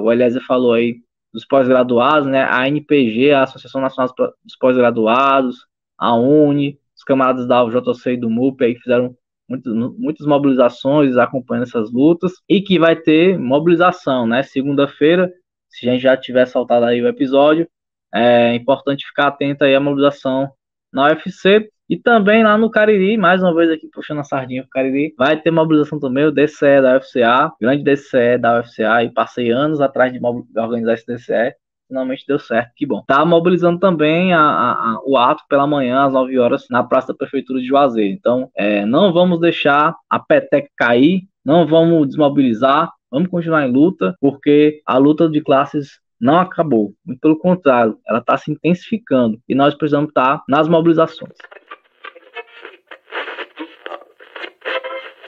[0.00, 0.96] o Eliezer falou aí
[1.32, 2.46] dos pós-graduados, né?
[2.48, 4.14] A NPG, a Associação Nacional
[4.44, 5.56] dos Pós-Graduados,
[5.98, 9.16] a UNE, os camaradas da UJC e do MUP aí fizeram
[9.48, 14.42] muitas, muitas mobilizações acompanhando essas lutas e que vai ter mobilização, né?
[14.42, 15.32] Segunda-feira,
[15.68, 17.68] se a gente já tiver saltado aí o episódio,
[18.14, 20.50] é importante ficar atento aí à mobilização
[20.92, 24.70] na UFC e também lá no Cariri, mais uma vez aqui puxando a sardinha pro
[24.70, 29.50] Cariri, vai ter mobilização também, o DCE da UFCA, grande DCE da UFCA, e passei
[29.50, 30.20] anos atrás de
[30.56, 31.54] organizar esse DCE,
[31.88, 33.02] finalmente deu certo, que bom.
[33.06, 37.14] Tá mobilizando também a, a, o ato pela manhã, às 9 horas, na Praça da
[37.14, 38.14] Prefeitura de Juazeiro.
[38.14, 44.14] Então, é, não vamos deixar a peteca cair, não vamos desmobilizar, vamos continuar em luta,
[44.20, 46.92] porque a luta de classes não acabou.
[47.04, 51.34] Muito pelo contrário, ela está se intensificando e nós precisamos estar tá nas mobilizações.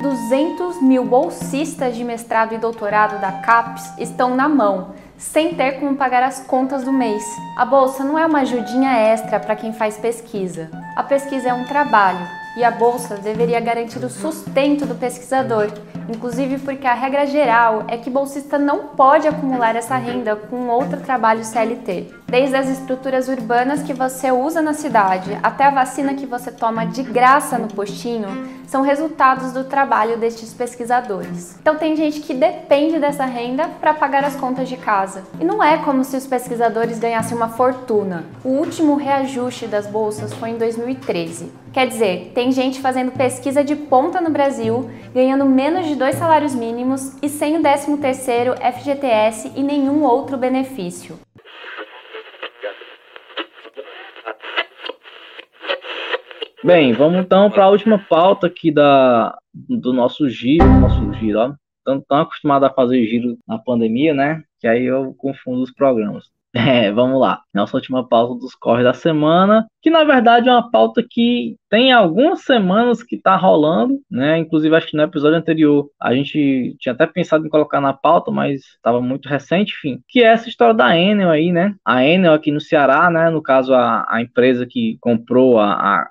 [0.01, 5.97] 200 mil bolsistas de mestrado e doutorado da CAPES estão na mão, sem ter como
[5.97, 7.23] pagar as contas do mês.
[7.57, 10.71] A bolsa não é uma ajudinha extra para quem faz pesquisa.
[10.97, 15.71] A pesquisa é um trabalho e a bolsa deveria garantir o sustento do pesquisador,
[16.09, 21.01] inclusive porque a regra geral é que bolsista não pode acumular essa renda com outro
[21.01, 22.15] trabalho CLT.
[22.27, 26.87] Desde as estruturas urbanas que você usa na cidade até a vacina que você toma
[26.87, 28.29] de graça no postinho,
[28.67, 31.59] são resultados do trabalho destes pesquisadores.
[31.61, 35.25] Então tem gente que depende dessa renda para pagar as contas de casa.
[35.41, 38.25] E não é como se os pesquisadores ganhassem uma fortuna.
[38.45, 41.60] O último reajuste das bolsas foi em 2013.
[41.73, 46.53] Quer dizer, tem gente fazendo pesquisa de ponta no Brasil, ganhando menos de dois salários
[46.53, 51.17] mínimos e sem o 13º FGTS e nenhum outro benefício.
[56.65, 61.55] Bem, vamos então para a última pauta aqui da, do nosso giro, nosso giro, ó.
[61.79, 64.43] Estamos tão acostumados a fazer giro na pandemia, né?
[64.59, 66.25] Que aí eu confundo os programas.
[66.71, 67.41] É, vamos lá.
[67.55, 71.93] Nossa última pauta dos corres da semana, que na verdade é uma pauta que tem
[71.93, 74.39] algumas semanas que tá rolando, né?
[74.39, 78.31] Inclusive, acho que no episódio anterior a gente tinha até pensado em colocar na pauta,
[78.31, 80.01] mas estava muito recente, enfim.
[80.09, 81.75] Que é essa história da Enel aí, né?
[81.85, 83.31] A Enel aqui no Ceará, né?
[83.31, 86.11] No caso, a, a empresa que comprou a, a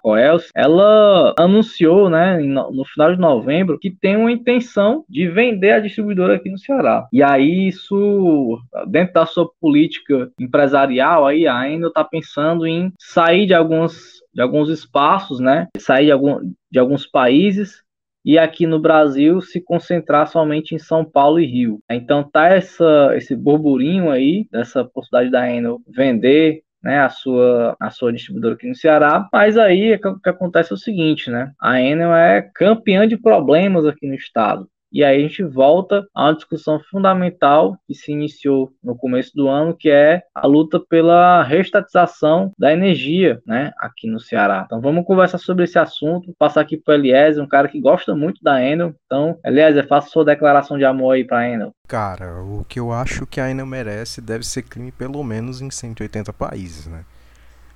[0.55, 2.39] ela anunciou, né?
[2.39, 6.57] No, no final de novembro, que tem uma intenção de vender a distribuidora aqui no
[6.57, 7.07] Ceará.
[7.11, 13.45] E aí, isso, dentro da sua política empresarial, aí a Enel tá pensando em sair
[13.45, 15.67] de algumas de alguns espaços, né?
[15.77, 16.39] Sair de, algum,
[16.71, 17.83] de alguns países
[18.23, 21.79] e aqui no Brasil se concentrar somente em São Paulo e Rio.
[21.89, 27.89] Então tá essa, esse burburinho aí dessa possibilidade da Enel vender né, a sua a
[27.89, 31.51] sua distribuidora aqui no Ceará, mas aí o que, que acontece é o seguinte, né?
[31.59, 34.69] A Enel é campeã de problemas aqui no estado.
[34.91, 39.47] E aí a gente volta a uma discussão fundamental que se iniciou no começo do
[39.47, 44.63] ano, que é a luta pela restatização da energia, né, aqui no Ceará.
[44.65, 48.15] Então vamos conversar sobre esse assunto, passar aqui para o Eliezer, um cara que gosta
[48.15, 48.95] muito da Enel.
[49.05, 51.71] Então, Eliezer, faça sua declaração de amor aí para a Enel.
[51.87, 55.69] Cara, o que eu acho que a Enel merece deve ser crime pelo menos em
[55.69, 57.05] 180 países, né?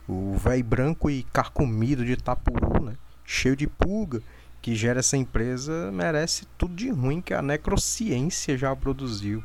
[0.08, 2.94] O velho branco e carcomido de Itapuru, né?
[3.24, 4.22] Cheio de pulga
[4.64, 9.44] que gera essa empresa merece tudo de ruim que a necrociência já produziu,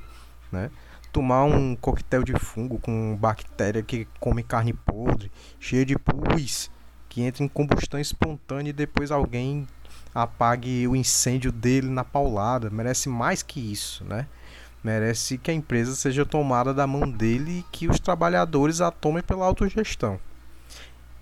[0.53, 0.71] né?
[1.12, 6.71] Tomar um coquetel de fungo com bactéria que come carne podre, cheia de pus,
[7.09, 9.66] que entra em combustão espontânea e depois alguém
[10.14, 12.71] apague o incêndio dele na paulada.
[12.71, 14.25] Merece mais que isso, né?
[14.85, 19.25] Merece que a empresa seja tomada da mão dele e que os trabalhadores a tomem
[19.25, 20.21] pela autogestão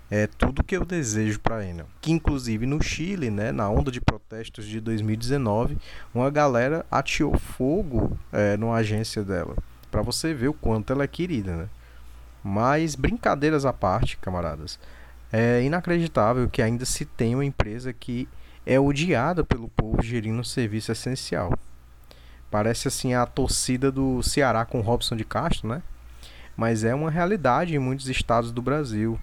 [0.09, 1.87] é tudo que eu desejo para a Enel.
[2.01, 5.77] Que inclusive no Chile, né, na onda de protestos de 2019,
[6.13, 9.55] uma galera ateou fogo é, numa agência dela,
[9.91, 11.69] para você ver o quanto ela é querida, né?
[12.43, 14.79] Mas brincadeiras à parte, camaradas,
[15.31, 18.27] é inacreditável que ainda se tenha uma empresa que
[18.65, 21.53] é odiada pelo povo gerindo um serviço essencial.
[22.49, 25.81] Parece assim a torcida do Ceará com Robson de Castro, né?
[26.55, 29.19] Mas é uma realidade em muitos estados do Brasil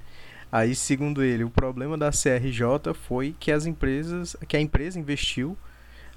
[0.51, 5.57] Aí, segundo ele, o problema da CRJ foi que as empresas, que a empresa investiu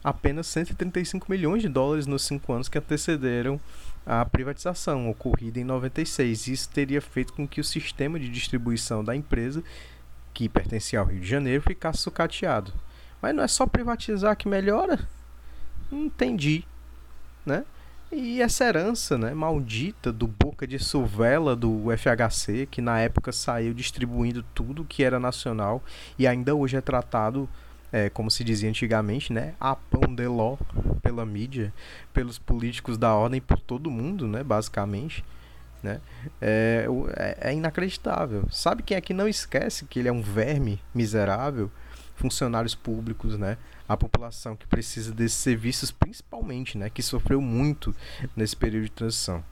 [0.03, 3.59] apenas 135 milhões de dólares nos cinco anos que antecederam
[4.05, 6.47] a privatização ocorrida em 96.
[6.47, 9.63] Isso teria feito com que o sistema de distribuição da empresa
[10.39, 12.71] que pertencia ao Rio de Janeiro ficasse sucateado.
[13.21, 14.97] Mas não é só privatizar que melhora?
[15.91, 16.63] Entendi,
[17.45, 17.65] né?
[18.09, 23.73] E essa herança, né, maldita do boca de suvela do FHC, que na época saiu
[23.73, 25.83] distribuindo tudo que era nacional
[26.17, 27.47] e ainda hoje é tratado,
[27.91, 30.55] é, como se dizia antigamente, né, a pão de ló
[31.03, 31.73] pela mídia,
[32.13, 35.23] pelos políticos da ordem, por todo mundo, né, basicamente.
[35.81, 36.01] Né?
[36.41, 38.47] É, é, é, inacreditável.
[38.51, 41.71] Sabe quem é que não esquece que ele é um verme miserável?
[42.15, 43.57] Funcionários públicos, né?
[43.87, 46.89] A população que precisa desses serviços, principalmente, né?
[46.89, 47.95] Que sofreu muito
[48.35, 49.43] nesse período de transição.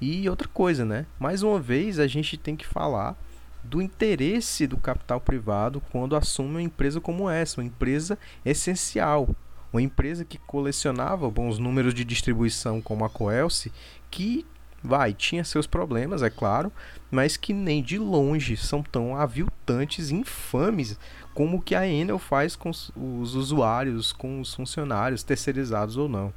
[0.00, 1.04] E outra coisa, né?
[1.18, 3.18] Mais uma vez a gente tem que falar
[3.62, 9.28] do interesse do capital privado quando assume uma empresa como essa, uma empresa essencial,
[9.72, 13.72] uma empresa que colecionava bons números de distribuição como a Coelce,
[14.10, 14.46] que
[14.82, 16.72] Vai, tinha seus problemas, é claro,
[17.10, 20.98] mas que nem de longe são tão aviltantes, infames,
[21.34, 26.32] como o que a Enel faz com os usuários, com os funcionários, terceirizados ou não.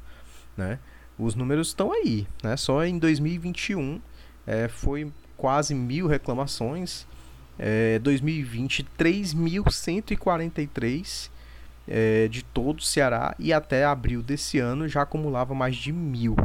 [0.58, 0.78] Né?
[1.18, 2.28] Os números estão aí.
[2.44, 2.58] Né?
[2.58, 4.02] Só em 2021
[4.46, 7.08] é, foi quase mil reclamações.
[7.58, 11.30] É, 2020, 3.143
[11.88, 16.36] é, de todo o Ceará e até abril desse ano já acumulava mais de mil.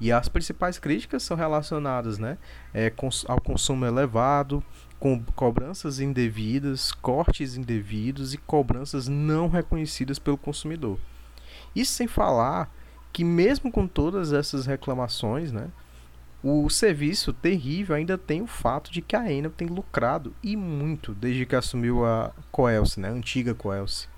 [0.00, 2.36] E as principais críticas são relacionadas né,
[2.72, 2.92] é,
[3.26, 4.62] ao consumo elevado,
[4.98, 10.98] com cobranças indevidas, cortes indevidos e cobranças não reconhecidas pelo consumidor.
[11.74, 12.72] Isso sem falar
[13.12, 15.68] que mesmo com todas essas reclamações, né,
[16.42, 21.14] o serviço terrível ainda tem o fato de que a Enel tem lucrado e muito
[21.14, 24.08] desde que assumiu a Coelce, né, a antiga Coelce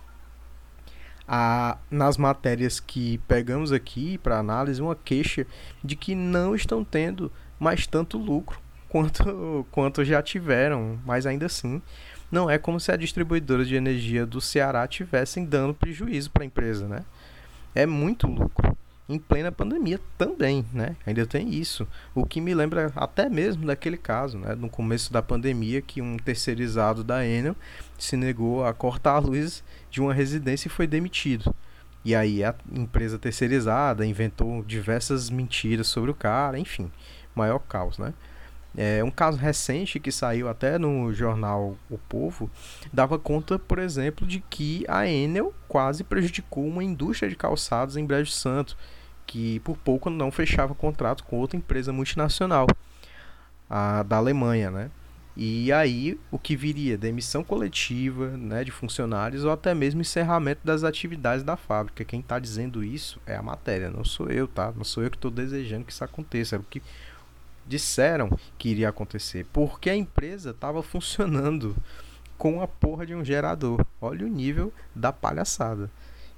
[1.91, 5.47] nas matérias que pegamos aqui para análise uma queixa
[5.83, 11.83] de que não estão tendo mais tanto lucro quanto, quanto já tiveram, mas ainda assim
[12.31, 16.47] não é como se a distribuidora de energia do Ceará tivessem dando prejuízo para a
[16.47, 17.05] empresa, né?
[17.74, 18.77] É muito lucro
[19.09, 20.96] em plena pandemia também, né?
[21.07, 21.86] Ainda tem isso.
[22.14, 24.54] O que me lembra até mesmo daquele caso, né?
[24.54, 27.54] No começo da pandemia, que um terceirizado da Enel
[27.96, 31.54] se negou a cortar a luz de uma residência e foi demitido.
[32.04, 36.90] E aí a empresa terceirizada inventou diversas mentiras sobre o cara, enfim,
[37.34, 38.12] maior caos, né?
[38.76, 42.50] É, um caso recente que saiu até no jornal O Povo
[42.92, 48.04] dava conta, por exemplo, de que a Enel quase prejudicou uma indústria de calçados em
[48.04, 48.76] Brejo Santo,
[49.27, 52.66] que por pouco não fechava contrato com outra empresa multinacional,
[53.68, 54.91] a da Alemanha, né?
[55.37, 56.97] E aí o que viria?
[56.97, 62.07] Demissão coletiva né, de funcionários ou até mesmo encerramento das atividades da fábrica.
[62.07, 64.72] Quem está dizendo isso é a matéria, não sou eu, tá?
[64.74, 66.57] Não sou eu que estou desejando que isso aconteça.
[66.57, 66.83] É o que
[67.66, 69.45] disseram que iria acontecer.
[69.53, 71.77] Porque a empresa estava funcionando
[72.39, 73.85] com a porra de um gerador.
[74.01, 75.91] Olha o nível da palhaçada.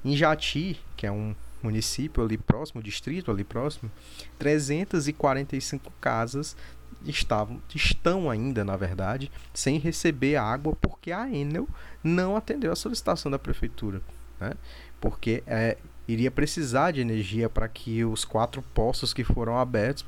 [0.04, 3.90] Em Jati, que é um município ali próximo, distrito ali próximo,
[4.38, 6.56] 345 casas
[7.04, 11.68] estavam, estão ainda, na verdade, sem receber água porque a Enel
[12.02, 14.00] não atendeu a solicitação da prefeitura,
[14.40, 14.54] né?
[15.00, 20.04] Porque é, iria precisar de energia para que os quatro poços que foram abertos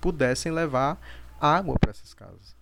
[0.00, 1.00] pudessem levar
[1.40, 2.54] água para essas casas.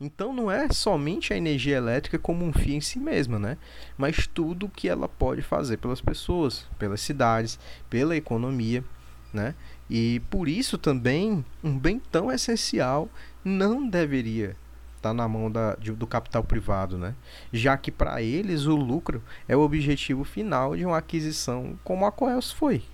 [0.00, 3.58] Então não é somente a energia elétrica como um fim em si mesma, né?
[3.96, 7.58] Mas tudo o que ela pode fazer pelas pessoas, pelas cidades,
[7.90, 8.84] pela economia,
[9.32, 9.56] né?
[9.90, 13.08] E por isso também um bem tão essencial
[13.44, 14.56] não deveria
[14.96, 17.14] estar na mão da, de, do capital privado, né?
[17.52, 22.12] Já que para eles o lucro é o objetivo final de uma aquisição como a
[22.12, 22.84] Coels foi,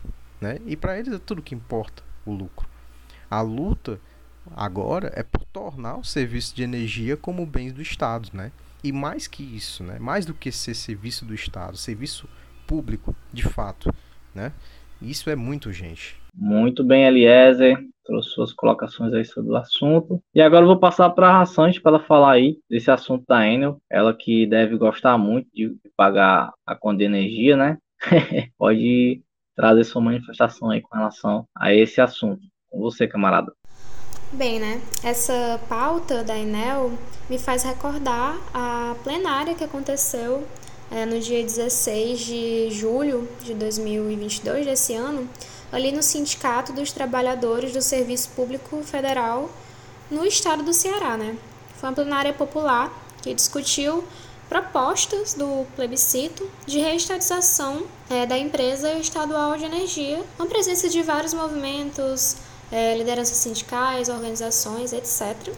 [0.40, 0.59] né?
[0.66, 2.66] E para eles é tudo que importa, o lucro.
[3.30, 4.00] A luta
[4.57, 8.51] agora é por tornar o serviço de energia como bens do Estado, né?
[8.82, 9.99] E mais que isso, né?
[9.99, 12.28] Mais do que ser serviço do Estado, serviço
[12.66, 13.95] público, de fato,
[14.34, 14.53] né?
[15.01, 16.16] Isso é muito urgente.
[16.34, 17.78] Muito bem, Eliezer.
[18.05, 20.20] Trouxe suas colocações aí sobre o assunto.
[20.34, 23.47] E agora eu vou passar para a Raçante para ela falar aí desse assunto da
[23.47, 23.78] Enel.
[23.90, 27.78] Ela que deve gostar muito de pagar a conta de energia, né?
[28.59, 29.22] Pode
[29.57, 32.42] trazer sua manifestação aí com relação a esse assunto.
[32.68, 33.53] Com você, camarada.
[34.35, 34.82] Bem, né?
[35.01, 36.91] Essa pauta da Enel
[37.30, 40.45] me faz recordar a plenária que aconteceu
[40.91, 45.30] é, no dia 16 de julho de 2022, desse ano,
[45.70, 49.49] ali no Sindicato dos Trabalhadores do Serviço Público Federal
[50.11, 51.37] no estado do Ceará, né?
[51.76, 54.03] Foi uma plenária popular que discutiu
[54.49, 61.03] propostas do plebiscito de reestatização é, da empresa estadual de energia, com a presença de
[61.03, 62.37] vários movimentos
[62.70, 65.52] é, lideranças sindicais, organizações, etc.,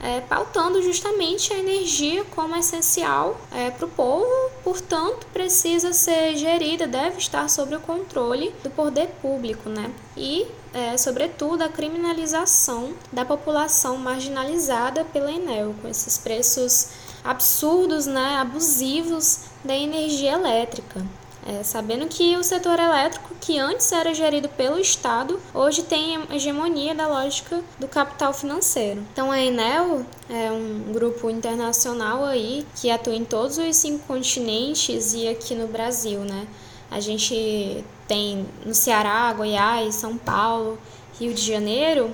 [0.00, 4.26] é, pautando justamente a energia como essencial é, para o povo,
[4.62, 9.90] portanto, precisa ser gerida, deve estar sob o controle do poder público, né?
[10.14, 16.88] E, é, sobretudo, a criminalização da população marginalizada pela Enel, com esses preços
[17.24, 21.02] absurdos, né, abusivos da energia elétrica.
[21.46, 26.94] É, sabendo que o setor elétrico, que antes era gerido pelo Estado, hoje tem hegemonia
[26.94, 29.04] da lógica do capital financeiro.
[29.12, 35.12] Então a Enel é um grupo internacional aí que atua em todos os cinco continentes
[35.12, 36.46] e aqui no Brasil, né?
[36.90, 40.78] A gente tem no Ceará, Goiás, São Paulo,
[41.20, 42.10] Rio de Janeiro,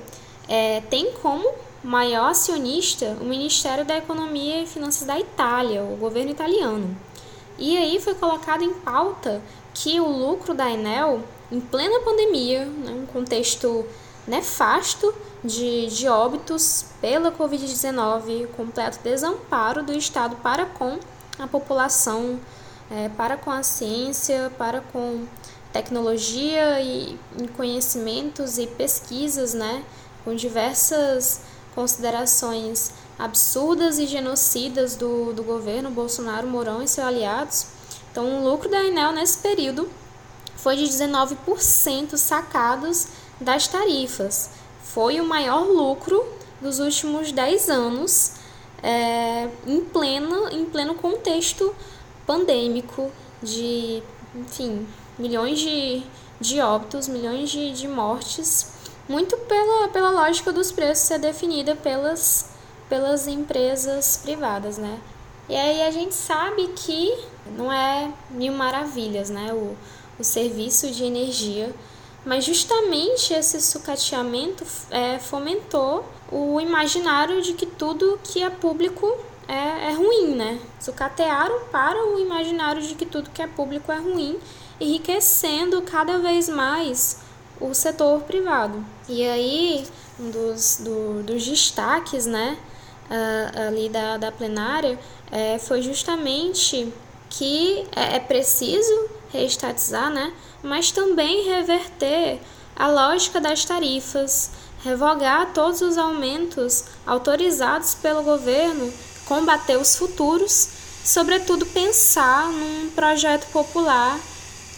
[0.48, 1.48] é, tem como
[1.84, 6.96] maior acionista o Ministério da Economia e Finanças da Itália, o governo italiano.
[7.60, 9.42] E aí foi colocado em pauta
[9.74, 11.20] que o lucro da Enel,
[11.52, 13.84] em plena pandemia, né, um contexto
[14.26, 20.98] nefasto de, de óbitos pela Covid-19, completo desamparo do Estado para com
[21.38, 22.40] a população,
[22.90, 25.26] é, para com a ciência, para com
[25.70, 27.18] tecnologia e,
[27.56, 29.84] conhecimentos e pesquisas, né,
[30.24, 31.42] com diversas
[31.80, 37.66] considerações absurdas e genocidas do, do governo Bolsonaro, Mourão e seus aliados.
[38.12, 39.88] Então, o lucro da Enel nesse período
[40.56, 43.08] foi de 19% sacados
[43.40, 44.50] das tarifas.
[44.82, 46.22] Foi o maior lucro
[46.60, 48.32] dos últimos 10 anos,
[48.82, 51.74] é, em, pleno, em pleno contexto
[52.26, 53.10] pandêmico
[53.42, 54.02] de,
[54.34, 54.86] enfim,
[55.18, 56.02] milhões de,
[56.38, 58.79] de óbitos, milhões de, de mortes,
[59.10, 62.48] muito pela, pela lógica dos preços ser definida pelas
[62.88, 64.98] pelas empresas privadas, né?
[65.48, 67.16] E aí a gente sabe que
[67.56, 69.52] não é mil maravilhas, né?
[69.52, 69.76] O,
[70.18, 71.72] o serviço de energia,
[72.24, 79.16] mas justamente esse sucateamento é, fomentou o imaginário de que tudo que é público
[79.48, 80.60] é, é ruim, né?
[80.80, 84.38] Sucatearam para o imaginário de que tudo que é público é ruim,
[84.80, 87.20] enriquecendo cada vez mais
[87.60, 88.84] o setor privado.
[89.08, 89.86] E aí,
[90.18, 92.56] um dos, do, dos destaques, né?
[93.10, 94.98] uh, ali da, da plenária
[95.30, 96.92] é, foi justamente
[97.28, 100.32] que é, é preciso reestatizar, né?
[100.62, 102.40] mas também reverter
[102.76, 104.50] a lógica das tarifas,
[104.82, 108.92] revogar todos os aumentos autorizados pelo governo,
[109.26, 110.68] combater os futuros,
[111.04, 114.18] sobretudo pensar num projeto popular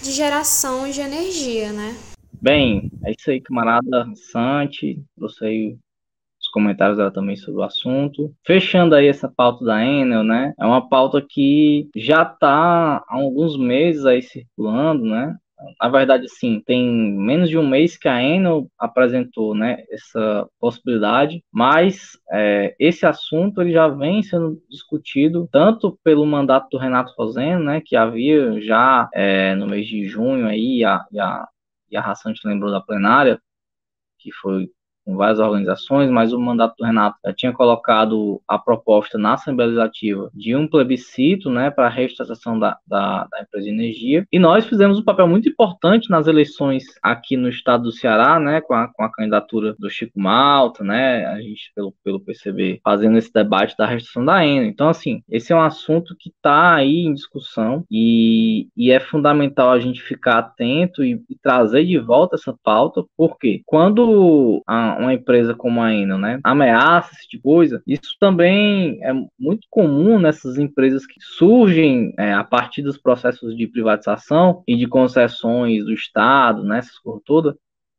[0.03, 1.97] de geração de energia, né?
[2.43, 5.79] Bem, é isso aí, camarada Sante, trouxe aí
[6.53, 8.33] comentários dela também sobre o assunto.
[8.47, 10.53] Fechando aí essa pauta da Enel, né?
[10.61, 15.37] É uma pauta que já está há alguns meses aí circulando, né?
[15.81, 21.41] Na verdade, sim, tem menos de um mês que a Enel apresentou né, essa possibilidade,
[21.53, 27.63] mas é, esse assunto ele já vem sendo discutido tanto pelo mandato do Renato Roseno,
[27.63, 31.49] né, que havia já é, no mês de junho aí, a, a,
[31.93, 33.41] e a Raçante lembrou da plenária,
[34.19, 34.73] que foi
[35.05, 39.69] com várias organizações, mas o mandato do Renato já tinha colocado a proposta na Assembleia
[39.69, 44.27] Legislativa de um plebiscito né, para a reestatização da, da, da, empresa de energia.
[44.33, 48.61] E nós fizemos um papel muito importante nas eleições aqui no estado do Ceará, né,
[48.61, 53.19] com a, com a candidatura do Chico Malta, né, a gente pelo, pelo PCB fazendo
[53.19, 54.67] esse debate da restrição da ENA.
[54.67, 59.71] Então, assim, esse é um assunto que está aí em discussão e, e é fundamental
[59.71, 65.15] a gente ficar atento e, e trazer de volta essa pauta, porque quando a, uma
[65.15, 70.19] empresa como a Enel, né, ameaça esse tipo de coisa, isso também é muito comum
[70.19, 75.93] nessas empresas que surgem é, a partir dos processos de privatização e de concessões do
[75.93, 77.55] Estado, né, essas coisas todas,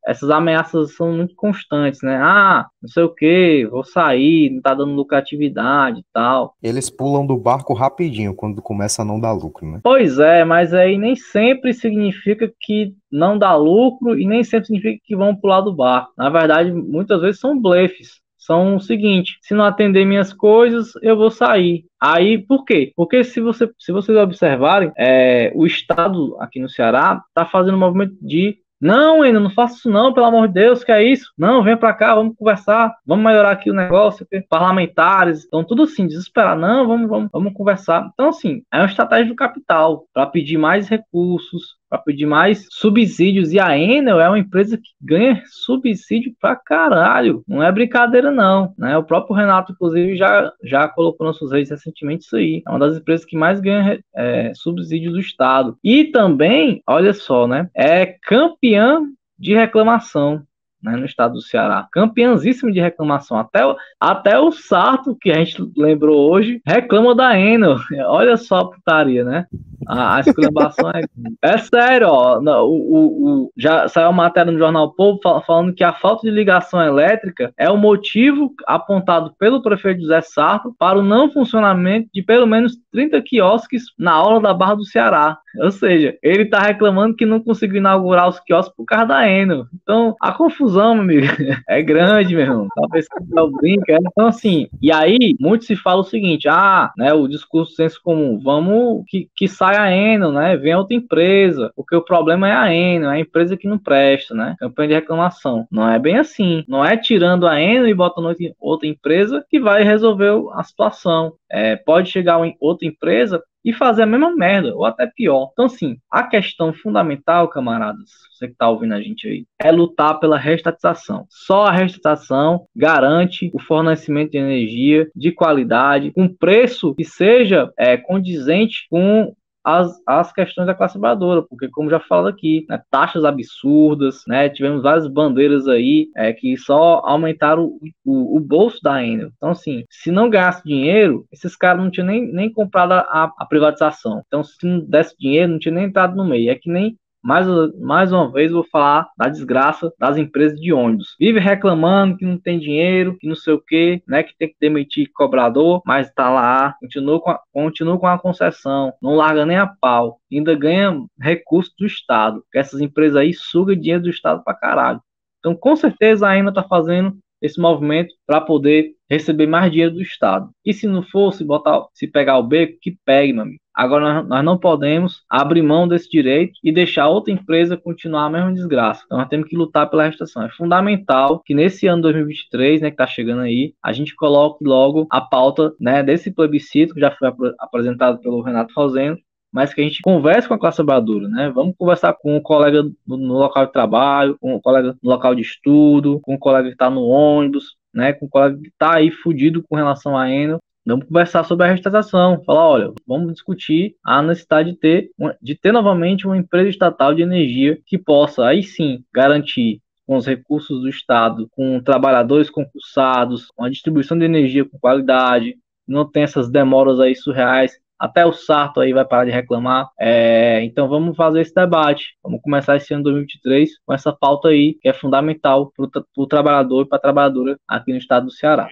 [0.06, 2.16] essas ameaças são muito constantes, né?
[2.16, 6.54] Ah, não sei o que, vou sair, não tá dando lucratividade e tal.
[6.62, 9.80] Eles pulam do barco rapidinho quando começa a não dar lucro, né?
[9.82, 15.00] Pois é, mas aí nem sempre significa que não dá lucro e nem sempre significa
[15.04, 16.12] que vão pular do barco.
[16.16, 21.16] Na verdade, muitas vezes são blefes são o seguinte: se não atender minhas coisas, eu
[21.16, 21.86] vou sair.
[22.00, 22.92] Aí, por quê?
[22.94, 27.80] Porque se, você, se vocês observarem, é, o Estado aqui no Ceará está fazendo um
[27.80, 31.32] movimento de não, ainda não faça isso não, pelo amor de Deus, que é isso?
[31.38, 36.06] Não, vem para cá, vamos conversar, vamos melhorar aqui o negócio, parlamentares, estão tudo assim,
[36.06, 36.60] desesperados.
[36.60, 38.10] Não, vamos, vamos, vamos conversar.
[38.12, 43.52] Então, assim, é uma estratégia do capital para pedir mais recursos, para pedir mais subsídios.
[43.52, 47.44] E a Enel é uma empresa que ganha subsídio pra caralho.
[47.46, 48.74] Não é brincadeira, não.
[48.76, 48.98] Né?
[48.98, 52.62] O próprio Renato, inclusive, já, já colocou nas suas redes recentemente isso aí.
[52.66, 55.78] É uma das empresas que mais ganha é, subsídio do Estado.
[55.84, 57.68] E também, olha só, né?
[57.74, 59.00] É campeã
[59.38, 60.42] de reclamação
[60.84, 61.88] né, no estado do Ceará.
[61.90, 63.38] Campeãzíssimo de reclamação.
[63.38, 63.60] Até,
[63.98, 67.76] até o Sarto, que a gente lembrou hoje, reclama da Enel.
[68.06, 69.46] Olha só a putaria, né?
[69.88, 71.02] A, a exclamação é,
[71.42, 72.38] é sério, ó.
[72.38, 76.30] O, o, o, já saiu uma matéria no Jornal Povo falando que a falta de
[76.30, 82.22] ligação elétrica é o motivo apontado pelo prefeito José Sarto para o não funcionamento de
[82.22, 85.38] pelo menos 30 quiosques na aula da Barra do Ceará.
[85.60, 89.66] Ou seja, ele está reclamando que não conseguiu inaugurar os quiosques por causa da Enel.
[89.82, 91.26] Então, a confusão, meu amigo,
[91.68, 92.68] é grande, meu irmão.
[92.74, 93.92] Talvez não brinca.
[93.92, 93.98] É.
[94.00, 98.40] Então, assim, e aí, muito se fala o seguinte: ah, né, o discurso senso comum,
[98.42, 100.56] vamos que, que saia a Enel, né?
[100.56, 101.72] Vem outra empresa.
[101.76, 104.56] Porque o problema é a Enel, é a empresa que não presta, né?
[104.58, 105.66] Campanha de reclamação.
[105.70, 106.64] Não é bem assim.
[106.68, 111.34] Não é tirando a Enel e botando outra empresa que vai resolver a situação.
[111.50, 115.50] É, pode chegar outra empresa e fazer a mesma merda, ou até pior.
[115.52, 120.18] Então, assim, a questão fundamental, camaradas, você que está ouvindo a gente aí, é lutar
[120.20, 121.26] pela restatização.
[121.30, 127.96] Só a restatização garante o fornecimento de energia de qualidade, com preço que seja é,
[127.96, 129.34] condizente com
[129.64, 134.48] as, as questões da classe trabalhadora, porque como já falado aqui, né, taxas absurdas, né,
[134.48, 139.30] tivemos várias bandeiras aí é, que só aumentaram o, o, o, bolso da Enel.
[139.36, 143.46] Então, assim, se não ganhasse dinheiro, esses caras não tinham nem, nem comprado a, a
[143.46, 144.22] privatização.
[144.26, 146.50] Então, se não desse dinheiro, não tinha nem entrado no meio.
[146.50, 147.46] É que nem mais,
[147.80, 151.16] mais uma vez vou falar da desgraça das empresas de ônibus.
[151.18, 154.22] Vive reclamando que não tem dinheiro, que não sei o que, né?
[154.22, 158.92] Que tem que demitir cobrador, mas tá lá, continua com a, continua com a concessão,
[159.00, 162.44] não larga nem a pau, ainda ganha recursos do Estado.
[162.54, 165.00] Essas empresas aí sugam dinheiro do Estado pra caralho.
[165.38, 170.00] Então, com certeza, a AINA tá fazendo esse movimento para poder receber mais dinheiro do
[170.00, 170.48] Estado.
[170.64, 173.60] E se não for, se, botar, se pegar o beco, que pegue, meu amigo.
[173.74, 178.52] Agora nós não podemos abrir mão desse direito e deixar outra empresa continuar a mesma
[178.52, 179.02] desgraça.
[179.04, 180.44] Então nós temos que lutar pela restauração.
[180.44, 185.06] É fundamental que nesse ano 2023, né, que está chegando aí, a gente coloque logo
[185.10, 189.18] a pauta, né, desse plebiscito que já foi ap apresentado pelo Renato Rosendo,
[189.54, 191.48] mas que a gente converse com a classe trabalhadora, né?
[191.48, 195.42] Vamos conversar com o colega no, local de trabalho, com o colega no local de
[195.42, 198.12] estudo, com o colega que está no ônibus, né?
[198.12, 201.70] Com o colega que está aí fudido com relação à Enel, Vamos conversar sobre a
[201.70, 205.10] restatação, falar, olha, vamos discutir a necessidade de ter,
[205.40, 210.26] de ter novamente uma empresa estatal de energia que possa, aí sim, garantir com os
[210.26, 215.56] recursos do Estado, com trabalhadores concursados, uma distribuição de energia com qualidade,
[215.88, 219.88] não tem essas demoras aí surreais até o Sarto aí vai parar de reclamar.
[219.98, 222.14] É, então vamos fazer esse debate.
[222.22, 226.82] Vamos começar esse ano 2023 com essa pauta aí, que é fundamental para o trabalhador
[226.82, 228.68] e para a trabalhadora aqui no estado do Ceará.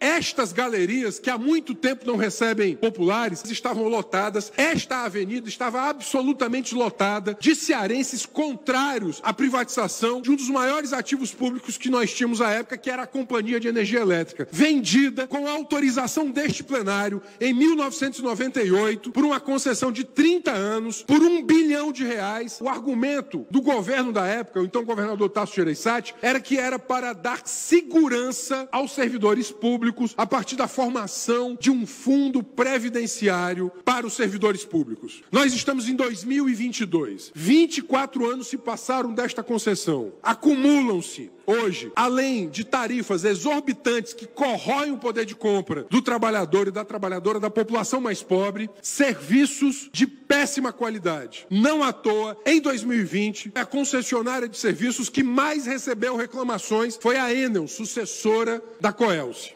[0.00, 4.52] Estas galerias, que há muito tempo não recebem populares, estavam lotadas.
[4.56, 11.32] Esta avenida estava absolutamente lotada de cearenses contrários à privatização de um dos maiores ativos
[11.32, 15.46] públicos que nós tínhamos à época, que era a Companhia de Energia Elétrica, vendida com
[15.46, 21.92] autorização deste plenário em 19 1998 por uma concessão de 30 anos, por um bilhão
[21.92, 22.58] de reais.
[22.60, 27.12] O argumento do governo da época, o então governador Tasso Gereissati, era que era para
[27.12, 34.14] dar segurança aos servidores públicos a partir da formação de um fundo previdenciário para os
[34.14, 35.22] servidores públicos.
[35.30, 37.32] Nós estamos em 2022.
[37.34, 40.12] 24 anos se passaram desta concessão.
[40.22, 46.70] Acumulam-se hoje, além de tarifas exorbitantes que corroem o poder de compra do trabalhador e
[46.70, 51.46] da trabalhadora da população mais pobre, serviços de péssima qualidade.
[51.50, 57.34] Não à toa, em 2020, a concessionária de serviços que mais recebeu reclamações foi a
[57.34, 59.54] Enel, sucessora da Coelce.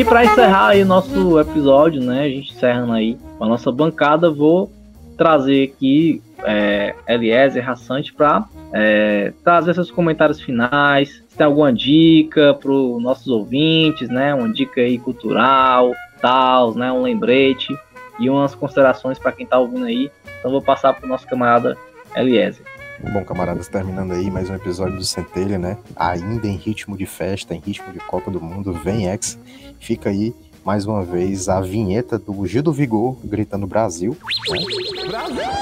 [0.00, 4.30] E para encerrar aí nosso episódio, né, a gente encerrando aí com a nossa bancada,
[4.30, 4.72] vou
[5.14, 12.54] trazer aqui é, Eliezer Rassante para é, trazer seus comentários finais, se tem alguma dica
[12.54, 17.76] para os nossos ouvintes, né, uma dica aí cultural, tal, né, um lembrete
[18.18, 20.10] e umas considerações para quem está ouvindo aí.
[20.38, 21.76] Então vou passar para o nosso camarada
[22.16, 22.64] Eliezer.
[23.12, 25.76] Bom, camaradas, terminando aí mais um episódio do Centelha, né?
[25.96, 29.38] Ainda em ritmo de festa, em ritmo de Copa do Mundo, vem X.
[29.80, 30.34] Fica aí
[30.64, 34.16] mais uma vez a vinheta do Gil do Vigor gritando Brasil.
[34.48, 34.58] Né?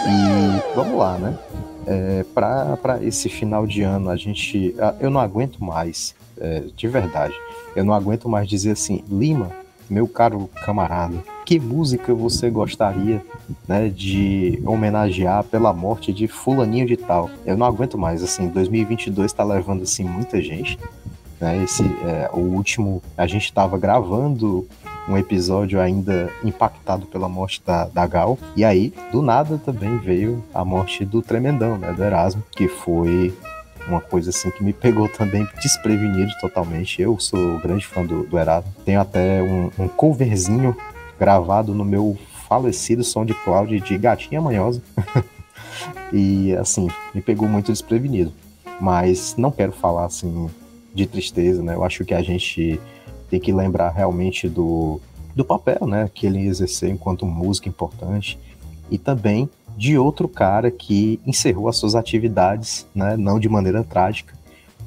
[0.07, 1.39] E vamos lá, né?
[1.86, 4.74] É, para esse final de ano, a gente.
[5.01, 7.35] Eu não aguento mais, é, de verdade.
[7.74, 9.51] Eu não aguento mais dizer assim, Lima,
[9.89, 11.16] meu caro camarada,
[11.47, 13.24] que música você gostaria
[13.66, 17.31] né, de homenagear pela morte de fulaninho de tal?
[17.47, 20.78] Eu não aguento mais, assim, 2022 está levando assim muita gente.
[21.40, 24.66] Né, esse, é, o último, a gente estava gravando
[25.09, 28.39] um episódio ainda impactado pela morte da, da Gal.
[28.55, 31.93] E aí, do nada, também veio a morte do Tremendão, né?
[31.93, 33.35] Do Erasmo, que foi
[33.89, 37.01] uma coisa assim que me pegou também desprevenido totalmente.
[37.01, 38.70] Eu sou grande fã do, do Erasmo.
[38.85, 40.77] Tenho até um, um coverzinho
[41.19, 42.16] gravado no meu
[42.48, 44.82] falecido SoundCloud de Gatinha Manhosa.
[46.12, 48.32] e assim, me pegou muito desprevenido.
[48.78, 50.48] Mas não quero falar assim
[50.99, 51.75] de tristeza, né?
[51.75, 52.81] Eu acho que a gente
[53.31, 55.01] tem que lembrar realmente do,
[55.35, 58.39] do papel, né, que ele exerceu enquanto músico importante
[58.91, 64.35] e também de outro cara que encerrou as suas atividades, né, não de maneira trágica,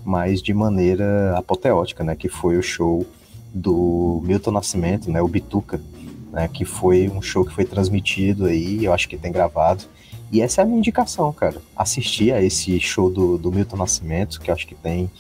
[0.04, 3.06] mas de maneira apoteótica, né, que foi o show
[3.54, 5.80] do Milton Nascimento, né, o Bituca,
[6.32, 9.84] né, que foi um show que foi transmitido aí, eu acho que tem gravado.
[10.32, 11.62] E essa é a minha indicação, cara.
[11.76, 15.12] Assistir a esse show do, do Milton Nascimento, que eu acho que tem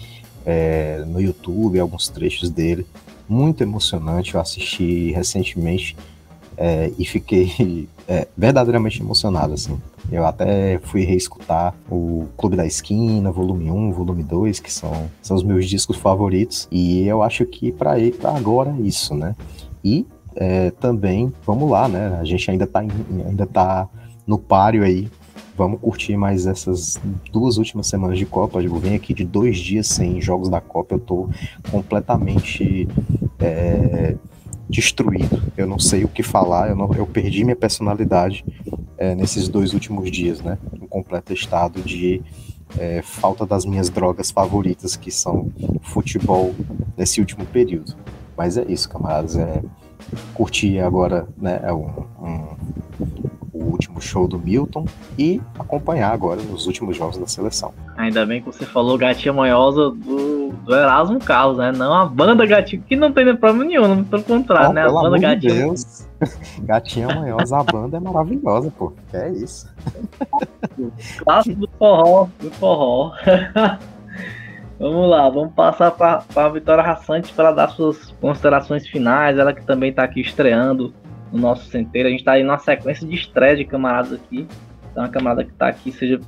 [0.45, 2.85] é, no YouTube, alguns trechos dele.
[3.27, 5.95] Muito emocionante, eu assisti recentemente
[6.57, 9.79] é, e fiquei é, verdadeiramente emocionado, assim.
[10.11, 15.37] Eu até fui reescutar o Clube da Esquina, volume 1, volume 2, que são, são
[15.37, 16.67] os meus discos favoritos.
[16.71, 17.95] E eu acho que para
[18.35, 19.35] agora é isso, né?
[19.83, 20.05] E
[20.35, 22.17] é, também, vamos lá, né?
[22.19, 23.87] A gente ainda tá, ainda tá
[24.25, 25.09] no páreo aí.
[25.57, 26.99] Vamos curtir mais essas
[27.31, 28.61] duas últimas semanas de Copa.
[28.61, 30.95] Eu venho aqui de dois dias sem jogos da Copa.
[30.95, 31.29] Eu tô
[31.69, 32.87] completamente
[33.39, 34.15] é,
[34.69, 35.41] destruído.
[35.57, 36.69] Eu não sei o que falar.
[36.69, 38.45] Eu, não, eu perdi minha personalidade
[38.97, 40.57] é, nesses dois últimos dias, né?
[40.81, 42.21] Um completo estado de
[42.77, 45.51] é, falta das minhas drogas favoritas, que são
[45.81, 46.53] futebol,
[46.97, 47.95] nesse último período.
[48.37, 49.35] Mas é isso, camaradas.
[49.35, 49.61] É,
[50.33, 51.87] curtir agora né, é um,
[52.21, 52.47] um,
[53.61, 54.85] o último show do Milton
[55.17, 57.73] e acompanhar agora os últimos jogos da seleção.
[57.95, 61.71] Ainda bem que você falou Gatinha Manhosa do, do Erasmo Carlos, né?
[61.71, 64.83] Não a banda Gatinha, que não tem problema nenhum, pelo contrário, oh, né?
[64.83, 65.53] A banda Gatinha.
[65.53, 66.07] De Deus.
[66.63, 68.93] Gatinha Manhosa, a banda é maravilhosa, pô.
[69.13, 69.69] É isso.
[71.23, 73.11] Clássico do forró, do forró.
[74.79, 79.37] Vamos lá, vamos passar para a Vitória Rassante para dar suas considerações finais.
[79.37, 80.91] Ela que também está aqui estreando
[81.31, 82.07] no nosso centeiro.
[82.07, 84.47] A gente está aí numa sequência de estreia de camaradas aqui.
[84.91, 86.19] Então, a camarada que está aqui, seja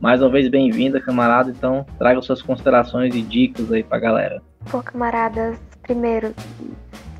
[0.00, 1.50] mais uma vez bem-vinda, camarada.
[1.50, 4.42] Então, traga suas considerações e dicas aí para galera.
[4.70, 6.34] Pô, camaradas, primeiro,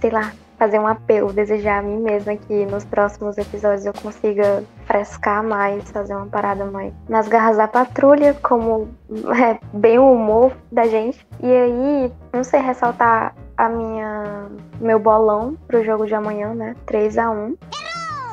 [0.01, 4.62] sei lá, fazer um apelo, desejar a mim mesma que nos próximos episódios eu consiga
[4.85, 8.89] frescar mais, fazer uma parada mais nas garras da patrulha, como
[9.43, 11.27] é bem o humor da gente.
[11.43, 14.47] E aí, não sei, ressaltar a minha
[14.81, 16.74] meu bolão pro jogo de amanhã, né?
[16.87, 17.57] 3 a 1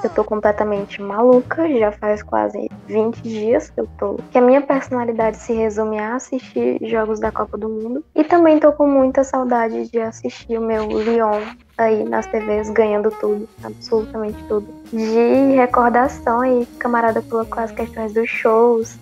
[0.02, 4.16] Eu tô completamente maluca, já faz quase 20 dias que eu tô.
[4.32, 8.06] Que a minha personalidade se resume a assistir jogos da Copa do Mundo.
[8.16, 11.42] E também tô com muita saudade de assistir o meu Lyon
[11.78, 14.66] aí nas TVs ganhando tudo, absolutamente tudo.
[14.94, 18.98] De recordação aí, camarada colocou as questões dos shows.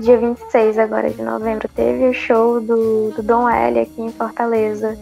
[0.00, 4.96] Dia 26 agora de novembro teve o show do, do Dom L aqui em Fortaleza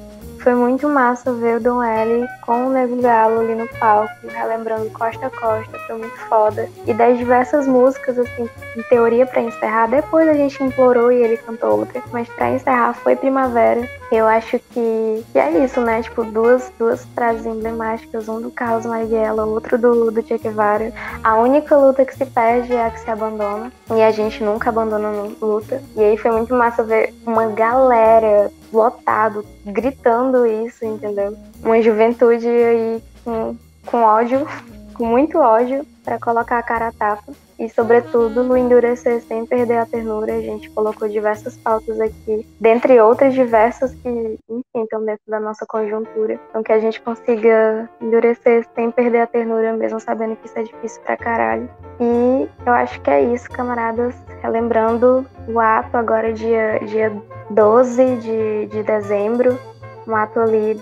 [0.46, 4.88] foi muito massa ver o Dom L com o Nego Galo ali no palco, relembrando
[4.90, 6.68] Costa a Costa, foi muito foda.
[6.86, 11.36] E das diversas músicas, assim, em teoria para encerrar, depois a gente implorou e ele
[11.36, 13.88] cantou outra, mas para encerrar foi Primavera.
[14.12, 16.00] Eu acho que, que é isso, né?
[16.00, 20.92] Tipo, duas, duas frases emblemáticas, um do Carlos Marighella, outro do, do Che Guevara.
[21.24, 24.70] A única luta que se perde é a que se abandona, e a gente nunca
[24.70, 25.82] abandona luta.
[25.96, 31.36] E aí foi muito massa ver uma galera lotado, gritando isso, entendeu?
[31.62, 34.46] Uma juventude aí com, com ódio,
[34.94, 37.32] com muito ódio, para colocar a cara a tapa.
[37.58, 43.00] E, sobretudo, no endurecer sem perder a ternura, a gente colocou diversas pautas aqui, dentre
[43.00, 46.38] outras diversas que, enfim, estão dentro da nossa conjuntura.
[46.50, 50.62] Então, que a gente consiga endurecer sem perder a ternura, mesmo sabendo que isso é
[50.64, 51.68] difícil pra caralho.
[51.98, 54.14] E eu acho que é isso, camaradas.
[54.42, 57.10] Relembrando o ato agora, dia, dia
[57.50, 59.58] 12 de, de dezembro,
[60.06, 60.80] um ato ali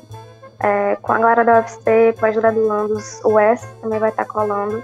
[0.60, 4.82] é, com a galera da UFC, pós-graduandos, o S também vai estar colando,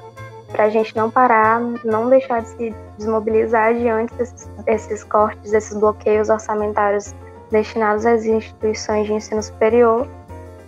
[0.51, 5.77] para a gente não parar, não deixar de se desmobilizar diante desses, desses cortes, desses
[5.77, 7.15] bloqueios orçamentários
[7.51, 10.07] destinados às instituições de ensino superior.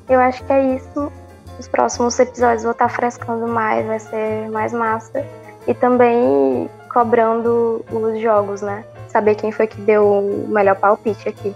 [0.08, 1.12] Eu acho que é isso.
[1.58, 5.24] Os próximos episódios vou estar frescando mais, vai ser mais massa.
[5.66, 8.84] E também cobrando os jogos, né?
[9.12, 11.54] saber quem foi que deu o melhor palpite aqui.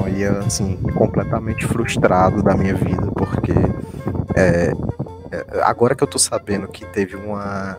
[0.00, 3.52] Olha, assim, completamente frustrado da minha vida, porque
[4.36, 4.72] é,
[5.62, 7.78] agora que eu tô sabendo que teve uma,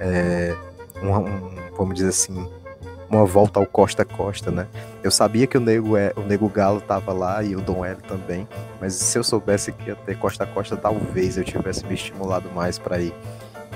[0.00, 0.54] é,
[1.02, 2.48] uma um, vamos dizer assim,
[3.08, 4.66] uma volta ao Costa Costa, né?
[5.02, 7.96] Eu sabia que o Nego, é, o Nego Galo tava lá e o Dom L
[8.02, 8.48] também,
[8.80, 12.78] mas se eu soubesse que ia ter Costa Costa, talvez eu tivesse me estimulado mais
[12.78, 13.14] para ir.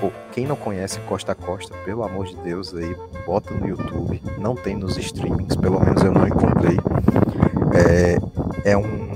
[0.00, 2.96] Pô, quem não conhece Costa Costa, pelo amor de Deus, aí
[3.26, 4.22] bota no YouTube.
[4.38, 6.76] Não tem nos streamings, pelo menos eu não encontrei.
[7.74, 9.08] É, é um,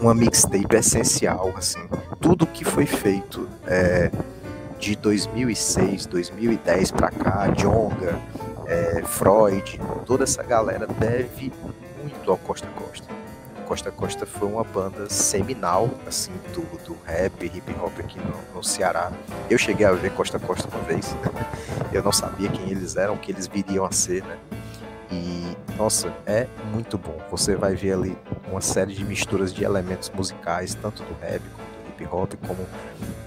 [0.00, 1.80] uma mixtape essencial, assim.
[2.20, 4.10] Tudo que foi feito é,
[4.78, 8.18] de 2006, 2010 para cá, Jonga,
[8.66, 11.52] é, Freud, toda essa galera deve
[12.00, 13.08] muito ao Costa Costa.
[13.66, 18.64] Costa Costa foi uma banda seminal, assim, do, do rap, hip hop aqui no, no
[18.64, 19.12] Ceará.
[19.48, 21.14] Eu cheguei a ver Costa Costa uma vez.
[21.92, 24.38] Eu não sabia quem eles eram, o que eles viriam a ser, né?
[25.10, 27.16] E, nossa, é muito bom.
[27.30, 28.18] Você vai ver ali
[28.50, 32.66] uma série de misturas de elementos musicais, tanto do rap como do hip hop, como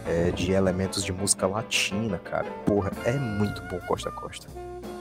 [0.07, 2.49] é, de elementos de música latina, cara.
[2.65, 4.47] Porra, é muito bom Costa Costa.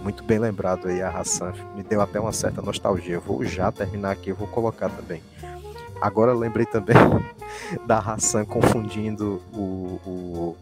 [0.02, 1.52] Muito bem lembrado aí a Hassan.
[1.76, 3.20] Me deu até uma certa nostalgia.
[3.20, 5.22] vou já terminar aqui, eu vou colocar também.
[6.00, 6.96] Agora lembrei também
[7.86, 10.56] da Hassan confundindo o, o,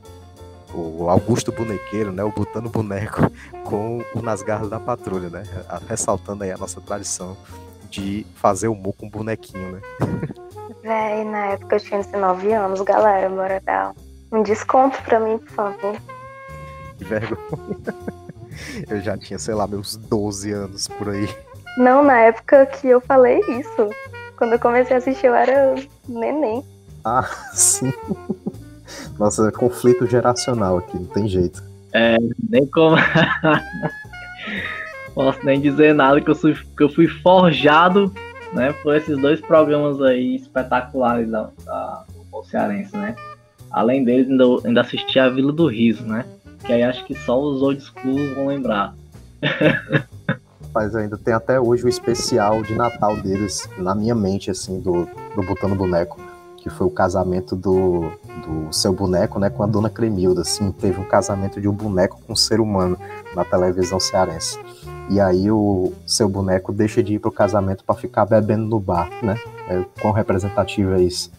[0.74, 2.22] o, Augusto Bonequeiro, né?
[2.22, 3.20] O Botando Boneco
[3.64, 5.42] com o Nas Garras da Patrulha, né?
[5.88, 7.36] Ressaltando aí a nossa tradição
[7.90, 9.80] de fazer humor com bonequinho, né?
[10.82, 13.28] Véi, na época eu tinha 19 anos, galera.
[13.28, 13.94] Bora dar
[14.32, 15.96] um desconto pra mim, por favor.
[16.98, 17.76] Que vergonha.
[18.88, 21.28] Eu já tinha, sei lá, meus 12 anos por aí.
[21.76, 23.90] Não, na época que eu falei isso.
[24.36, 25.74] Quando eu comecei a assistir, eu era
[26.08, 26.64] neném.
[27.04, 27.92] Ah, sim.
[29.18, 31.62] Nossa, conflito geracional aqui, não tem jeito.
[31.92, 32.16] É,
[32.48, 32.96] nem como.
[35.14, 38.12] Posso nem dizer nada que eu, fui, que eu fui forjado
[38.52, 42.04] né, por esses dois programas aí espetaculares da, da
[42.44, 43.14] Cearense, né?
[43.70, 46.24] Além deles, ainda, ainda assisti a Vila do Riso, né?
[46.64, 48.94] Que aí acho que só os old schools vão lembrar.
[50.74, 55.06] Mas ainda tem até hoje o especial de Natal deles na minha mente, assim, do,
[55.34, 56.20] do Botando Boneco,
[56.60, 58.12] que foi o casamento do,
[58.46, 62.20] do seu boneco, né, com a dona Cremilda, assim, teve um casamento de um boneco
[62.26, 62.98] com um ser humano
[63.34, 64.58] na televisão cearense.
[65.08, 69.10] E aí o seu boneco deixa de ir pro casamento para ficar bebendo no bar,
[69.22, 69.36] né?
[69.68, 71.32] É, quão representativo é isso?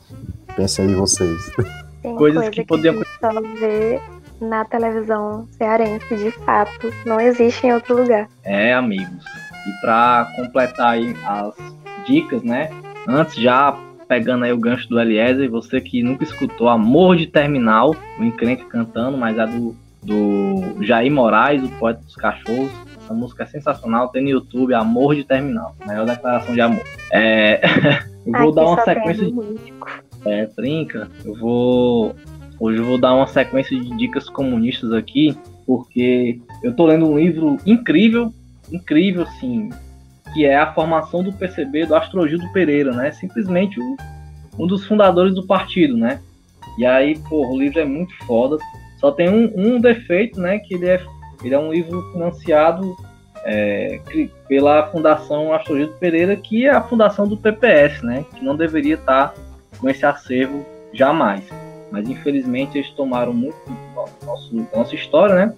[0.56, 1.52] Pensem aí vocês.
[2.02, 3.30] Tem coisas coisa que, que podiam só
[3.60, 4.02] ver
[4.42, 8.28] na televisão cearense, de fato, não existe em outro lugar.
[8.44, 9.24] É, amigos.
[9.68, 11.54] E para completar aí as
[12.08, 12.72] dicas, né?
[13.08, 13.78] Antes já
[14.12, 18.66] pegando aí o gancho do Eliezer, você que nunca escutou Amor de Terminal, o encrenque
[18.66, 19.74] cantando, mas é do,
[20.04, 22.70] do Jair Moraes, o poeta dos cachorros.
[23.02, 26.84] Essa música é sensacional, tem no YouTube Amor de Terminal, maior declaração de amor.
[27.10, 27.62] É...
[28.28, 29.34] eu vou Aqui dar uma sequência de.
[30.26, 31.08] É, brinca.
[31.24, 32.14] Eu vou
[32.60, 37.18] Hoje eu vou dar uma sequência de dicas comunistas aqui, porque eu tô lendo um
[37.18, 38.34] livro incrível,
[38.70, 39.70] incrível, assim,
[40.34, 43.12] que é a formação do PCB do Astrogildo Pereira, né?
[43.12, 43.96] Simplesmente um,
[44.58, 46.20] um dos fundadores do partido, né?
[46.78, 48.58] E aí, pô, o livro é muito foda.
[48.98, 50.60] Só tem um, um defeito, né?
[50.60, 51.02] Que ele é,
[51.44, 52.96] ele é um livro financiado
[53.44, 54.00] é,
[54.48, 58.26] pela Fundação Astrogildo Pereira, que é a fundação do PPS, né?
[58.36, 59.34] Que não deveria estar
[59.80, 61.44] com esse acervo jamais.
[61.92, 65.54] Mas infelizmente eles tomaram muito da nossa, nossa história, né?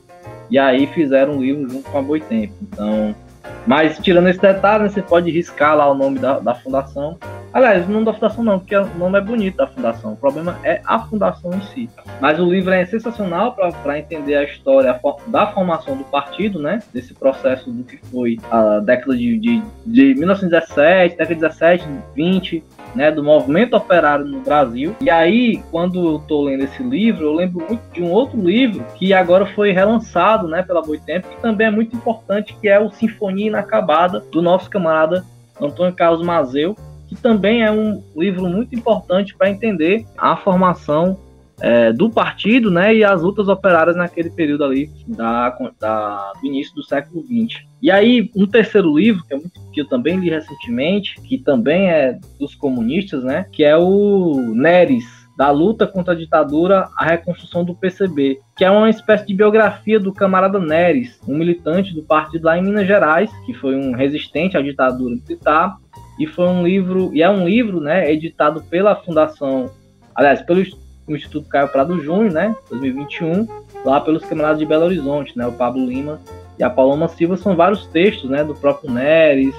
[0.50, 2.54] E aí fizeram um livro junto com a Boitempo.
[2.62, 3.16] Então,
[3.66, 7.18] mas tirando esse detalhe, você pode riscar lá o nome da, da fundação.
[7.54, 10.14] Aliás, o nome da fundação não, porque o nome é bonito da fundação.
[10.14, 11.90] O problema é a fundação em si.
[12.20, 16.80] Mas o livro é sensacional para entender a história da formação do partido, né?
[16.94, 22.64] Desse processo do que foi a década de, de, de 1917, década de 17, 20,
[22.96, 24.96] né, do movimento operário no Brasil.
[25.02, 28.86] E aí, quando eu estou lendo esse livro, eu lembro muito de um outro livro
[28.96, 32.92] que agora foi relançado, né, pela Boitempo, que também é muito importante, que é o
[32.92, 35.24] Sinfonia Inacabada do nosso camarada
[35.60, 36.76] Antônio Carlos Mazeu,
[37.08, 41.18] que também é um livro muito importante para entender a formação
[41.64, 46.76] é, do partido né, e as lutas operárias naquele período ali da, da, do início
[46.76, 47.64] do século XX.
[47.82, 51.90] E aí, um terceiro livro, que, é muito, que eu também li recentemente, que também
[51.90, 55.06] é dos comunistas, né, que é o Neres,
[55.38, 60.00] da luta contra a ditadura à reconstrução do PCB, que é uma espécie de biografia
[60.00, 64.58] do camarada Neres, um militante do partido lá em Minas Gerais, que foi um resistente
[64.58, 65.78] à ditadura militar,
[66.20, 69.72] e foi um livro, e é um livro, né, editado pela Fundação,
[70.14, 70.60] aliás, pelo
[71.08, 73.48] o Instituto Caio Prado Júnior, né, 2021,
[73.84, 76.20] lá pelos camaradas de Belo Horizonte, né, o Pablo Lima
[76.58, 79.56] e a Paloma Silva, são vários textos, né, do próprio Neres,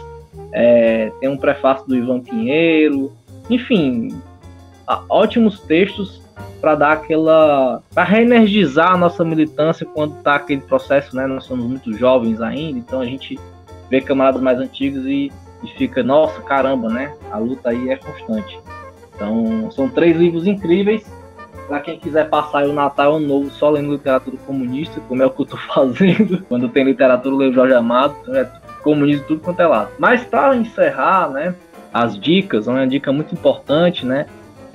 [0.52, 3.12] é, tem um prefácio do Ivan Pinheiro,
[3.50, 4.16] enfim,
[5.08, 6.22] ótimos textos
[6.60, 11.66] para dar aquela, para reenergizar a nossa militância quando está aquele processo, né, nós somos
[11.66, 13.38] muito jovens ainda, então a gente
[13.90, 15.30] vê camaradas mais antigos e,
[15.62, 18.58] e fica, nossa, caramba, né, a luta aí é constante.
[19.14, 21.04] Então, são três livros incríveis
[21.66, 25.30] para quem quiser passar o Natal Ano Novo só lendo literatura comunista, como é o
[25.30, 28.48] que eu tô fazendo, quando tem literatura, eu leio Jorge Amado, então é
[28.82, 29.90] comunismo tudo quanto é lado.
[29.98, 31.54] Mas para encerrar, né,
[31.92, 34.26] as dicas, uma dica muito importante, né,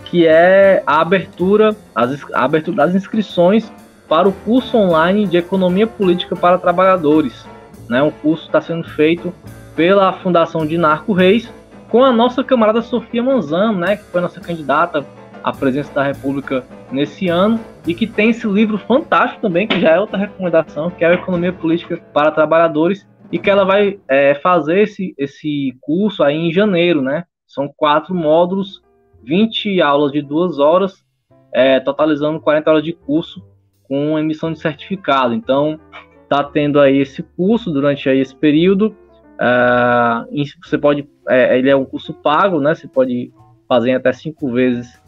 [0.05, 3.71] que é a abertura, as, a abertura das inscrições
[4.07, 7.45] para o curso online de Economia Política para Trabalhadores.
[7.87, 9.33] Né, um curso está sendo feito
[9.75, 11.51] pela Fundação de Narco Reis,
[11.89, 15.05] com a nossa camarada Sofia Manzano, né, que foi nossa candidata
[15.43, 19.91] à presidência da República nesse ano e que tem esse livro fantástico também, que já
[19.91, 24.35] é outra recomendação, que é a Economia Política para Trabalhadores, e que ela vai é,
[24.35, 27.25] fazer esse, esse curso aí em janeiro, né?
[27.45, 28.81] São quatro módulos,
[29.23, 31.05] 20 aulas de duas horas,
[31.53, 33.43] é, totalizando 40 horas de curso
[33.87, 35.33] com emissão de certificado.
[35.33, 35.79] Então,
[36.27, 38.95] tá tendo aí esse curso durante aí esse período.
[39.41, 42.75] Uh, você pode, é, ele é um curso pago, né?
[42.75, 43.31] Você pode
[43.67, 44.98] fazer até cinco vezes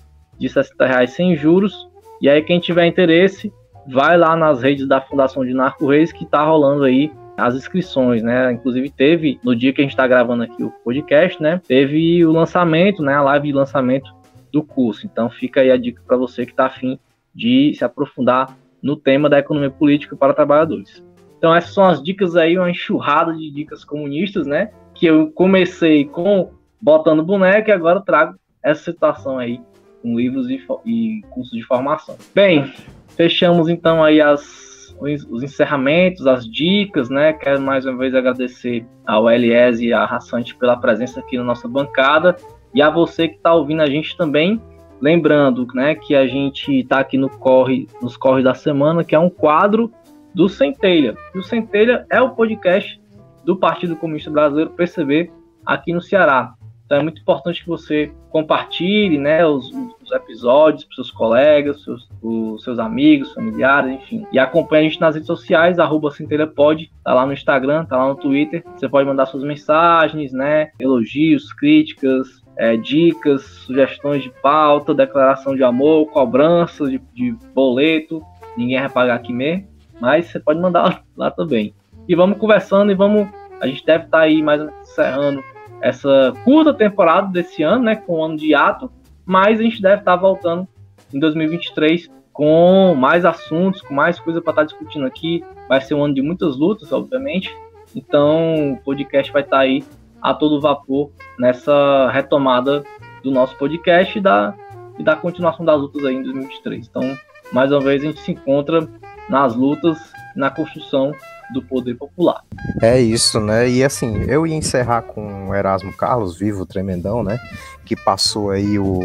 [0.41, 1.87] de 60 reais sem juros.
[2.19, 3.53] E aí, quem tiver interesse,
[3.87, 8.23] vai lá nas redes da Fundação de Narco Reis, que está rolando aí as inscrições,
[8.23, 8.51] né?
[8.51, 11.61] Inclusive teve, no dia que a gente está gravando aqui o podcast, né?
[11.67, 13.13] Teve o lançamento, né?
[13.13, 14.11] A live de lançamento
[14.51, 15.05] do curso.
[15.05, 16.99] Então fica aí a dica para você que está afim
[17.33, 21.03] de se aprofundar no tema da economia política para trabalhadores.
[21.37, 24.71] Então essas são as dicas aí, uma enxurrada de dicas comunistas, né?
[24.93, 29.59] Que eu comecei com botando boneco e agora trago essa situação aí
[30.01, 32.15] com livros e, e cursos de formação.
[32.33, 32.71] Bem,
[33.15, 37.33] fechamos então aí as, os encerramentos, as dicas, né?
[37.33, 41.67] Quero mais uma vez agradecer ao Elias e à Raçante pela presença aqui na nossa
[41.67, 42.35] bancada
[42.73, 44.61] e a você que está ouvindo a gente também.
[44.99, 49.19] Lembrando, né, que a gente está aqui no corre, nos corre da semana, que é
[49.19, 49.91] um quadro
[50.33, 51.15] do Centelha.
[51.33, 53.01] E o Centelha é o podcast
[53.43, 55.31] do Partido Comunista Brasileiro, PCB,
[55.65, 56.53] aqui no Ceará.
[56.91, 59.71] Então é muito importante que você compartilhe né, os,
[60.03, 64.27] os episódios para seus colegas, seus, os seus amigos, familiares, enfim.
[64.29, 66.11] E acompanhe a gente nas redes sociais, arroba
[66.53, 68.61] Pode, tá lá no Instagram, tá lá no Twitter.
[68.75, 70.71] Você pode mandar suas mensagens, né?
[70.81, 78.21] Elogios, críticas, é, dicas, sugestões de pauta, declaração de amor, cobrança de, de boleto.
[78.57, 79.65] Ninguém vai pagar aqui mesmo,
[79.97, 81.73] mas você pode mandar lá, lá também.
[82.05, 83.29] E vamos conversando e vamos.
[83.61, 85.41] A gente deve estar tá aí mais encerrando
[85.81, 88.91] essa curta temporada desse ano, né, com um ano de ato,
[89.25, 90.67] mas a gente deve estar voltando
[91.13, 95.43] em 2023 com mais assuntos, com mais coisa para estar discutindo aqui.
[95.67, 97.55] Vai ser um ano de muitas lutas, obviamente.
[97.95, 99.83] Então, o podcast vai estar aí
[100.21, 102.83] a todo vapor nessa retomada
[103.23, 104.55] do nosso podcast da,
[104.97, 106.87] e da continuação das lutas aí em 2023.
[106.87, 107.17] Então,
[107.51, 108.87] mais uma vez, a gente se encontra
[109.29, 111.13] nas lutas, na construção
[111.53, 112.43] do poder popular.
[112.81, 113.69] É isso, né?
[113.69, 117.39] E assim, eu ia encerrar com o Erasmo Carlos, vivo, tremendão, né?
[117.85, 118.99] Que passou aí o,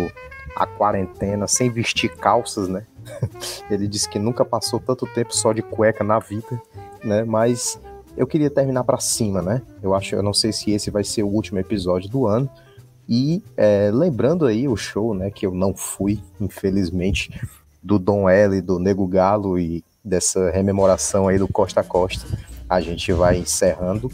[0.54, 2.84] a quarentena sem vestir calças, né?
[3.70, 6.60] Ele disse que nunca passou tanto tempo só de cueca na vida,
[7.04, 7.24] né?
[7.24, 7.80] Mas
[8.16, 9.62] eu queria terminar para cima, né?
[9.82, 12.48] Eu acho, eu não sei se esse vai ser o último episódio do ano.
[13.08, 15.30] E é, lembrando aí o show, né?
[15.30, 17.30] Que eu não fui, infelizmente,
[17.82, 22.26] do Dom L, do Nego Galo e dessa rememoração aí do Costa Costa.
[22.68, 24.10] A gente vai encerrando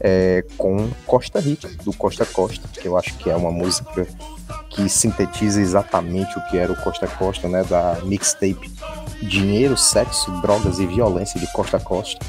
[0.00, 4.06] é, com Costa Rica, do Costa Costa, que eu acho que é uma música
[4.70, 7.64] que sintetiza exatamente o que era o Costa Costa, né?
[7.64, 8.70] Da mixtape
[9.22, 12.24] Dinheiro, Sexo, Drogas e Violência de Costa Costa.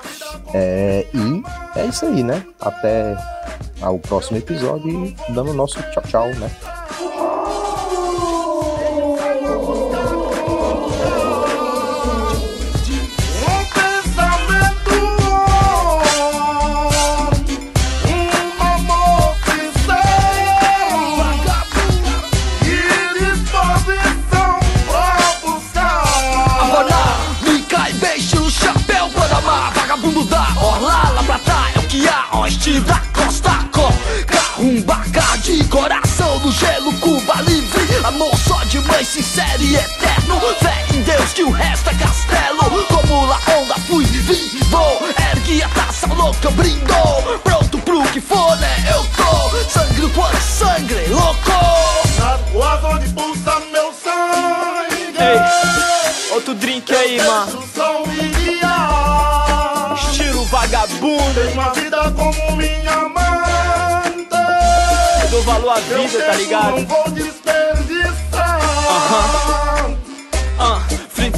[0.52, 2.44] é, e é isso aí, né?
[2.60, 3.16] Até
[3.82, 6.50] o próximo episódio e dando o nosso tchau, tchau, né?
[32.42, 33.52] Oeste da costa
[34.26, 40.86] Carrumbaca de coração no gelo, Cuba livre Amor só de mãe sincero e eterno Fé
[40.92, 45.00] em Deus que o resto é castelo Como lá onda fui, vim, vou
[45.32, 49.32] Ergui a taça louca, brindou Pronto pro que for, né, eu tô
[49.68, 51.50] Sangue por sangue, louco.
[52.18, 57.62] Na rua onde pulsa meu sangue Ei, outro drink aí, mano
[61.34, 64.28] Tem uma vida como minha amante.
[65.30, 66.76] Dou valor à vida, tá ligado?
[66.76, 68.60] Não vou desperdiçar.
[68.60, 69.61] Uh -huh.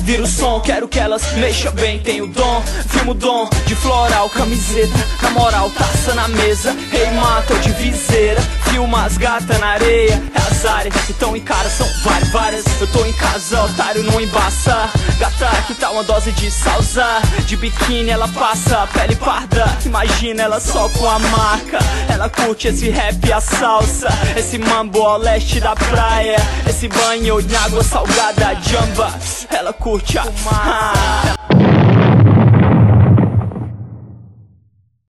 [0.05, 5.07] Vira o som, quero que elas mexam bem Tenho dom, filmo dom de floral Camiseta,
[5.23, 6.77] na moral, taça na mesa.
[6.91, 8.41] Rei hey, mata de viseira
[8.75, 10.21] Filma as gatas na areia.
[10.35, 12.81] É as áreas, então em cara são várias, várias.
[12.81, 14.91] Eu tô em casa, otário não embaça.
[15.17, 17.07] Gata, que tal uma dose de salsa?
[17.47, 19.65] De biquíni ela passa, pele parda.
[19.87, 21.79] Imagina ela só com a marca.
[22.09, 24.09] Ela curte esse rap e a salsa.
[24.37, 26.37] Esse mambo ao leste da praia.
[26.69, 29.15] Esse banho de água salgada, jamba.
[29.51, 31.37] Ela curte a fumar.